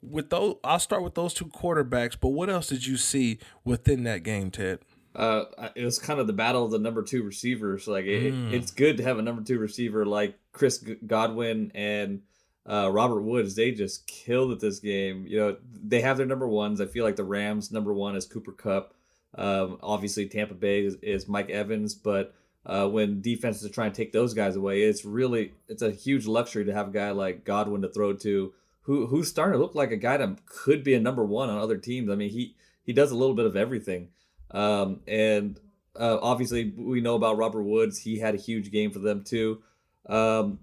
with 0.03 0.31
those, 0.31 0.57
I'll 0.65 0.79
start 0.79 1.03
with 1.03 1.15
those 1.15 1.33
two 1.33 1.47
quarterbacks. 1.47 2.17
But 2.19 2.29
what 2.31 2.51
else 2.51 2.69
did 2.69 2.87
you 2.87 2.97
see 2.97 3.39
within 3.65 4.05
that 4.05 4.23
game, 4.23 4.51
Ted? 4.51 4.81
Uh, 5.15 5.45
it 5.75 5.85
was 5.85 5.99
kind 5.99 6.21
of 6.21 6.27
the 6.27 6.33
battle 6.33 6.65
of 6.65 6.71
the 6.71 6.79
number 6.79 7.03
two 7.03 7.23
receivers. 7.23 7.87
Like 7.87 8.05
it, 8.05 8.35
mm. 8.35 8.53
it's 8.53 8.71
good 8.71 8.99
to 8.99 9.03
have 9.03 9.19
a 9.19 9.23
number 9.23 9.43
two 9.43 9.59
receiver 9.59 10.05
like 10.05 10.39
Chris 10.53 10.85
Godwin 11.07 11.73
and 11.75 12.23
uh, 12.69 12.91
Robert 12.93 13.23
Woods. 13.23 13.55
They 13.55 13.71
just 13.71 14.07
killed 14.07 14.53
at 14.53 14.61
this 14.61 14.81
game. 14.81 15.27
You 15.27 15.39
know, 15.39 15.57
they 15.73 16.03
have 16.03 16.17
their 16.17 16.27
number 16.27 16.49
ones. 16.49 16.81
I 16.81 16.87
feel 16.87 17.05
like 17.05 17.17
the 17.17 17.25
Rams' 17.25 17.73
number 17.73 17.95
one 17.95 18.17
is 18.17 18.27
Cooper 18.27 18.53
Kupp. 18.53 18.93
Um, 19.37 19.79
obviously, 19.83 20.29
Tampa 20.29 20.55
Bay 20.55 20.85
is, 20.85 20.97
is 20.97 21.29
Mike 21.29 21.51
Evans, 21.51 21.95
but 21.95 22.35
uh, 22.67 22.89
when 22.89 23.21
defenses 23.21 23.65
are 23.65 23.73
trying 23.73 23.93
to 23.93 23.97
take 23.97 24.13
those 24.13 24.35
guys 24.35 24.57
away. 24.57 24.83
It's 24.83 25.05
really 25.05 25.53
it's 25.69 25.83
a 25.83 25.93
huge 25.93 26.27
luxury 26.27 26.65
to 26.65 26.75
have 26.75 26.89
a 26.89 26.93
guy 26.93 27.13
like 27.13 27.45
Godwin 27.45 27.83
to 27.83 27.89
throw 27.89 28.13
to, 28.13 28.53
who 28.83 29.07
who's 29.07 29.29
starting 29.29 29.53
to 29.53 29.59
look 29.59 29.75
like 29.75 29.93
a 29.93 29.97
guy 29.97 30.17
that 30.17 30.45
could 30.47 30.83
be 30.83 30.95
a 30.95 31.01
number 31.01 31.25
one 31.25 31.49
on 31.49 31.59
other 31.59 31.79
teams. 31.79 32.11
I 32.11 32.17
mean, 32.17 32.31
he 32.31 32.57
he 32.85 32.93
does 32.93 33.13
a 33.13 33.17
little 33.17 33.37
bit 33.37 33.47
of 33.47 33.57
everything, 33.57 34.09
um, 34.51 35.01
and 35.07 35.61
uh, 35.99 36.19
obviously 36.21 36.73
we 36.77 37.01
know 37.01 37.15
about 37.15 37.39
Robert 37.39 37.63
Woods. 37.63 37.99
He 37.99 38.19
had 38.19 38.35
a 38.35 38.39
huge 38.39 38.73
game 38.73 38.91
for 38.91 38.99
them 38.99 39.23
too. 39.23 39.63
Um, 40.09 40.59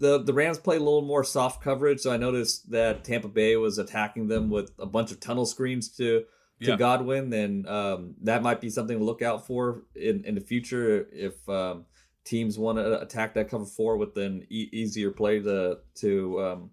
the 0.00 0.22
the 0.22 0.32
Rams 0.32 0.58
play 0.58 0.76
a 0.76 0.80
little 0.80 1.02
more 1.02 1.24
soft 1.24 1.62
coverage, 1.62 2.00
so 2.00 2.10
I 2.10 2.16
noticed 2.16 2.70
that 2.70 3.04
Tampa 3.04 3.28
Bay 3.28 3.56
was 3.56 3.76
attacking 3.76 4.28
them 4.28 4.48
with 4.48 4.72
a 4.78 4.86
bunch 4.86 5.12
of 5.12 5.20
tunnel 5.20 5.44
screens 5.44 5.88
to 5.98 6.24
to 6.62 6.70
yeah. 6.70 6.76
Godwin, 6.76 7.30
then 7.30 7.66
um, 7.68 8.14
that 8.22 8.42
might 8.42 8.60
be 8.60 8.70
something 8.70 8.98
to 8.98 9.04
look 9.04 9.22
out 9.22 9.46
for 9.46 9.82
in, 9.94 10.24
in 10.24 10.34
the 10.34 10.40
future 10.40 11.08
if 11.12 11.48
um, 11.48 11.84
teams 12.24 12.58
want 12.58 12.78
to 12.78 13.00
attack 13.00 13.34
that 13.34 13.48
cover 13.48 13.64
four 13.64 13.96
with 13.96 14.16
an 14.16 14.46
e- 14.50 14.68
easier 14.72 15.10
play 15.10 15.40
to 15.40 15.78
to 15.96 16.42
um, 16.42 16.70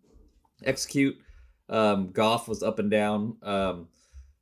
execute. 0.64 1.18
Um, 1.70 2.12
Goff 2.12 2.48
was 2.48 2.64
up 2.64 2.80
and 2.80 2.90
down. 2.90 3.38
Um, 3.44 3.88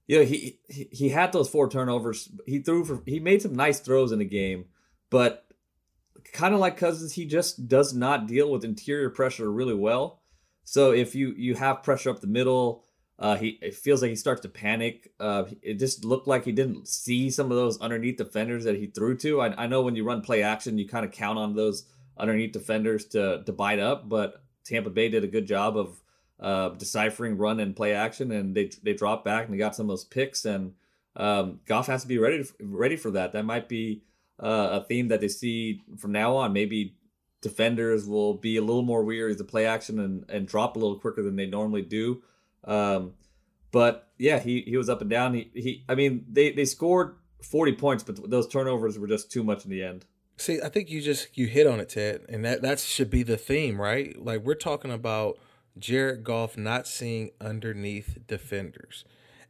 you 0.08 0.20
know, 0.20 0.26
he, 0.26 0.60
he 0.70 0.88
he 0.92 1.10
had 1.10 1.32
those 1.34 1.50
four 1.50 1.70
turnovers. 1.70 2.30
He 2.46 2.60
threw 2.60 2.86
for 2.86 3.02
he 3.06 3.20
made 3.20 3.42
some 3.42 3.56
nice 3.56 3.80
throws 3.80 4.12
in 4.12 4.20
the 4.20 4.26
game, 4.26 4.66
but 5.10 5.46
kind 6.34 6.54
of 6.54 6.60
like 6.60 6.78
Cousins, 6.78 7.14
he 7.14 7.26
just 7.26 7.68
does 7.68 7.94
not 7.94 8.28
deal 8.28 8.50
with 8.52 8.64
interior 8.64 9.10
pressure 9.10 9.52
really 9.52 9.74
well. 9.76 10.22
So 10.64 10.92
if 10.92 11.16
you 11.16 11.34
you 11.38 11.56
have 11.56 11.84
pressure 11.84 12.10
up 12.10 12.22
the 12.22 12.28
middle 12.28 12.86
uh, 13.20 13.36
he 13.36 13.58
it 13.62 13.76
feels 13.76 14.02
like 14.02 14.10
he 14.10 14.16
starts 14.16 14.42
to 14.42 14.50
panic. 14.50 15.12
Uh, 15.20 15.46
it 15.62 15.76
just 15.76 16.06
looked 16.06 16.28
like 16.28 16.46
he 16.46 16.52
didn't 16.52 16.88
see 16.88 17.32
some 17.32 17.52
of 17.52 17.58
those 17.58 17.80
underneath 17.80 18.18
defenders 18.18 18.64
that 18.66 18.76
he 18.76 18.88
threw 18.88 19.18
to. 19.18 19.42
I, 19.42 19.64
I 19.64 19.68
know 19.68 19.82
when 19.82 19.96
you 19.96 20.04
run 20.04 20.22
play 20.22 20.44
action, 20.44 20.78
you 20.78 20.88
kind 20.88 21.06
of 21.06 21.12
count 21.12 21.40
on 21.40 21.56
those 21.56 21.86
underneath 22.18 22.52
defenders 22.52 23.06
to 23.06 23.44
to 23.44 23.52
bite 23.52 23.80
up, 23.80 24.08
but 24.08 24.44
Tampa 24.64 24.90
Bay 24.90 25.10
did 25.10 25.24
a 25.24 25.28
good 25.28 25.48
job 25.48 25.78
of 25.78 26.02
uh, 26.40 26.70
deciphering 26.70 27.38
run 27.38 27.60
and 27.60 27.76
play 27.76 27.94
action, 27.94 28.32
and 28.32 28.56
they 28.56 28.70
they 28.84 28.94
dropped 28.94 29.26
back 29.26 29.46
and 29.46 29.54
they 29.54 29.58
got 29.58 29.76
some 29.76 29.86
of 29.86 29.90
those 29.90 30.06
picks. 30.06 30.46
And 30.46 30.74
um, 31.16 31.62
Goff 31.66 31.88
has 31.88 32.04
to 32.04 32.08
be 32.08 32.20
ready 32.20 32.46
ready 32.60 32.96
for 32.96 33.12
that. 33.12 33.34
That 33.34 33.46
might 33.46 33.68
be 33.68 34.04
uh, 34.40 34.82
a 34.82 34.86
theme 34.88 35.08
that 35.08 35.22
they 35.22 35.28
see 35.28 35.82
from 35.98 36.12
now 36.12 36.36
on. 36.36 36.54
Maybe 36.54 36.96
defenders 37.42 38.06
will 38.06 38.36
be 38.36 38.58
a 38.58 38.62
little 38.62 38.84
more 38.84 39.04
weary 39.04 39.36
to 39.36 39.44
play 39.44 39.66
action 39.66 40.00
and, 40.00 40.26
and 40.30 40.48
drop 40.48 40.76
a 40.76 40.80
little 40.80 41.00
quicker 41.00 41.24
than 41.24 41.36
they 41.36 41.46
normally 41.46 41.82
do. 41.82 42.22
Um, 42.64 43.14
but 43.72 44.10
yeah, 44.18 44.40
he, 44.40 44.62
he 44.62 44.78
was 44.78 44.90
up 44.90 45.02
and 45.02 45.10
down. 45.10 45.34
He, 45.34 45.52
he 45.54 45.86
I 45.88 45.96
mean, 45.96 46.26
they, 46.30 46.52
they 46.52 46.66
scored 46.66 47.16
40 47.44 47.74
points, 47.74 48.04
but 48.04 48.30
those 48.30 48.48
turnovers 48.48 48.98
were 48.98 49.08
just 49.08 49.32
too 49.32 49.44
much 49.44 49.64
in 49.66 49.72
the 49.72 49.84
end. 49.84 50.06
See, 50.38 50.62
I 50.62 50.70
think 50.70 50.90
you 50.90 51.02
just 51.02 51.36
you 51.36 51.48
hit 51.48 51.66
on 51.66 51.80
it, 51.80 51.90
Ted, 51.90 52.22
and 52.30 52.46
that 52.46 52.62
that 52.62 52.80
should 52.80 53.10
be 53.10 53.24
the 53.24 53.38
theme, 53.38 53.82
right? 53.82 54.16
Like 54.24 54.44
we're 54.44 54.54
talking 54.54 54.92
about 54.92 55.40
Jared 55.80 56.24
Goff 56.24 56.56
not 56.56 56.86
seeing 56.86 57.32
underneath 57.42 58.20
defenders, 58.28 59.04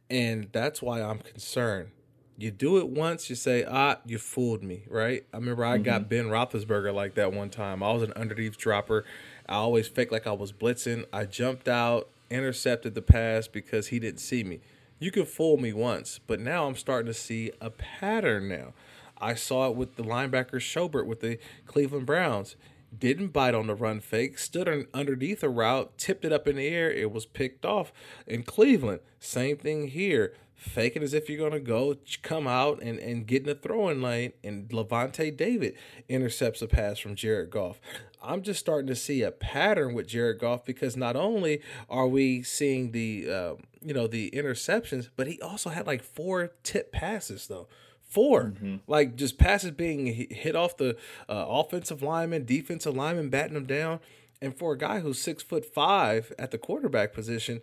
and 0.08 0.48
that's 0.50 0.80
why 0.80 1.02
I'm 1.02 1.18
concerned. 1.18 1.90
You 2.38 2.50
do 2.50 2.78
it 2.78 2.88
once, 2.88 3.28
you 3.28 3.36
say, 3.36 3.66
"Ah, 3.68 3.98
you 4.06 4.16
fooled 4.16 4.62
me," 4.62 4.84
right? 4.88 5.26
I 5.34 5.36
remember 5.36 5.62
I 5.62 5.74
mm-hmm. 5.74 5.82
got 5.82 6.08
Ben 6.08 6.24
Roethlisberger 6.28 6.94
like 6.94 7.16
that 7.16 7.34
one 7.34 7.50
time. 7.50 7.82
I 7.82 7.92
was 7.92 8.02
an 8.02 8.14
underneath 8.14 8.56
dropper, 8.56 9.04
I 9.48 9.54
always 9.54 9.88
fake 9.88 10.12
like 10.12 10.26
I 10.26 10.32
was 10.32 10.52
blitzing. 10.52 11.06
I 11.12 11.24
jumped 11.24 11.68
out, 11.68 12.10
intercepted 12.30 12.94
the 12.94 13.02
pass 13.02 13.48
because 13.48 13.88
he 13.88 13.98
didn't 13.98 14.20
see 14.20 14.44
me. 14.44 14.60
You 14.98 15.10
could 15.10 15.28
fool 15.28 15.56
me 15.56 15.72
once, 15.72 16.18
but 16.26 16.40
now 16.40 16.66
I'm 16.66 16.74
starting 16.74 17.06
to 17.06 17.14
see 17.14 17.52
a 17.60 17.70
pattern 17.70 18.48
now. 18.48 18.74
I 19.20 19.34
saw 19.34 19.68
it 19.68 19.76
with 19.76 19.96
the 19.96 20.02
linebacker 20.02 20.60
Schobert 20.60 21.06
with 21.06 21.20
the 21.20 21.38
Cleveland 21.66 22.06
Browns. 22.06 22.56
Didn't 22.96 23.28
bite 23.28 23.54
on 23.54 23.66
the 23.66 23.74
run 23.74 24.00
fake, 24.00 24.38
stood 24.38 24.86
underneath 24.94 25.42
a 25.42 25.48
route, 25.48 25.96
tipped 25.98 26.24
it 26.24 26.32
up 26.32 26.48
in 26.48 26.56
the 26.56 26.66
air, 26.66 26.90
it 26.90 27.12
was 27.12 27.26
picked 27.26 27.64
off. 27.64 27.92
In 28.26 28.42
Cleveland, 28.42 29.00
same 29.20 29.56
thing 29.58 29.88
here. 29.88 30.34
Fake 30.58 30.96
it 30.96 31.04
as 31.04 31.14
if 31.14 31.30
you're 31.30 31.38
going 31.38 31.52
to 31.52 31.60
go, 31.60 31.96
come 32.22 32.48
out 32.48 32.82
and, 32.82 32.98
and 32.98 33.26
get 33.26 33.42
in 33.42 33.46
the 33.46 33.54
throwing 33.54 34.02
lane, 34.02 34.32
and 34.42 34.68
Lavonte 34.70 35.36
David 35.36 35.74
intercepts 36.08 36.60
a 36.60 36.66
pass 36.66 36.98
from 36.98 37.14
Jared 37.14 37.50
Goff. 37.50 37.80
I'm 38.20 38.42
just 38.42 38.58
starting 38.58 38.88
to 38.88 38.96
see 38.96 39.22
a 39.22 39.30
pattern 39.30 39.94
with 39.94 40.08
Jared 40.08 40.40
Goff 40.40 40.64
because 40.64 40.96
not 40.96 41.14
only 41.14 41.62
are 41.88 42.08
we 42.08 42.42
seeing 42.42 42.90
the 42.90 43.30
uh, 43.30 43.54
you 43.80 43.94
know 43.94 44.06
the 44.06 44.30
interceptions, 44.32 45.08
but 45.16 45.28
he 45.28 45.40
also 45.40 45.70
had 45.70 45.86
like 45.86 46.02
four 46.02 46.52
tip 46.62 46.92
passes 46.92 47.46
though. 47.46 47.68
4 48.08 48.42
mm-hmm. 48.42 48.76
like 48.86 49.16
just 49.16 49.36
passes 49.36 49.72
being 49.72 50.06
hit 50.06 50.56
off 50.56 50.78
the 50.78 50.96
uh, 51.28 51.44
offensive 51.46 52.02
lineman, 52.02 52.46
defensive 52.46 52.96
lineman, 52.96 53.28
batting 53.28 53.52
them 53.52 53.66
down. 53.66 54.00
And 54.40 54.56
for 54.56 54.72
a 54.72 54.78
guy 54.78 55.00
who's 55.00 55.20
six 55.20 55.42
foot 55.42 55.64
five 55.64 56.32
at 56.38 56.50
the 56.50 56.58
quarterback 56.58 57.12
position, 57.12 57.60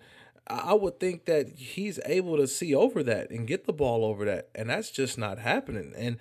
I 0.48 0.74
would 0.74 1.00
think 1.00 1.26
that 1.26 1.50
he's 1.50 2.00
able 2.06 2.38
to 2.38 2.48
see 2.48 2.76
over 2.76 3.02
that 3.04 3.32
and 3.32 3.48
get 3.48 3.66
the 3.66 3.74
ball 3.74 4.06
over 4.06 4.26
that, 4.26 4.50
and 4.54 4.70
that's 4.70 4.92
just 4.92 5.18
not 5.18 5.40
happening. 5.40 5.94
And 5.98 6.18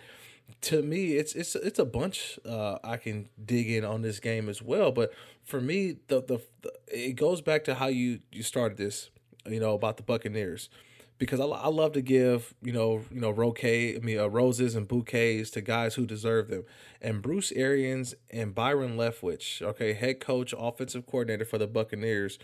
to 0.62 0.82
me, 0.82 1.12
it's 1.12 1.34
it's 1.34 1.54
it's 1.54 1.78
a 1.78 1.84
bunch 1.84 2.38
uh, 2.48 2.78
I 2.82 2.96
can 2.96 3.28
dig 3.44 3.70
in 3.70 3.84
on 3.84 4.02
this 4.02 4.20
game 4.20 4.48
as 4.48 4.62
well. 4.62 4.92
But 4.92 5.12
for 5.44 5.60
me, 5.60 5.96
the, 6.08 6.22
the, 6.22 6.38
the 6.62 6.72
it 6.88 7.16
goes 7.16 7.42
back 7.42 7.64
to 7.64 7.74
how 7.74 7.88
you 7.88 8.20
you 8.32 8.42
started 8.42 8.78
this, 8.78 9.10
you 9.46 9.60
know, 9.60 9.74
about 9.74 9.98
the 9.98 10.02
Buccaneers, 10.02 10.70
because 11.18 11.40
I, 11.40 11.44
I 11.44 11.68
love 11.68 11.92
to 11.92 12.02
give 12.02 12.54
you 12.62 12.72
know 12.72 13.02
you 13.10 13.20
know 13.20 13.30
roquet, 13.30 13.96
I 13.96 13.98
mean 13.98 14.18
uh, 14.18 14.28
roses 14.28 14.74
and 14.74 14.88
bouquets 14.88 15.50
to 15.50 15.60
guys 15.60 15.94
who 15.94 16.06
deserve 16.06 16.48
them. 16.48 16.64
And 17.00 17.20
Bruce 17.20 17.52
Arians 17.52 18.14
and 18.30 18.54
Byron 18.54 18.96
Leftwich, 18.96 19.60
okay, 19.60 19.92
head 19.92 20.20
coach, 20.20 20.54
offensive 20.56 21.06
coordinator 21.06 21.44
for 21.44 21.58
the 21.58 21.66
Buccaneers, 21.66 22.38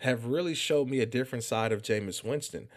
have 0.00 0.26
really 0.26 0.54
showed 0.54 0.88
me 0.88 1.00
a 1.00 1.06
different 1.06 1.44
side 1.44 1.72
of 1.72 1.82
Jameis 1.82 2.24
Winston. 2.24 2.68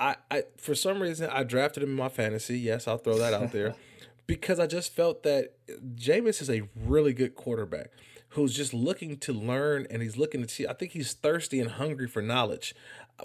I, 0.00 0.16
I 0.30 0.44
for 0.56 0.74
some 0.74 1.00
reason 1.00 1.30
I 1.30 1.44
drafted 1.44 1.82
him 1.82 1.90
in 1.90 1.96
my 1.96 2.08
fantasy. 2.08 2.58
Yes, 2.58 2.88
I'll 2.88 2.98
throw 2.98 3.18
that 3.18 3.34
out 3.34 3.52
there. 3.52 3.74
because 4.26 4.58
I 4.58 4.66
just 4.66 4.94
felt 4.94 5.22
that 5.24 5.52
Jameis 5.94 6.40
is 6.40 6.50
a 6.50 6.62
really 6.74 7.12
good 7.12 7.34
quarterback 7.34 7.90
who's 8.30 8.54
just 8.54 8.72
looking 8.72 9.18
to 9.18 9.32
learn 9.32 9.86
and 9.90 10.00
he's 10.00 10.16
looking 10.16 10.42
to 10.42 10.48
see. 10.48 10.66
I 10.66 10.72
think 10.72 10.92
he's 10.92 11.12
thirsty 11.12 11.60
and 11.60 11.72
hungry 11.72 12.08
for 12.08 12.22
knowledge. 12.22 12.74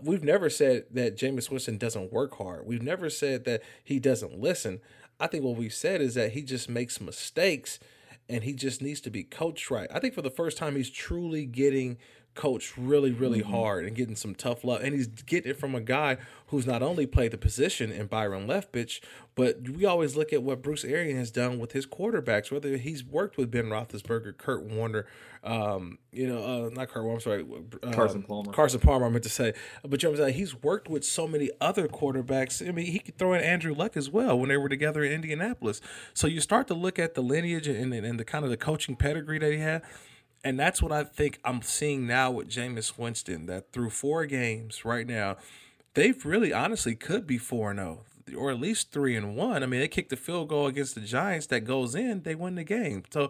We've 0.01 0.23
never 0.23 0.49
said 0.49 0.86
that 0.91 1.17
Jameis 1.17 1.49
Winston 1.49 1.77
doesn't 1.77 2.12
work 2.12 2.38
hard. 2.38 2.67
We've 2.67 2.81
never 2.81 3.10
said 3.10 3.45
that 3.45 3.62
he 3.83 3.99
doesn't 3.99 4.38
listen. 4.38 4.81
I 5.19 5.27
think 5.27 5.43
what 5.45 5.55
we've 5.55 5.73
said 5.73 6.01
is 6.01 6.15
that 6.15 6.33
he 6.33 6.41
just 6.41 6.67
makes 6.67 6.99
mistakes 6.99 7.79
and 8.27 8.43
he 8.43 8.53
just 8.53 8.81
needs 8.81 8.99
to 9.01 9.10
be 9.10 9.23
coached 9.23 9.71
right. 9.71 9.88
I 9.93 9.99
think 9.99 10.13
for 10.13 10.21
the 10.21 10.29
first 10.29 10.57
time, 10.57 10.75
he's 10.75 10.89
truly 10.89 11.45
getting 11.45 11.97
coached 12.38 12.78
really, 12.78 13.12
really 13.12 13.41
mm-hmm. 13.41 13.52
hard 13.52 13.86
and 13.86 13.95
getting 13.95 14.15
some 14.15 14.34
tough 14.34 14.63
love. 14.63 14.82
And 14.82 14.93
he's 14.93 15.08
getting 15.08 15.52
it 15.52 15.60
from 15.60 15.76
a 15.76 15.82
guy 15.82 16.17
who's 16.47 16.65
not 16.65 16.82
only 16.82 17.06
played 17.06 17.32
the 17.32 17.38
position 17.38 17.91
in 17.91 18.06
Byron 18.06 18.47
Leftwich, 18.47 19.02
but 19.36 19.69
we 19.69 19.86
always 19.86 20.15
look 20.15 20.32
at 20.32 20.41
what 20.43 20.62
Bruce 20.62 20.86
Arians 20.86 21.19
has 21.19 21.32
done 21.32 21.60
with 21.60 21.73
his 21.73 21.86
quarterbacks, 21.86 22.52
whether 22.52 22.78
he's 22.78 23.04
worked 23.04 23.38
with 23.38 23.52
Ben 23.52 23.65
Roethlisberger, 23.65 24.38
Kurt 24.38 24.63
Warner, 24.63 25.06
um, 25.43 25.97
you 26.12 26.28
know, 26.28 26.67
uh, 26.67 26.69
not 26.69 26.89
Kurt 26.89 27.04
Warner, 27.04 27.17
I'm 27.17 27.21
sorry, 27.21 27.45
uh, 27.84 27.91
Carson 27.91 28.23
Palmer. 28.23 28.54
Carson 28.54 28.80
Palmer, 28.80 29.08
I 29.08 29.10
meant 29.10 29.23
to 29.23 29.30
say. 29.30 29.54
But 29.84 30.02
you 30.02 30.08
know 30.08 30.12
what 30.12 30.19
I'm 30.21 30.26
saying? 30.28 30.38
He's 30.38 30.56
worked 30.56 30.88
with 30.88 31.04
so 31.04 31.28
many 31.28 31.50
other 31.60 31.88
quarterbacks. 31.88 32.67
I 32.67 32.71
mean, 32.71 32.86
he 32.86 33.00
could 33.00 33.17
throw 33.17 33.34
in 33.34 33.41
Andrew 33.41 33.73
Luck 33.73 33.97
as 33.97 34.10
well 34.10 34.39
when 34.39 34.50
they 34.50 34.58
were 34.58 34.69
together 34.69 35.04
in 35.04 35.12
Indianapolis. 35.12 35.82
So 36.13 36.28
you 36.28 36.39
start 36.39 36.67
to 36.67 36.73
look 36.73 36.97
at 36.97 37.13
the 37.13 37.21
lineage 37.21 37.67
and, 37.67 37.93
and, 37.93 38.06
and 38.06 38.19
the 38.19 38.26
kind 38.26 38.45
of 38.45 38.52
the 38.52 38.58
coaching 38.58 38.95
pedigree 38.95 39.39
that 39.39 39.52
he 39.52 39.60
had 39.60 39.82
and 40.43 40.60
that's 40.60 40.82
what 40.82 40.91
I 40.91 41.04
think 41.04 41.39
I'm 41.43 41.62
seeing 41.62 42.08
now 42.08 42.32
with 42.32 42.50
Jameis 42.50 42.97
Winston. 42.97 43.45
That 43.47 43.71
through 43.71 43.89
four 43.89 44.26
games 44.26 44.86
right 44.86 45.08
now, 45.08 45.38
they've 45.93 46.26
really 46.26 46.54
honestly 46.54 46.95
could 46.95 47.26
be 47.28 47.38
four 47.38 47.71
and 47.71 47.80
zero, 47.80 48.04
oh, 48.34 48.38
or 48.38 48.52
at 48.52 48.60
least 48.60 48.91
three 48.91 49.15
and 49.15 49.36
one. 49.36 49.63
I 49.63 49.65
mean, 49.65 49.80
they 49.80 49.88
kicked 49.88 50.10
the 50.10 50.15
field 50.15 50.50
goal 50.50 50.67
against 50.67 50.95
the 50.95 51.02
Giants 51.02 51.47
that 51.47 51.62
goes 51.62 51.95
in, 51.95 52.23
they 52.23 52.36
win 52.36 52.56
the 52.56 52.63
game. 52.63 53.04
So 53.12 53.30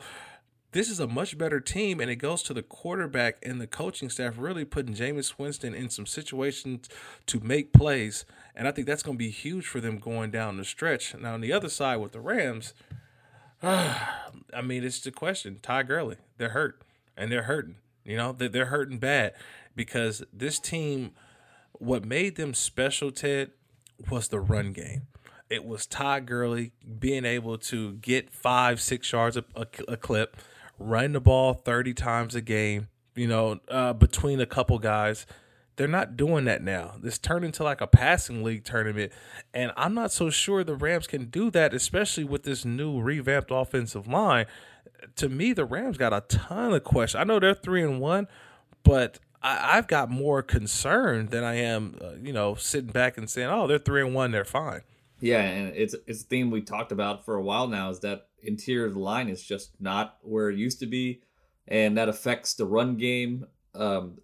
this 0.73 0.89
is 0.89 0.99
a 0.99 1.07
much 1.07 1.37
better 1.37 1.59
team, 1.59 1.99
and 1.99 2.11
it 2.11 2.17
goes 2.17 2.43
to 2.43 2.53
the 2.53 2.61
quarterback 2.61 3.37
and 3.41 3.61
the 3.61 3.67
coaching 3.67 4.09
staff 4.09 4.35
really 4.37 4.65
putting 4.65 4.95
Jameis 4.95 5.39
Winston 5.39 5.73
in 5.73 5.89
some 5.89 6.05
situations 6.05 6.89
to 7.27 7.39
make 7.39 7.73
plays, 7.73 8.25
and 8.55 8.67
I 8.67 8.71
think 8.71 8.85
that's 8.85 9.03
going 9.03 9.17
to 9.17 9.23
be 9.23 9.31
huge 9.31 9.65
for 9.65 9.79
them 9.79 9.97
going 9.97 10.29
down 10.31 10.57
the 10.57 10.65
stretch. 10.65 11.15
Now 11.15 11.35
on 11.35 11.41
the 11.41 11.53
other 11.53 11.69
side 11.69 11.97
with 11.97 12.11
the 12.11 12.19
Rams. 12.19 12.73
I 13.63 14.61
mean, 14.63 14.83
it's 14.83 14.99
the 14.99 15.09
question. 15.09 15.57
Todd 15.63 15.87
Gurley, 15.87 16.17
they're 16.37 16.49
hurt 16.49 16.79
and 17.17 17.31
they're 17.31 17.43
hurting. 17.43 17.77
You 18.05 18.15
know, 18.15 18.31
they're 18.31 18.67
hurting 18.67 18.99
bad 18.99 19.33
because 19.75 20.23
this 20.31 20.59
team, 20.59 21.11
what 21.73 22.05
made 22.05 22.37
them 22.37 22.53
special, 22.53 23.11
Ted, 23.11 23.51
was 24.09 24.29
the 24.29 24.39
run 24.39 24.71
game. 24.71 25.07
It 25.49 25.65
was 25.65 25.85
Todd 25.85 26.25
Gurley 26.25 26.71
being 26.99 27.25
able 27.25 27.57
to 27.57 27.93
get 27.93 28.29
five, 28.29 28.79
six 28.81 29.11
yards 29.11 29.37
a, 29.37 29.45
a, 29.55 29.67
a 29.89 29.97
clip, 29.97 30.37
run 30.79 31.13
the 31.13 31.21
ball 31.21 31.53
30 31.53 31.93
times 31.93 32.35
a 32.35 32.41
game, 32.41 32.87
you 33.15 33.27
know, 33.27 33.59
uh, 33.69 33.93
between 33.93 34.39
a 34.39 34.45
couple 34.45 34.79
guys. 34.79 35.25
They're 35.77 35.87
not 35.87 36.17
doing 36.17 36.45
that 36.45 36.63
now. 36.63 36.95
This 36.99 37.19
turned 37.19 37.45
into 37.45 37.63
like 37.63 37.81
a 37.81 37.87
passing 37.87 38.43
league 38.43 38.63
tournament. 38.63 39.11
And 39.53 39.71
I'm 39.77 39.93
not 39.93 40.11
so 40.11 40.29
sure 40.29 40.63
the 40.63 40.75
Rams 40.75 41.07
can 41.07 41.25
do 41.25 41.51
that, 41.51 41.73
especially 41.73 42.23
with 42.23 42.43
this 42.43 42.65
new 42.65 42.99
revamped 42.99 43.51
offensive 43.51 44.07
line 44.07 44.47
to 45.17 45.29
me, 45.29 45.53
the 45.53 45.65
Rams 45.65 45.97
got 45.97 46.13
a 46.13 46.21
ton 46.21 46.73
of 46.73 46.83
questions. 46.83 47.19
I 47.19 47.23
know 47.23 47.39
they're 47.39 47.53
three 47.53 47.83
and 47.83 47.99
one, 47.99 48.27
but 48.83 49.19
I, 49.41 49.75
have 49.75 49.87
got 49.87 50.09
more 50.09 50.41
concern 50.41 51.27
than 51.27 51.43
I 51.43 51.55
am, 51.55 51.97
uh, 52.01 52.13
you 52.21 52.33
know, 52.33 52.55
sitting 52.55 52.91
back 52.91 53.17
and 53.17 53.29
saying, 53.29 53.49
"Oh, 53.49 53.67
they're 53.67 53.77
three 53.77 54.01
and 54.01 54.13
one, 54.13 54.31
they're 54.31 54.45
fine." 54.45 54.81
Yeah, 55.19 55.41
and 55.41 55.75
it's 55.75 55.95
it's 56.05 56.23
a 56.23 56.25
theme 56.25 56.51
we 56.51 56.61
talked 56.61 56.91
about 56.91 57.25
for 57.25 57.35
a 57.35 57.41
while 57.41 57.67
now 57.67 57.89
is 57.89 57.99
that 58.01 58.27
interior 58.41 58.89
line 58.89 59.29
is 59.29 59.43
just 59.43 59.71
not 59.79 60.17
where 60.21 60.49
it 60.49 60.57
used 60.57 60.79
to 60.79 60.85
be, 60.85 61.21
and 61.67 61.97
that 61.97 62.09
affects 62.09 62.53
the 62.53 62.65
run 62.65 62.97
game. 62.97 63.47
Um, 63.73 64.17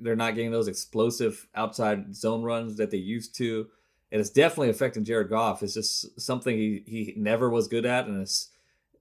they're 0.00 0.16
not 0.16 0.34
getting 0.34 0.50
those 0.50 0.68
explosive 0.68 1.46
outside 1.54 2.14
zone 2.14 2.42
runs 2.42 2.76
that 2.76 2.90
they 2.90 2.98
used 2.98 3.34
to, 3.36 3.68
and 4.12 4.20
it's 4.20 4.30
definitely 4.30 4.70
affecting 4.70 5.04
Jared 5.04 5.30
Goff. 5.30 5.62
It's 5.62 5.74
just 5.74 6.20
something 6.20 6.56
he 6.56 6.82
he 6.86 7.14
never 7.16 7.50
was 7.50 7.68
good 7.68 7.86
at, 7.86 8.06
and 8.06 8.22
it's 8.22 8.50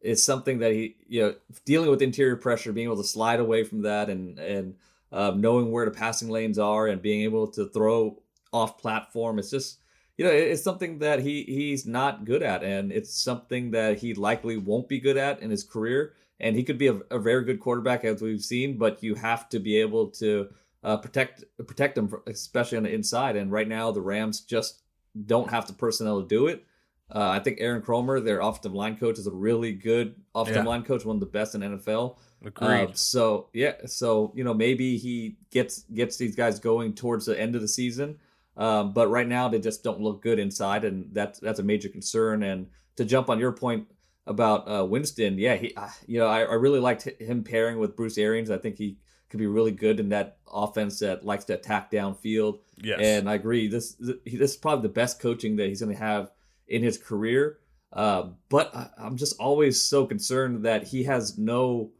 it's 0.01 0.23
something 0.23 0.59
that 0.59 0.71
he 0.71 0.95
you 1.07 1.21
know 1.21 1.35
dealing 1.65 1.89
with 1.89 2.01
interior 2.01 2.35
pressure, 2.35 2.71
being 2.71 2.87
able 2.87 2.97
to 2.97 3.03
slide 3.03 3.39
away 3.39 3.63
from 3.63 3.81
that, 3.83 4.09
and 4.09 4.39
and 4.39 4.75
um, 5.11 5.41
knowing 5.41 5.71
where 5.71 5.85
the 5.85 5.91
passing 5.91 6.29
lanes 6.29 6.59
are, 6.59 6.87
and 6.87 7.01
being 7.01 7.21
able 7.21 7.47
to 7.47 7.67
throw 7.69 8.19
off 8.51 8.77
platform. 8.77 9.39
It's 9.39 9.51
just 9.51 9.79
you 10.17 10.25
know 10.25 10.31
it's 10.31 10.63
something 10.63 10.99
that 10.99 11.19
he 11.19 11.43
he's 11.43 11.85
not 11.85 12.25
good 12.25 12.43
at, 12.43 12.63
and 12.63 12.91
it's 12.91 13.13
something 13.13 13.71
that 13.71 13.99
he 13.99 14.13
likely 14.13 14.57
won't 14.57 14.87
be 14.87 14.99
good 14.99 15.17
at 15.17 15.41
in 15.41 15.49
his 15.49 15.63
career. 15.63 16.13
And 16.39 16.55
he 16.55 16.63
could 16.63 16.77
be 16.77 16.85
a, 16.87 17.01
a 17.09 17.17
very 17.17 17.43
good 17.43 17.59
quarterback 17.59 18.05
as 18.05 18.21
we've 18.21 18.43
seen, 18.43 18.77
but 18.77 19.01
you 19.01 19.15
have 19.15 19.49
to 19.49 19.59
be 19.59 19.77
able 19.77 20.09
to 20.11 20.49
uh, 20.83 20.97
protect 20.97 21.43
protect 21.65 21.97
him, 21.97 22.13
especially 22.27 22.77
on 22.77 22.83
the 22.83 22.93
inside. 22.93 23.35
And 23.35 23.51
right 23.51 23.67
now, 23.67 23.91
the 23.91 24.01
Rams 24.01 24.41
just 24.41 24.83
don't 25.25 25.49
have 25.49 25.67
the 25.67 25.73
personnel 25.73 26.21
to 26.21 26.27
do 26.27 26.47
it. 26.47 26.63
Uh, 27.09 27.29
I 27.29 27.39
think 27.39 27.59
Aaron 27.61 27.81
Kromer, 27.81 28.23
their 28.23 28.41
offensive 28.41 28.73
line 28.73 28.97
coach, 28.97 29.17
is 29.17 29.27
a 29.27 29.31
really 29.31 29.71
good 29.71 30.15
offensive 30.35 30.65
yeah. 30.65 30.69
line 30.69 30.83
coach, 30.83 31.05
one 31.05 31.15
of 31.15 31.19
the 31.21 31.25
best 31.25 31.55
in 31.55 31.61
NFL. 31.61 32.17
Agreed. 32.45 32.89
Uh, 32.89 32.93
so 32.93 33.49
yeah, 33.53 33.73
so 33.85 34.33
you 34.35 34.43
know 34.43 34.53
maybe 34.53 34.97
he 34.97 35.37
gets 35.49 35.83
gets 35.83 36.17
these 36.17 36.35
guys 36.35 36.59
going 36.59 36.93
towards 36.93 37.25
the 37.25 37.39
end 37.39 37.55
of 37.55 37.61
the 37.61 37.67
season, 37.67 38.17
um, 38.57 38.93
but 38.93 39.07
right 39.09 39.27
now 39.27 39.47
they 39.47 39.59
just 39.59 39.83
don't 39.83 40.01
look 40.01 40.21
good 40.21 40.37
inside, 40.37 40.83
and 40.83 41.13
that's 41.13 41.39
that's 41.39 41.59
a 41.59 41.63
major 41.63 41.89
concern. 41.89 42.43
And 42.43 42.67
to 42.97 43.05
jump 43.05 43.29
on 43.29 43.39
your 43.39 43.53
point 43.53 43.87
about 44.27 44.69
uh, 44.69 44.85
Winston, 44.85 45.39
yeah, 45.39 45.55
he 45.55 45.73
uh, 45.75 45.87
you 46.05 46.19
know 46.19 46.27
I, 46.27 46.41
I 46.41 46.53
really 46.55 46.79
liked 46.79 47.07
him 47.19 47.43
pairing 47.43 47.79
with 47.79 47.95
Bruce 47.95 48.17
Arians. 48.17 48.51
I 48.51 48.57
think 48.57 48.77
he 48.77 48.97
could 49.29 49.39
be 49.39 49.47
really 49.47 49.71
good 49.71 49.99
in 49.99 50.09
that 50.09 50.37
offense 50.51 50.99
that 50.99 51.25
likes 51.25 51.45
to 51.45 51.53
attack 51.53 51.89
downfield. 51.89 52.59
Yes, 52.77 52.99
and 53.01 53.29
I 53.29 53.35
agree. 53.35 53.69
This 53.69 53.95
this 53.95 54.17
is 54.25 54.57
probably 54.57 54.83
the 54.83 54.93
best 54.93 55.21
coaching 55.21 55.55
that 55.55 55.69
he's 55.69 55.81
going 55.81 55.95
to 55.95 55.99
have 55.99 56.31
in 56.67 56.83
his 56.83 56.97
career. 56.97 57.59
Uh, 57.93 58.29
but 58.49 58.75
I, 58.75 58.89
I'm 58.97 59.17
just 59.17 59.39
always 59.39 59.81
so 59.81 60.05
concerned 60.05 60.65
that 60.65 60.87
he 60.87 61.03
has 61.05 61.37
no. 61.37 61.91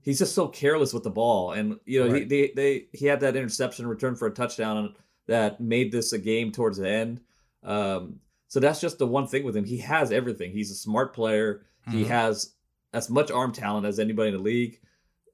He's 0.00 0.18
just 0.18 0.34
so 0.34 0.48
careless 0.48 0.92
with 0.92 1.02
the 1.02 1.10
ball, 1.10 1.52
and 1.52 1.78
you 1.86 2.04
know 2.04 2.12
right. 2.12 2.22
he 2.22 2.24
they, 2.24 2.52
they 2.54 2.86
he 2.92 3.06
had 3.06 3.20
that 3.20 3.36
interception 3.36 3.86
return 3.86 4.16
for 4.16 4.26
a 4.28 4.34
touchdown 4.34 4.94
that 5.26 5.60
made 5.60 5.92
this 5.92 6.12
a 6.12 6.18
game 6.18 6.52
towards 6.52 6.78
the 6.78 6.88
end. 6.88 7.20
Um, 7.62 8.20
so 8.48 8.60
that's 8.60 8.80
just 8.80 8.98
the 8.98 9.06
one 9.06 9.26
thing 9.26 9.44
with 9.44 9.56
him. 9.56 9.64
He 9.64 9.78
has 9.78 10.12
everything. 10.12 10.52
He's 10.52 10.70
a 10.70 10.74
smart 10.74 11.14
player. 11.14 11.64
Mm-hmm. 11.88 11.98
He 11.98 12.04
has 12.04 12.52
as 12.92 13.08
much 13.08 13.30
arm 13.30 13.52
talent 13.52 13.86
as 13.86 13.98
anybody 13.98 14.28
in 14.28 14.36
the 14.36 14.42
league. 14.42 14.80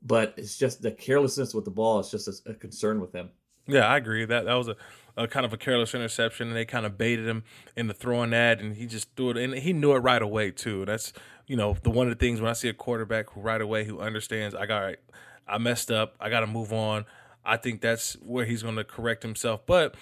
but 0.03 0.35
it's 0.37 0.57
just 0.57 0.83
the 0.83 0.91
carelessness 0.91 1.55
with 1.55 1.65
the 1.65 1.71
ball 1.71 2.01
is 2.01 2.11
just 2.11 2.29
a, 2.29 2.51
a 2.51 2.55
concern 2.55 3.01
with 3.01 3.13
him. 3.13 3.31
Yeah, 3.71 3.87
I 3.87 3.97
agree. 3.97 4.25
That 4.25 4.45
that 4.47 4.55
was 4.55 4.69
a, 4.69 4.77
a 5.17 5.29
kind 5.29 5.47
of 5.47 5.53
a 5.53 5.57
careless 5.57 5.95
interception, 5.95 6.49
and 6.49 6.57
they 6.57 6.65
kind 6.65 6.87
of 6.87 6.99
baited 6.99 7.27
him 7.27 7.45
into 7.77 7.95
throwing 7.95 8.31
that, 8.31 8.61
and 8.61 8.77
he 8.77 8.87
just 8.87 9.09
threw 9.17 9.31
it, 9.31 9.37
and 9.37 9.55
he 9.55 9.73
knew 9.73 9.93
it 9.93 9.99
right 9.99 10.23
away 10.23 10.51
too. 10.51 10.85
That's 10.85 11.13
you 11.47 11.57
know 11.57 11.77
the 11.83 11.91
one 11.91 12.07
of 12.11 12.19
the 12.19 12.25
things 12.25 12.41
when 12.41 12.51
I 12.51 12.55
see 12.55 12.69
a 12.69 12.75
quarterback 12.75 13.31
who 13.31 13.41
right 13.41 13.61
away 13.61 13.85
who 13.85 14.01
understands 14.01 14.55
I 14.55 14.67
got 14.67 14.97
I 15.47 15.59
messed 15.59 15.91
up, 15.91 16.15
I 16.21 16.31
got 16.31 16.41
to 16.41 16.47
move 16.47 16.73
on. 16.73 17.05
I 17.45 17.57
think 17.57 17.81
that's 17.81 18.15
where 18.21 18.45
he's 18.45 18.63
going 18.63 18.77
to 18.77 18.85
correct 18.85 19.23
himself. 19.23 19.63
But 19.65 19.95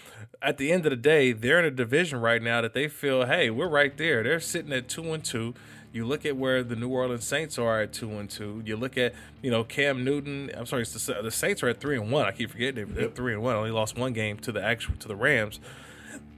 at 0.42 0.58
the 0.58 0.72
end 0.72 0.86
of 0.86 0.90
the 0.90 0.96
day, 0.96 1.32
they're 1.32 1.60
in 1.60 1.64
a 1.64 1.70
division 1.70 2.20
right 2.20 2.42
now 2.42 2.60
that 2.60 2.74
they 2.74 2.88
feel, 2.88 3.26
hey, 3.26 3.48
we're 3.48 3.68
right 3.68 3.96
there. 3.96 4.24
They're 4.24 4.40
sitting 4.40 4.72
at 4.72 4.88
two 4.88 5.12
and 5.12 5.24
two. 5.24 5.54
You 5.98 6.04
look 6.04 6.24
at 6.24 6.36
where 6.36 6.62
the 6.62 6.76
New 6.76 6.90
Orleans 6.90 7.24
Saints 7.24 7.58
are 7.58 7.82
at 7.82 7.92
two 7.92 8.08
and 8.18 8.30
two. 8.30 8.62
You 8.64 8.76
look 8.76 8.96
at 8.96 9.14
you 9.42 9.50
know 9.50 9.64
Cam 9.64 10.04
Newton. 10.04 10.48
I'm 10.56 10.64
sorry, 10.64 10.84
the, 10.84 11.18
the 11.24 11.30
Saints 11.32 11.60
are 11.64 11.68
at 11.68 11.80
three 11.80 11.96
and 11.96 12.12
one. 12.12 12.24
I 12.24 12.30
keep 12.30 12.52
forgetting 12.52 12.94
they're 12.94 13.08
three 13.08 13.32
and 13.32 13.42
one. 13.42 13.56
Only 13.56 13.72
lost 13.72 13.98
one 13.98 14.12
game 14.12 14.38
to 14.38 14.52
the 14.52 14.62
actual 14.62 14.94
to 15.00 15.08
the 15.08 15.16
Rams. 15.16 15.58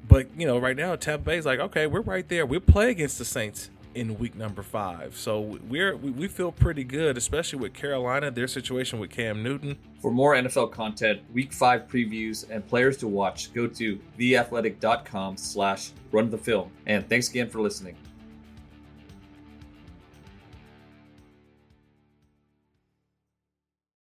But 0.08 0.28
you 0.34 0.46
know, 0.46 0.56
right 0.56 0.74
now 0.74 0.96
Tampa 0.96 1.26
Bay's 1.26 1.44
like, 1.44 1.60
okay, 1.60 1.86
we're 1.86 2.00
right 2.00 2.26
there. 2.26 2.46
We 2.46 2.58
play 2.58 2.90
against 2.90 3.18
the 3.18 3.26
Saints 3.26 3.68
in 3.94 4.18
week 4.18 4.34
number 4.34 4.62
five. 4.62 5.14
So 5.14 5.58
we're 5.68 5.94
we 5.94 6.26
feel 6.26 6.52
pretty 6.52 6.82
good, 6.82 7.18
especially 7.18 7.58
with 7.58 7.74
Carolina, 7.74 8.30
their 8.30 8.48
situation 8.48 8.98
with 8.98 9.10
Cam 9.10 9.42
Newton. 9.42 9.76
For 10.00 10.10
more 10.10 10.34
NFL 10.36 10.72
content, 10.72 11.20
week 11.34 11.52
five 11.52 11.86
previews, 11.86 12.48
and 12.48 12.66
players 12.66 12.96
to 12.96 13.08
watch, 13.08 13.52
go 13.52 13.66
to 13.66 14.00
theathletic.com 14.18 15.36
slash 15.36 15.90
run 16.12 16.30
the 16.30 16.38
film. 16.38 16.70
And 16.86 17.06
thanks 17.10 17.28
again 17.28 17.50
for 17.50 17.60
listening. 17.60 17.98